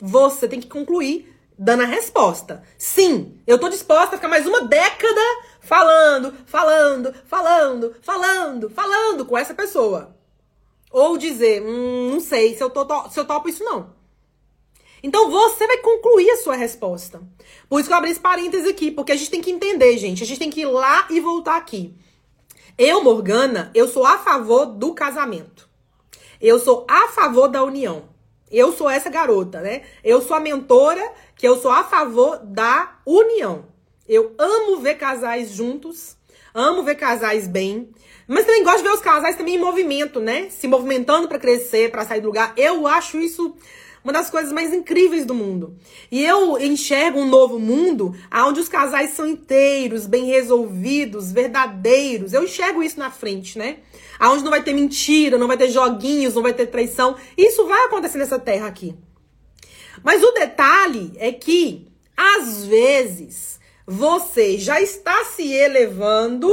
Você 0.00 0.46
tem 0.46 0.60
que 0.60 0.68
concluir 0.68 1.34
dando 1.58 1.82
a 1.82 1.86
resposta. 1.86 2.62
Sim, 2.78 3.40
eu 3.44 3.58
tô 3.58 3.68
disposta 3.68 4.14
a 4.14 4.18
ficar 4.18 4.28
mais 4.28 4.46
uma 4.46 4.60
década 4.62 5.20
falando, 5.60 6.34
falando, 6.46 7.12
falando, 7.26 7.96
falando, 8.00 8.70
falando 8.70 9.26
com 9.26 9.36
essa 9.36 9.54
pessoa. 9.54 10.15
Ou 10.90 11.18
dizer, 11.18 11.62
hum, 11.62 12.10
não 12.12 12.20
sei 12.20 12.54
se 12.54 12.62
eu, 12.62 12.70
tô, 12.70 12.86
se 13.08 13.18
eu 13.18 13.24
topo 13.24 13.48
isso 13.48 13.64
não. 13.64 13.94
Então 15.02 15.30
você 15.30 15.66
vai 15.66 15.78
concluir 15.78 16.30
a 16.30 16.36
sua 16.38 16.56
resposta. 16.56 17.20
Por 17.68 17.80
isso 17.80 17.88
que 17.88 17.92
eu 17.92 17.98
abri 17.98 18.10
esse 18.10 18.20
parênteses 18.20 18.68
aqui, 18.68 18.90
porque 18.90 19.12
a 19.12 19.16
gente 19.16 19.30
tem 19.30 19.40
que 19.40 19.50
entender, 19.50 19.96
gente. 19.98 20.22
A 20.22 20.26
gente 20.26 20.38
tem 20.38 20.50
que 20.50 20.62
ir 20.62 20.66
lá 20.66 21.06
e 21.10 21.20
voltar 21.20 21.56
aqui. 21.56 21.94
Eu, 22.78 23.02
Morgana, 23.02 23.70
eu 23.74 23.88
sou 23.88 24.04
a 24.04 24.18
favor 24.18 24.66
do 24.66 24.94
casamento. 24.94 25.68
Eu 26.40 26.58
sou 26.58 26.86
a 26.88 27.08
favor 27.08 27.48
da 27.48 27.62
união. 27.62 28.08
Eu 28.50 28.72
sou 28.72 28.88
essa 28.88 29.10
garota, 29.10 29.60
né? 29.60 29.82
Eu 30.04 30.22
sou 30.22 30.36
a 30.36 30.40
mentora 30.40 31.12
que 31.34 31.46
eu 31.46 31.60
sou 31.60 31.70
a 31.70 31.84
favor 31.84 32.38
da 32.38 32.98
união. 33.04 33.66
Eu 34.08 34.34
amo 34.38 34.78
ver 34.78 34.96
casais 34.96 35.50
juntos, 35.50 36.16
amo 36.54 36.82
ver 36.82 36.94
casais 36.94 37.48
bem, 37.48 37.90
mas 38.28 38.44
também 38.44 38.64
gosto 38.64 38.78
de 38.78 38.82
ver 38.84 38.94
os 38.94 39.00
casais 39.00 39.36
também 39.36 39.54
em 39.54 39.60
movimento, 39.60 40.20
né? 40.20 40.48
Se 40.50 40.66
movimentando 40.66 41.28
para 41.28 41.38
crescer, 41.38 41.90
para 41.90 42.04
sair 42.04 42.20
do 42.20 42.26
lugar. 42.26 42.52
Eu 42.56 42.86
acho 42.86 43.18
isso 43.18 43.54
uma 44.06 44.12
das 44.12 44.30
coisas 44.30 44.52
mais 44.52 44.72
incríveis 44.72 45.24
do 45.24 45.34
mundo. 45.34 45.76
E 46.12 46.24
eu 46.24 46.56
enxergo 46.58 47.18
um 47.18 47.28
novo 47.28 47.58
mundo 47.58 48.14
onde 48.32 48.60
os 48.60 48.68
casais 48.68 49.10
são 49.10 49.26
inteiros, 49.26 50.06
bem 50.06 50.26
resolvidos, 50.26 51.32
verdadeiros. 51.32 52.32
Eu 52.32 52.44
enxergo 52.44 52.84
isso 52.84 53.00
na 53.00 53.10
frente, 53.10 53.58
né? 53.58 53.78
Aonde 54.16 54.44
não 54.44 54.50
vai 54.50 54.62
ter 54.62 54.72
mentira, 54.72 55.36
não 55.36 55.48
vai 55.48 55.56
ter 55.56 55.70
joguinhos, 55.70 56.36
não 56.36 56.42
vai 56.42 56.54
ter 56.54 56.66
traição. 56.66 57.16
Isso 57.36 57.66
vai 57.66 57.86
acontecer 57.86 58.18
nessa 58.18 58.38
terra 58.38 58.68
aqui. 58.68 58.94
Mas 60.04 60.22
o 60.22 60.30
detalhe 60.30 61.12
é 61.16 61.32
que, 61.32 61.88
às 62.16 62.64
vezes, 62.64 63.58
você 63.84 64.56
já 64.56 64.80
está 64.80 65.24
se 65.24 65.52
elevando 65.52 66.48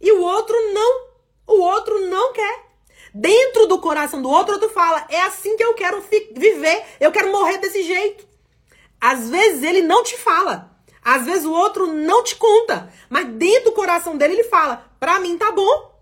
e 0.00 0.12
o 0.12 0.22
outro 0.22 0.56
não. 0.72 1.08
O 1.46 1.60
outro 1.60 1.98
não 2.06 2.32
quer 2.32 2.68
dentro 3.14 3.66
do 3.66 3.78
coração 3.78 4.20
do 4.20 4.28
outro, 4.28 4.54
outro 4.54 4.68
fala: 4.68 5.06
é 5.08 5.22
assim 5.22 5.56
que 5.56 5.64
eu 5.64 5.74
quero 5.74 6.02
viver, 6.32 6.84
eu 7.00 7.10
quero 7.10 7.32
morrer 7.32 7.58
desse 7.58 7.82
jeito. 7.82 8.26
Às 9.00 9.28
vezes 9.28 9.62
ele 9.62 9.82
não 9.82 10.02
te 10.02 10.16
fala, 10.16 10.76
às 11.02 11.24
vezes 11.24 11.44
o 11.44 11.52
outro 11.52 11.86
não 11.86 12.22
te 12.22 12.36
conta, 12.36 12.92
mas 13.08 13.26
dentro 13.26 13.66
do 13.70 13.72
coração 13.72 14.16
dele 14.16 14.34
ele 14.34 14.44
fala: 14.44 14.90
pra 15.00 15.18
mim 15.20 15.38
tá 15.38 15.50
bom. 15.52 15.98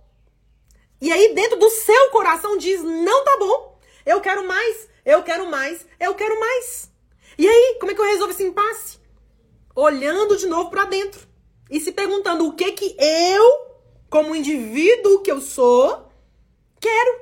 E 1.01 1.13
aí 1.13 1.35
dentro 1.35 1.59
do 1.59 1.71
seu 1.71 2.11
coração 2.11 2.57
diz: 2.57 2.83
não 2.83 3.25
tá 3.25 3.37
bom, 3.39 3.79
eu 4.05 4.21
quero 4.21 4.47
mais, 4.47 4.89
eu 5.05 5.23
quero 5.23 5.47
mais, 5.51 5.87
eu 6.01 6.15
quero 6.15 6.39
mais. 6.41 6.91
E 7.39 7.47
aí, 7.47 7.77
como 7.79 7.93
é 7.93 7.95
que 7.95 8.01
eu 8.01 8.07
resolvo 8.07 8.33
esse 8.33 8.45
impasse? 8.45 8.99
Olhando 9.75 10.39
de 10.39 10.47
novo 10.47 10.71
para 10.71 10.85
dentro 10.85 11.21
e 11.71 11.79
se 11.79 11.93
perguntando 11.93 12.47
o 12.47 12.55
que 12.55 12.73
que 12.73 12.97
eu, 12.99 13.66
como 14.09 14.35
indivíduo 14.35 15.23
que 15.23 15.31
eu 15.31 15.41
sou, 15.41 16.07
Quero. 16.81 17.21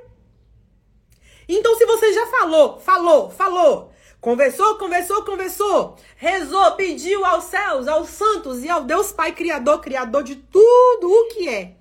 Então, 1.47 1.75
se 1.75 1.85
você 1.85 2.13
já 2.13 2.27
falou, 2.27 2.79
falou, 2.79 3.29
falou, 3.29 3.91
conversou, 4.19 4.77
conversou, 4.77 5.23
conversou, 5.23 5.95
rezou, 6.17 6.71
pediu 6.73 7.23
aos 7.25 7.45
céus, 7.45 7.87
aos 7.87 8.09
santos 8.09 8.63
e 8.63 8.69
ao 8.69 8.83
Deus 8.83 9.11
Pai 9.11 9.31
Criador, 9.31 9.79
Criador 9.79 10.23
de 10.23 10.35
tudo 10.35 11.09
o 11.09 11.27
que 11.29 11.47
é, 11.47 11.75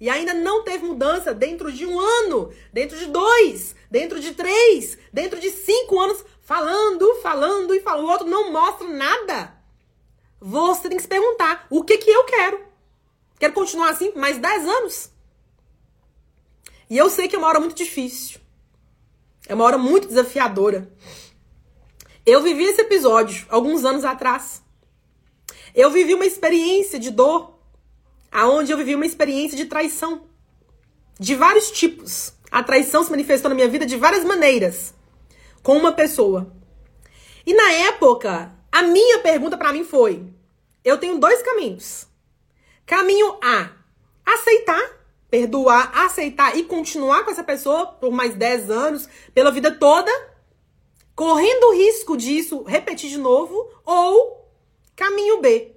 e 0.00 0.08
ainda 0.08 0.34
não 0.34 0.64
teve 0.64 0.84
mudança 0.84 1.32
dentro 1.32 1.70
de 1.70 1.86
um 1.86 1.98
ano, 2.00 2.52
dentro 2.72 2.98
de 2.98 3.06
dois, 3.06 3.76
dentro 3.90 4.18
de 4.18 4.34
três, 4.34 4.98
dentro 5.12 5.38
de 5.38 5.50
cinco 5.50 6.00
anos, 6.00 6.24
falando, 6.40 7.14
falando 7.22 7.74
e 7.74 7.80
falando, 7.80 8.06
o 8.06 8.10
outro 8.10 8.26
não 8.26 8.50
mostra 8.50 8.88
nada. 8.88 9.54
Você 10.40 10.88
tem 10.88 10.96
que 10.96 11.02
se 11.02 11.08
perguntar: 11.08 11.66
o 11.68 11.84
que, 11.84 11.98
que 11.98 12.10
eu 12.10 12.24
quero? 12.24 12.69
Quero 13.40 13.54
continuar 13.54 13.88
assim 13.88 14.12
mais 14.14 14.36
dez 14.36 14.68
anos? 14.68 15.10
E 16.90 16.98
eu 16.98 17.08
sei 17.08 17.26
que 17.26 17.34
é 17.34 17.38
uma 17.38 17.48
hora 17.48 17.58
muito 17.58 17.74
difícil. 17.74 18.38
É 19.48 19.54
uma 19.54 19.64
hora 19.64 19.78
muito 19.78 20.06
desafiadora. 20.06 20.92
Eu 22.26 22.42
vivi 22.42 22.64
esse 22.64 22.82
episódio 22.82 23.46
alguns 23.48 23.82
anos 23.82 24.04
atrás. 24.04 24.62
Eu 25.74 25.90
vivi 25.90 26.12
uma 26.12 26.26
experiência 26.26 26.98
de 26.98 27.10
dor, 27.10 27.58
aonde 28.30 28.72
eu 28.72 28.76
vivi 28.76 28.94
uma 28.94 29.06
experiência 29.06 29.56
de 29.56 29.64
traição. 29.64 30.26
De 31.18 31.34
vários 31.34 31.70
tipos. 31.70 32.34
A 32.50 32.62
traição 32.62 33.02
se 33.02 33.10
manifestou 33.10 33.48
na 33.48 33.54
minha 33.54 33.68
vida 33.68 33.86
de 33.86 33.96
várias 33.96 34.22
maneiras. 34.22 34.92
Com 35.62 35.78
uma 35.78 35.92
pessoa. 35.92 36.52
E 37.46 37.54
na 37.54 37.72
época, 37.72 38.54
a 38.70 38.82
minha 38.82 39.20
pergunta 39.20 39.56
para 39.56 39.72
mim 39.72 39.84
foi: 39.84 40.26
eu 40.84 40.98
tenho 40.98 41.18
dois 41.18 41.40
caminhos. 41.42 42.09
Caminho 42.90 43.38
A, 43.40 43.70
aceitar 44.26 44.98
perdoar, 45.30 45.96
aceitar 45.96 46.58
e 46.58 46.64
continuar 46.64 47.24
com 47.24 47.30
essa 47.30 47.44
pessoa 47.44 47.86
por 47.86 48.10
mais 48.10 48.34
10 48.34 48.68
anos, 48.68 49.08
pela 49.32 49.52
vida 49.52 49.70
toda, 49.70 50.10
correndo 51.14 51.68
o 51.68 51.74
risco 51.74 52.16
disso 52.16 52.64
repetir 52.64 53.08
de 53.08 53.16
novo, 53.16 53.70
ou 53.86 54.44
caminho 54.96 55.40
B. 55.40 55.72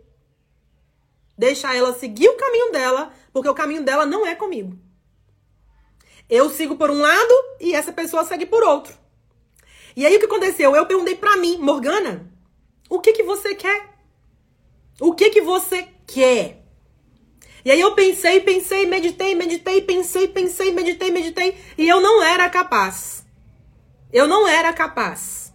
Deixar 1.37 1.75
ela 1.75 1.93
seguir 1.93 2.29
o 2.29 2.35
caminho 2.35 2.71
dela, 2.71 3.13
porque 3.31 3.47
o 3.47 3.53
caminho 3.53 3.83
dela 3.83 4.07
não 4.07 4.25
é 4.25 4.33
comigo. 4.33 4.75
Eu 6.27 6.49
sigo 6.49 6.75
por 6.75 6.89
um 6.89 6.99
lado 6.99 7.33
e 7.59 7.75
essa 7.75 7.93
pessoa 7.93 8.23
segue 8.23 8.47
por 8.47 8.63
outro. 8.63 8.97
E 9.95 10.03
aí 10.03 10.15
o 10.15 10.19
que 10.19 10.25
aconteceu? 10.25 10.75
Eu 10.75 10.87
perguntei 10.87 11.13
pra 11.13 11.37
mim, 11.37 11.59
Morgana, 11.59 12.27
o 12.89 12.99
que 12.99 13.13
que 13.13 13.21
você 13.21 13.53
quer? 13.53 13.93
O 14.99 15.13
que 15.13 15.29
que 15.29 15.41
você 15.41 15.87
quer? 16.07 16.62
E 17.65 17.71
aí 17.71 17.79
eu 17.79 17.95
pensei, 17.95 18.41
pensei, 18.41 18.85
meditei, 18.85 19.35
meditei, 19.35 19.81
pensei, 19.81 20.27
pensei, 20.27 20.71
meditei, 20.71 21.11
meditei, 21.11 21.57
e 21.77 21.87
eu 21.87 22.01
não 22.01 22.21
era 22.21 22.49
capaz. 22.49 23.25
Eu 24.11 24.27
não 24.27 24.47
era 24.47 24.73
capaz 24.73 25.53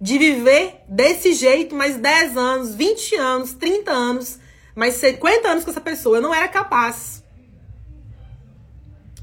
de 0.00 0.18
viver 0.18 0.80
desse 0.88 1.32
jeito 1.32 1.74
mais 1.74 1.96
10 1.96 2.36
anos, 2.36 2.74
20 2.74 3.16
anos, 3.16 3.54
30 3.54 3.90
anos, 3.90 4.38
mais 4.74 4.94
50 4.94 5.48
anos 5.48 5.64
com 5.64 5.70
essa 5.70 5.80
pessoa. 5.80 6.18
Eu 6.18 6.22
não 6.22 6.34
era 6.34 6.48
capaz. 6.48 7.22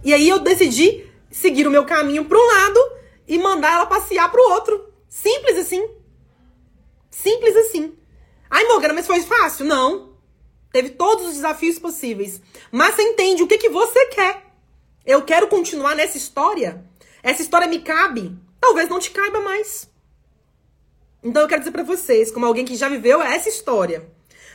E 0.04 0.14
aí 0.14 0.28
eu 0.28 0.40
decidi 0.40 1.06
seguir 1.30 1.68
o 1.68 1.72
meu 1.72 1.86
caminho 1.86 2.26
para 2.26 2.38
um 2.38 2.48
lado 2.48 2.80
e 3.28 3.38
mandar 3.38 3.74
ela 3.74 3.86
passear 3.86 4.32
para 4.32 4.42
o 4.42 4.52
outro. 4.52 4.92
Simples 5.08 5.58
assim. 5.58 5.86
Simples 7.12 7.56
assim. 7.56 7.94
Ai, 8.50 8.64
Morgana, 8.66 8.94
mas 8.94 9.06
foi 9.06 9.22
fácil? 9.22 9.66
Não. 9.66 10.09
Teve 10.72 10.90
todos 10.92 11.28
os 11.28 11.34
desafios 11.34 11.80
possíveis. 11.80 12.42
Mas 12.72 12.96
você 12.96 13.02
entende 13.02 13.42
o 13.42 13.48
que, 13.48 13.58
que 13.58 13.70
você 13.70 14.06
quer. 14.08 14.44
Eu 15.06 15.24
quero 15.24 15.48
continuar 15.48 15.96
nessa 15.96 16.18
história. 16.18 16.84
Essa 17.24 17.42
história 17.42 17.68
me 17.68 17.80
cabe. 17.80 18.38
Talvez 18.62 18.88
não 18.88 19.00
te 19.00 19.12
caiba 19.12 19.40
mais. 19.40 19.90
Então 21.24 21.42
eu 21.42 21.48
quero 21.48 21.62
dizer 21.62 21.72
para 21.72 21.84
vocês, 21.84 22.32
como 22.32 22.46
alguém 22.46 22.64
que 22.64 22.76
já 22.76 22.88
viveu 22.88 23.22
essa 23.22 23.50
história, 23.50 24.10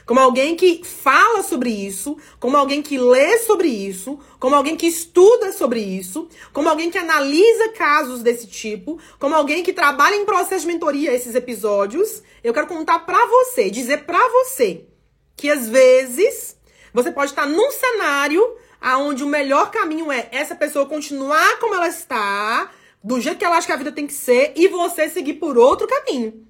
como 0.07 0.21
alguém 0.21 0.55
que 0.57 0.83
fala 0.83 1.43
sobre 1.43 1.71
isso, 1.71 2.17
como 2.39 2.57
alguém 2.57 2.81
que 2.81 2.97
lê 2.97 3.39
sobre 3.39 3.69
isso, 3.69 4.19
como 4.39 4.55
alguém 4.55 4.77
que 4.77 4.87
estuda 4.87 5.53
sobre 5.53 5.81
isso, 5.81 6.29
como 6.53 6.69
alguém 6.69 6.91
que 6.91 6.97
analisa 6.97 7.71
casos 7.71 8.23
desse 8.23 8.47
tipo, 8.47 8.99
como 9.19 9.35
alguém 9.35 9.62
que 9.62 9.75
trabalha 9.75 10.15
em 10.15 10.25
processo 10.25 10.67
de 10.67 10.73
mentoria 10.73 11.12
esses 11.12 11.35
episódios, 11.35 12.23
eu 12.43 12.55
quero 12.55 12.67
contar 12.67 13.01
para 13.01 13.27
você, 13.27 13.69
dizer 13.69 14.07
para 14.07 14.27
você 14.29 14.87
que 15.37 15.51
às 15.51 15.68
vezes 15.68 16.57
você 16.93 17.11
pode 17.11 17.32
estar 17.32 17.47
num 17.47 17.70
cenário 17.70 18.57
aonde 18.80 19.24
o 19.24 19.28
melhor 19.28 19.70
caminho 19.70 20.12
é 20.12 20.28
essa 20.30 20.55
pessoa 20.55 20.87
continuar 20.87 21.59
como 21.59 21.74
ela 21.74 21.89
está, 21.89 22.70
do 23.03 23.20
jeito 23.20 23.39
que 23.39 23.45
ela 23.45 23.57
acha 23.57 23.66
que 23.66 23.72
a 23.72 23.76
vida 23.76 23.93
tem 23.93 24.07
que 24.07 24.12
ser, 24.12 24.53
e 24.55 24.68
você 24.68 25.09
seguir 25.09 25.35
por 25.35 25.57
outro 25.59 25.87
caminho. 25.87 26.47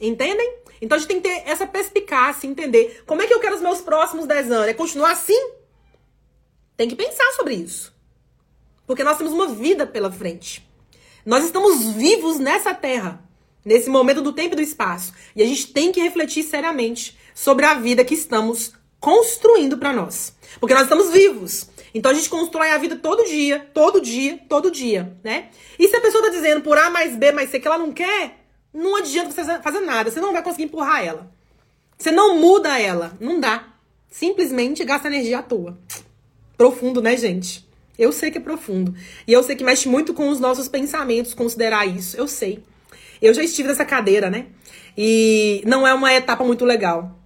Entendem? 0.00 0.58
Então 0.80 0.96
a 0.96 0.98
gente 0.98 1.08
tem 1.08 1.20
que 1.20 1.28
ter 1.28 1.42
essa 1.48 1.66
perspicácia, 1.66 2.46
entender 2.46 3.02
como 3.06 3.22
é 3.22 3.26
que 3.26 3.34
eu 3.34 3.40
quero 3.40 3.56
os 3.56 3.60
meus 3.60 3.80
próximos 3.80 4.26
10 4.26 4.52
anos. 4.52 4.68
É 4.68 4.74
continuar 4.74 5.12
assim? 5.12 5.52
Tem 6.76 6.88
que 6.88 6.94
pensar 6.94 7.32
sobre 7.32 7.54
isso. 7.54 7.92
Porque 8.86 9.02
nós 9.02 9.18
temos 9.18 9.32
uma 9.32 9.48
vida 9.48 9.86
pela 9.86 10.10
frente. 10.12 10.66
Nós 11.26 11.44
estamos 11.44 11.84
vivos 11.94 12.38
nessa 12.38 12.72
terra 12.72 13.27
nesse 13.64 13.90
momento 13.90 14.22
do 14.22 14.32
tempo 14.32 14.54
e 14.54 14.56
do 14.56 14.62
espaço. 14.62 15.12
E 15.34 15.42
a 15.42 15.46
gente 15.46 15.72
tem 15.72 15.92
que 15.92 16.00
refletir 16.00 16.42
seriamente 16.42 17.16
sobre 17.34 17.64
a 17.64 17.74
vida 17.74 18.04
que 18.04 18.14
estamos 18.14 18.72
construindo 19.00 19.78
para 19.78 19.92
nós. 19.92 20.34
Porque 20.58 20.74
nós 20.74 20.84
estamos 20.84 21.10
vivos. 21.10 21.68
Então 21.94 22.10
a 22.10 22.14
gente 22.14 22.28
constrói 22.28 22.70
a 22.70 22.78
vida 22.78 22.96
todo 22.96 23.24
dia, 23.24 23.66
todo 23.72 24.00
dia, 24.00 24.38
todo 24.48 24.70
dia, 24.70 25.16
né? 25.24 25.48
E 25.78 25.88
se 25.88 25.96
a 25.96 26.00
pessoa 26.00 26.24
tá 26.24 26.30
dizendo 26.30 26.60
por 26.60 26.76
A 26.76 26.90
mais 26.90 27.16
B 27.16 27.32
mais 27.32 27.50
C 27.50 27.58
que 27.58 27.66
ela 27.66 27.78
não 27.78 27.92
quer, 27.92 28.44
não 28.72 28.96
adianta 28.96 29.30
você 29.30 29.44
fazer 29.60 29.80
nada. 29.80 30.10
Você 30.10 30.20
não 30.20 30.32
vai 30.32 30.42
conseguir 30.42 30.64
empurrar 30.64 31.04
ela. 31.04 31.30
Você 31.96 32.10
não 32.10 32.38
muda 32.38 32.78
ela. 32.78 33.16
Não 33.20 33.40
dá. 33.40 33.66
Simplesmente 34.10 34.84
gasta 34.84 35.08
energia 35.08 35.38
à 35.38 35.42
toa. 35.42 35.78
Profundo, 36.56 37.00
né, 37.00 37.16
gente? 37.16 37.66
Eu 37.98 38.12
sei 38.12 38.30
que 38.30 38.38
é 38.38 38.40
profundo. 38.40 38.94
E 39.26 39.32
eu 39.32 39.42
sei 39.42 39.56
que 39.56 39.64
mexe 39.64 39.88
muito 39.88 40.14
com 40.14 40.28
os 40.28 40.38
nossos 40.38 40.68
pensamentos 40.68 41.34
considerar 41.34 41.86
isso. 41.86 42.16
Eu 42.16 42.28
sei. 42.28 42.62
Eu 43.20 43.34
já 43.34 43.42
estive 43.42 43.68
nessa 43.68 43.84
cadeira, 43.84 44.30
né? 44.30 44.46
E 44.96 45.62
não 45.66 45.86
é 45.86 45.94
uma 45.94 46.12
etapa 46.12 46.44
muito 46.44 46.64
legal. 46.64 47.18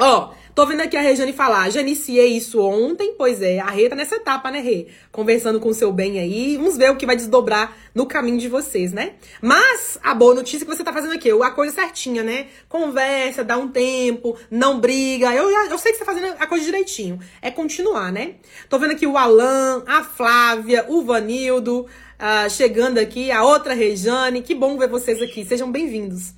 Ó, 0.00 0.32
tô 0.54 0.64
vendo 0.64 0.80
aqui 0.80 0.96
a 0.96 1.00
Rejane 1.00 1.32
falar, 1.32 1.70
já 1.70 1.80
iniciei 1.80 2.28
isso 2.36 2.60
ontem, 2.60 3.14
pois 3.18 3.42
é, 3.42 3.58
a 3.58 3.66
Rê 3.66 3.88
tá 3.88 3.96
nessa 3.96 4.14
etapa, 4.14 4.48
né, 4.48 4.60
Rê? 4.60 4.86
Conversando 5.10 5.58
com 5.58 5.70
o 5.70 5.74
seu 5.74 5.92
bem 5.92 6.20
aí, 6.20 6.56
vamos 6.56 6.76
ver 6.76 6.90
o 6.90 6.96
que 6.96 7.04
vai 7.04 7.16
desdobrar 7.16 7.76
no 7.92 8.06
caminho 8.06 8.38
de 8.38 8.48
vocês, 8.48 8.92
né? 8.92 9.14
Mas 9.42 9.98
a 10.02 10.14
boa 10.14 10.36
notícia 10.36 10.64
é 10.64 10.66
que 10.68 10.76
você 10.76 10.84
tá 10.84 10.92
fazendo 10.92 11.14
aqui, 11.14 11.30
a 11.30 11.50
coisa 11.50 11.74
certinha, 11.74 12.22
né? 12.22 12.46
Conversa, 12.68 13.42
dá 13.42 13.58
um 13.58 13.68
tempo, 13.68 14.36
não 14.48 14.78
briga, 14.78 15.34
eu, 15.34 15.50
eu 15.50 15.78
sei 15.78 15.90
que 15.90 15.98
você 15.98 16.04
tá 16.04 16.12
fazendo 16.12 16.36
a 16.38 16.46
coisa 16.46 16.64
direitinho, 16.64 17.18
é 17.42 17.50
continuar, 17.50 18.12
né? 18.12 18.34
Tô 18.68 18.78
vendo 18.78 18.92
aqui 18.92 19.06
o 19.06 19.18
Alan, 19.18 19.82
a 19.84 20.04
Flávia, 20.04 20.86
o 20.88 21.02
Vanildo, 21.02 21.86
uh, 22.18 22.50
chegando 22.50 22.98
aqui, 22.98 23.30
a 23.30 23.44
outra 23.44 23.74
Rejane. 23.74 24.42
Que 24.42 24.54
bom 24.54 24.76
ver 24.76 24.88
vocês 24.88 25.22
aqui, 25.22 25.44
sejam 25.44 25.70
bem-vindos. 25.70 26.34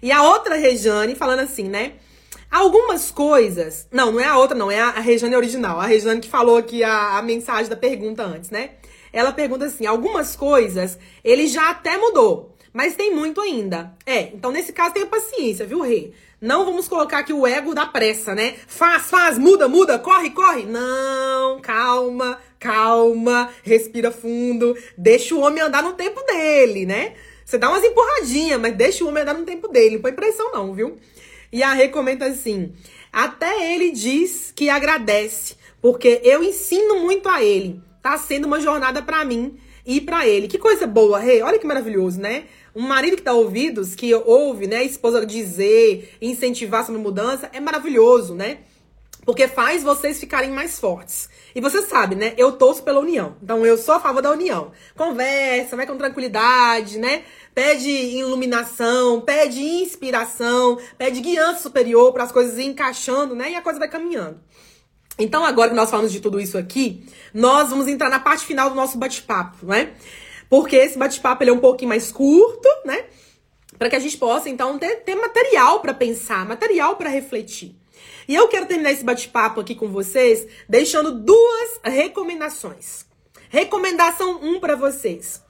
E 0.00 0.12
a 0.12 0.22
outra 0.22 0.56
Rejane 0.56 1.14
falando 1.14 1.40
assim, 1.40 1.68
né? 1.68 1.92
Algumas 2.50 3.10
coisas. 3.10 3.88
Não, 3.90 4.12
não 4.12 4.20
é 4.20 4.26
a 4.26 4.38
outra, 4.38 4.56
não, 4.56 4.70
é 4.70 4.80
a, 4.80 4.90
a 4.90 5.00
Rejane 5.00 5.34
original. 5.34 5.80
A 5.80 5.86
Rejane 5.86 6.20
que 6.20 6.28
falou 6.28 6.56
aqui 6.56 6.84
a, 6.84 7.18
a 7.18 7.22
mensagem 7.22 7.68
da 7.68 7.76
pergunta 7.76 8.22
antes, 8.22 8.50
né? 8.50 8.70
Ela 9.12 9.32
pergunta 9.32 9.64
assim: 9.64 9.86
algumas 9.86 10.36
coisas 10.36 10.98
ele 11.22 11.46
já 11.46 11.70
até 11.70 11.96
mudou, 11.96 12.54
mas 12.72 12.94
tem 12.94 13.14
muito 13.14 13.40
ainda. 13.40 13.92
É, 14.06 14.22
então 14.34 14.52
nesse 14.52 14.72
caso 14.72 14.94
tenha 14.94 15.06
paciência, 15.06 15.66
viu, 15.66 15.80
Rei? 15.80 16.14
Não 16.40 16.66
vamos 16.66 16.86
colocar 16.88 17.20
aqui 17.20 17.32
o 17.32 17.46
ego 17.46 17.74
da 17.74 17.86
pressa, 17.86 18.34
né? 18.34 18.54
Faz, 18.66 19.08
faz, 19.08 19.38
muda, 19.38 19.66
muda, 19.66 19.98
corre, 19.98 20.28
corre. 20.28 20.64
Não, 20.64 21.58
calma, 21.60 22.38
calma, 22.64 23.50
respira 23.62 24.10
fundo, 24.10 24.74
deixa 24.96 25.34
o 25.34 25.40
homem 25.40 25.62
andar 25.62 25.82
no 25.82 25.92
tempo 25.92 26.22
dele, 26.22 26.86
né? 26.86 27.12
Você 27.44 27.58
dá 27.58 27.68
umas 27.68 27.84
empurradinhas, 27.84 28.58
mas 28.58 28.74
deixa 28.74 29.04
o 29.04 29.08
homem 29.08 29.22
andar 29.22 29.34
no 29.34 29.44
tempo 29.44 29.68
dele, 29.68 29.96
não 29.96 30.02
põe 30.02 30.14
pressão 30.14 30.50
não, 30.50 30.72
viu? 30.72 30.96
E 31.52 31.62
a 31.62 31.74
Rê 31.74 31.88
comenta 31.88 32.24
assim, 32.24 32.72
até 33.12 33.74
ele 33.74 33.90
diz 33.90 34.50
que 34.56 34.70
agradece, 34.70 35.56
porque 35.82 36.22
eu 36.24 36.42
ensino 36.42 37.00
muito 37.00 37.28
a 37.28 37.44
ele. 37.44 37.82
Tá 38.02 38.16
sendo 38.16 38.46
uma 38.46 38.58
jornada 38.58 39.02
para 39.02 39.24
mim 39.26 39.58
e 39.84 40.00
para 40.00 40.26
ele. 40.26 40.48
Que 40.48 40.58
coisa 40.58 40.86
boa, 40.86 41.18
Rê. 41.18 41.42
Olha 41.42 41.58
que 41.58 41.66
maravilhoso, 41.66 42.18
né? 42.18 42.44
Um 42.74 42.82
marido 42.82 43.16
que 43.16 43.22
dá 43.22 43.34
ouvidos, 43.34 43.94
que 43.94 44.12
ouve, 44.14 44.66
né, 44.66 44.78
a 44.78 44.84
esposa 44.84 45.24
dizer, 45.24 46.16
incentivar 46.20 46.84
sobre 46.84 47.00
mudança, 47.00 47.50
é 47.52 47.60
maravilhoso, 47.60 48.34
né? 48.34 48.58
Porque 49.24 49.46
faz 49.48 49.82
vocês 49.82 50.18
ficarem 50.18 50.50
mais 50.50 50.78
fortes. 50.78 51.28
E 51.54 51.60
você 51.60 51.82
sabe, 51.82 52.16
né? 52.16 52.34
Eu 52.36 52.52
torço 52.52 52.82
pela 52.82 52.98
união. 52.98 53.36
Então 53.42 53.64
eu 53.64 53.78
sou 53.78 53.94
a 53.94 54.00
favor 54.00 54.20
da 54.20 54.32
união. 54.32 54.72
Conversa, 54.96 55.76
vai 55.76 55.86
com 55.86 55.96
tranquilidade, 55.96 56.98
né? 56.98 57.22
Pede 57.54 57.88
iluminação, 57.88 59.20
pede 59.20 59.62
inspiração, 59.62 60.78
pede 60.98 61.20
guiança 61.20 61.60
superior 61.60 62.12
para 62.12 62.24
as 62.24 62.32
coisas 62.32 62.58
ir 62.58 62.64
encaixando, 62.64 63.36
né? 63.36 63.52
E 63.52 63.54
a 63.54 63.62
coisa 63.62 63.78
vai 63.78 63.88
caminhando. 63.88 64.40
Então, 65.16 65.44
agora 65.44 65.70
que 65.70 65.76
nós 65.76 65.90
falamos 65.90 66.10
de 66.10 66.18
tudo 66.18 66.40
isso 66.40 66.58
aqui, 66.58 67.06
nós 67.32 67.70
vamos 67.70 67.86
entrar 67.86 68.08
na 68.08 68.18
parte 68.18 68.44
final 68.44 68.68
do 68.68 68.74
nosso 68.74 68.98
bate-papo, 68.98 69.64
né? 69.64 69.94
Porque 70.50 70.74
esse 70.74 70.98
bate-papo 70.98 71.44
é 71.44 71.52
um 71.52 71.60
pouquinho 71.60 71.90
mais 71.90 72.10
curto, 72.10 72.68
né? 72.84 73.04
Para 73.78 73.88
que 73.88 73.96
a 73.96 74.00
gente 74.00 74.16
possa, 74.16 74.48
então, 74.48 74.76
ter, 74.76 74.96
ter 75.04 75.14
material 75.14 75.78
para 75.78 75.94
pensar, 75.94 76.44
material 76.44 76.96
para 76.96 77.08
refletir. 77.08 77.76
E 78.28 78.34
eu 78.34 78.48
quero 78.48 78.66
terminar 78.66 78.92
esse 78.92 79.04
bate-papo 79.04 79.60
aqui 79.60 79.74
com 79.74 79.88
vocês 79.88 80.46
deixando 80.68 81.12
duas 81.12 81.80
recomendações. 81.82 83.04
Recomendação 83.48 84.40
1 84.42 84.48
um 84.48 84.60
para 84.60 84.76
vocês. 84.76 85.42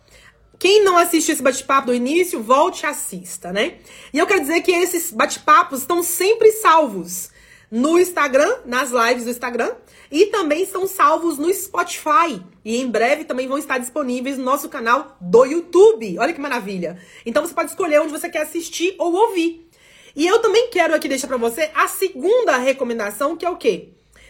Quem 0.58 0.82
não 0.82 0.96
assiste 0.96 1.32
esse 1.32 1.42
bate-papo 1.42 1.88
do 1.88 1.94
início, 1.94 2.42
volte 2.42 2.84
e 2.84 2.86
assista, 2.86 3.52
né? 3.52 3.78
E 4.12 4.18
eu 4.18 4.26
quero 4.26 4.40
dizer 4.40 4.60
que 4.62 4.70
esses 4.70 5.10
bate-papos 5.10 5.80
estão 5.80 6.02
sempre 6.02 6.52
salvos 6.52 7.30
no 7.70 7.98
Instagram, 7.98 8.58
nas 8.64 8.90
lives 8.90 9.24
do 9.24 9.30
Instagram, 9.30 9.72
e 10.10 10.26
também 10.26 10.62
estão 10.62 10.86
salvos 10.86 11.38
no 11.38 11.52
Spotify. 11.52 12.40
E 12.64 12.76
em 12.76 12.88
breve 12.88 13.24
também 13.24 13.48
vão 13.48 13.58
estar 13.58 13.78
disponíveis 13.78 14.38
no 14.38 14.44
nosso 14.44 14.68
canal 14.68 15.16
do 15.20 15.44
YouTube. 15.44 16.18
Olha 16.18 16.32
que 16.32 16.40
maravilha. 16.40 16.98
Então 17.26 17.44
você 17.44 17.52
pode 17.52 17.70
escolher 17.70 18.00
onde 18.00 18.12
você 18.12 18.28
quer 18.28 18.42
assistir 18.42 18.94
ou 18.98 19.12
ouvir. 19.12 19.68
E 20.16 20.26
eu 20.26 20.38
também 20.38 20.68
quero 20.70 20.94
aqui 20.94 21.08
deixar 21.08 21.26
para 21.26 21.36
você 21.36 21.70
a 21.74 21.88
segunda 21.88 22.56
recomendação, 22.56 23.36
que 23.36 23.44
é 23.44 23.50
o 23.50 23.56
quê? 23.56 23.88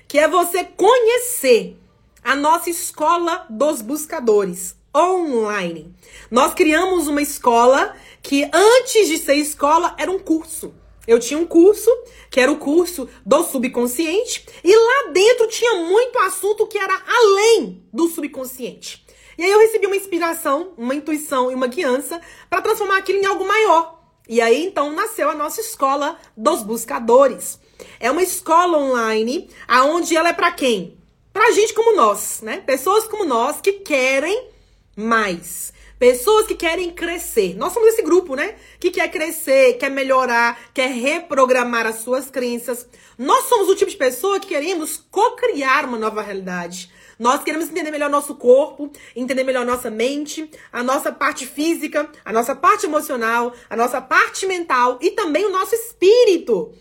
Que 0.09 0.19
é 0.19 0.27
você 0.27 0.65
conhecer 0.65 1.77
a 2.23 2.35
nossa 2.35 2.71
escola 2.71 3.47
dos 3.51 3.83
buscadores 3.83 4.77
online. 4.97 5.95
Nós 6.31 6.55
criamos 6.55 7.07
uma 7.07 7.21
escola 7.21 7.95
que 8.23 8.49
antes 8.53 9.09
de 9.09 9.19
ser 9.19 9.35
escola 9.35 9.95
era 9.99 10.11
um 10.11 10.19
curso. 10.19 10.75
Eu 11.07 11.21
tinha 11.21 11.39
um 11.39 11.45
curso, 11.45 11.91
que 12.31 12.41
era 12.41 12.51
o 12.51 12.57
curso 12.57 13.07
do 13.27 13.43
subconsciente, 13.43 14.47
e 14.63 14.75
lá 14.75 15.13
dentro 15.13 15.49
tinha 15.49 15.75
muito 15.75 16.19
assunto 16.21 16.67
que 16.67 16.79
era 16.79 17.03
além 17.07 17.85
do 17.93 18.09
subconsciente. 18.09 19.05
E 19.37 19.43
aí 19.45 19.51
eu 19.51 19.59
recebi 19.59 19.87
uma 19.87 19.97
inspiração, 19.97 20.73
uma 20.79 20.95
intuição 20.95 21.51
e 21.51 21.55
uma 21.55 21.67
guiança 21.67 22.21
para 22.49 22.63
transformar 22.63 22.99
aquilo 22.99 23.19
em 23.19 23.27
algo 23.27 23.47
maior. 23.47 24.04
E 24.29 24.41
aí 24.41 24.65
então 24.65 24.93
nasceu 24.93 25.29
a 25.29 25.35
nossa 25.35 25.61
escola 25.61 26.19
dos 26.37 26.63
buscadores. 26.63 27.59
É 28.01 28.11
uma 28.11 28.23
escola 28.23 28.79
online 28.79 29.51
aonde 29.69 30.17
ela 30.17 30.31
é 30.31 30.33
para 30.33 30.53
quem? 30.53 30.99
Pra 31.33 31.51
gente 31.51 31.75
como 31.75 31.97
nós, 31.97 32.41
né? 32.43 32.63
Pessoas 32.65 33.07
como 33.07 33.25
nós 33.25 33.61
que 33.61 33.73
querem 33.73 34.49
mais. 34.97 35.73
Pessoas 35.99 36.47
que 36.47 36.55
querem 36.55 36.91
crescer. 36.91 37.55
Nós 37.57 37.73
somos 37.73 37.89
esse 37.91 38.03
grupo, 38.03 38.35
né? 38.35 38.57
Que 38.81 38.91
quer 38.91 39.11
crescer, 39.11 39.75
quer 39.75 39.91
melhorar, 39.91 40.71
quer 40.73 40.91
reprogramar 40.91 41.87
as 41.87 41.97
suas 41.97 42.31
crenças. 42.31 42.87
Nós 43.19 43.45
somos 43.45 43.69
o 43.69 43.77
tipo 43.77 43.91
de 43.91 43.97
pessoa 43.97 44.41
que 44.41 44.49
queremos 44.49 44.97
co-criar 45.11 45.85
uma 45.85 45.99
nova 45.99 46.23
realidade. 46.23 46.91
Nós 47.19 47.43
queremos 47.43 47.69
entender 47.69 47.91
melhor 47.91 48.11
nosso 48.11 48.35
corpo, 48.35 48.91
entender 49.15 49.45
melhor 49.45 49.65
nossa 49.65 49.91
mente, 49.91 50.51
a 50.73 50.83
nossa 50.83 51.13
parte 51.13 51.47
física, 51.47 52.11
a 52.25 52.33
nossa 52.33 52.55
parte 52.55 52.87
emocional, 52.87 53.53
a 53.69 53.77
nossa 53.77 54.01
parte 54.01 54.47
mental 54.47 54.99
e 55.01 55.11
também 55.11 55.45
o 55.45 55.51
nosso 55.51 55.75
espírito. 55.75 56.73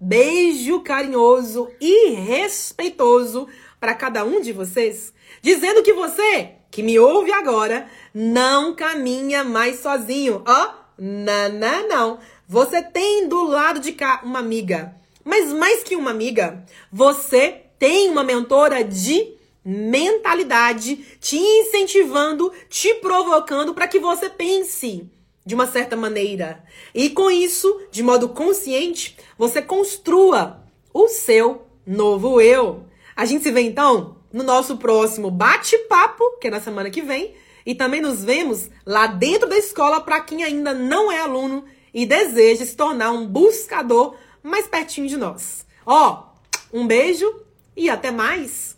beijo 0.00 0.80
carinhoso 0.80 1.68
e 1.80 2.10
respeitoso 2.10 3.48
para 3.80 3.94
cada 3.94 4.24
um 4.24 4.40
de 4.40 4.52
vocês, 4.52 5.12
dizendo 5.42 5.82
que 5.82 5.92
você 5.92 6.52
que 6.70 6.82
me 6.82 6.98
ouve 6.98 7.32
agora 7.32 7.88
não 8.12 8.74
caminha 8.74 9.42
mais 9.42 9.80
sozinho. 9.80 10.42
Ó, 10.46 10.70
não, 10.98 11.48
não, 11.48 11.88
não. 11.88 12.18
Você 12.46 12.82
tem 12.82 13.28
do 13.28 13.44
lado 13.44 13.80
de 13.80 13.92
cá 13.92 14.20
uma 14.22 14.40
amiga. 14.40 14.94
Mas 15.24 15.52
mais 15.52 15.82
que 15.82 15.96
uma 15.96 16.10
amiga, 16.10 16.64
você 16.92 17.62
tem 17.78 18.10
uma 18.10 18.22
mentora 18.22 18.84
de 18.84 19.34
mentalidade 19.64 20.96
te 21.18 21.36
incentivando, 21.36 22.52
te 22.68 22.94
provocando 22.94 23.74
para 23.74 23.88
que 23.88 23.98
você 23.98 24.30
pense 24.30 25.10
de 25.46 25.54
uma 25.54 25.66
certa 25.68 25.96
maneira. 25.96 26.64
E 26.92 27.08
com 27.08 27.30
isso, 27.30 27.82
de 27.90 28.02
modo 28.02 28.28
consciente, 28.30 29.16
você 29.38 29.62
construa 29.62 30.60
o 30.92 31.08
seu 31.08 31.62
novo 31.86 32.40
eu. 32.40 32.82
A 33.14 33.24
gente 33.24 33.44
se 33.44 33.52
vê 33.52 33.60
então 33.60 34.16
no 34.32 34.42
nosso 34.42 34.76
próximo 34.76 35.30
bate-papo, 35.30 36.38
que 36.40 36.48
é 36.48 36.50
na 36.50 36.60
semana 36.60 36.90
que 36.90 37.00
vem, 37.00 37.34
e 37.64 37.74
também 37.74 38.00
nos 38.00 38.24
vemos 38.24 38.68
lá 38.84 39.06
dentro 39.06 39.48
da 39.48 39.56
escola 39.56 40.00
para 40.00 40.20
quem 40.20 40.42
ainda 40.42 40.74
não 40.74 41.10
é 41.10 41.20
aluno 41.20 41.64
e 41.94 42.04
deseja 42.04 42.64
se 42.64 42.76
tornar 42.76 43.12
um 43.12 43.26
buscador 43.26 44.16
mais 44.42 44.66
pertinho 44.66 45.08
de 45.08 45.16
nós. 45.16 45.64
Ó, 45.86 46.24
um 46.72 46.86
beijo 46.86 47.42
e 47.76 47.88
até 47.88 48.10
mais. 48.10 48.75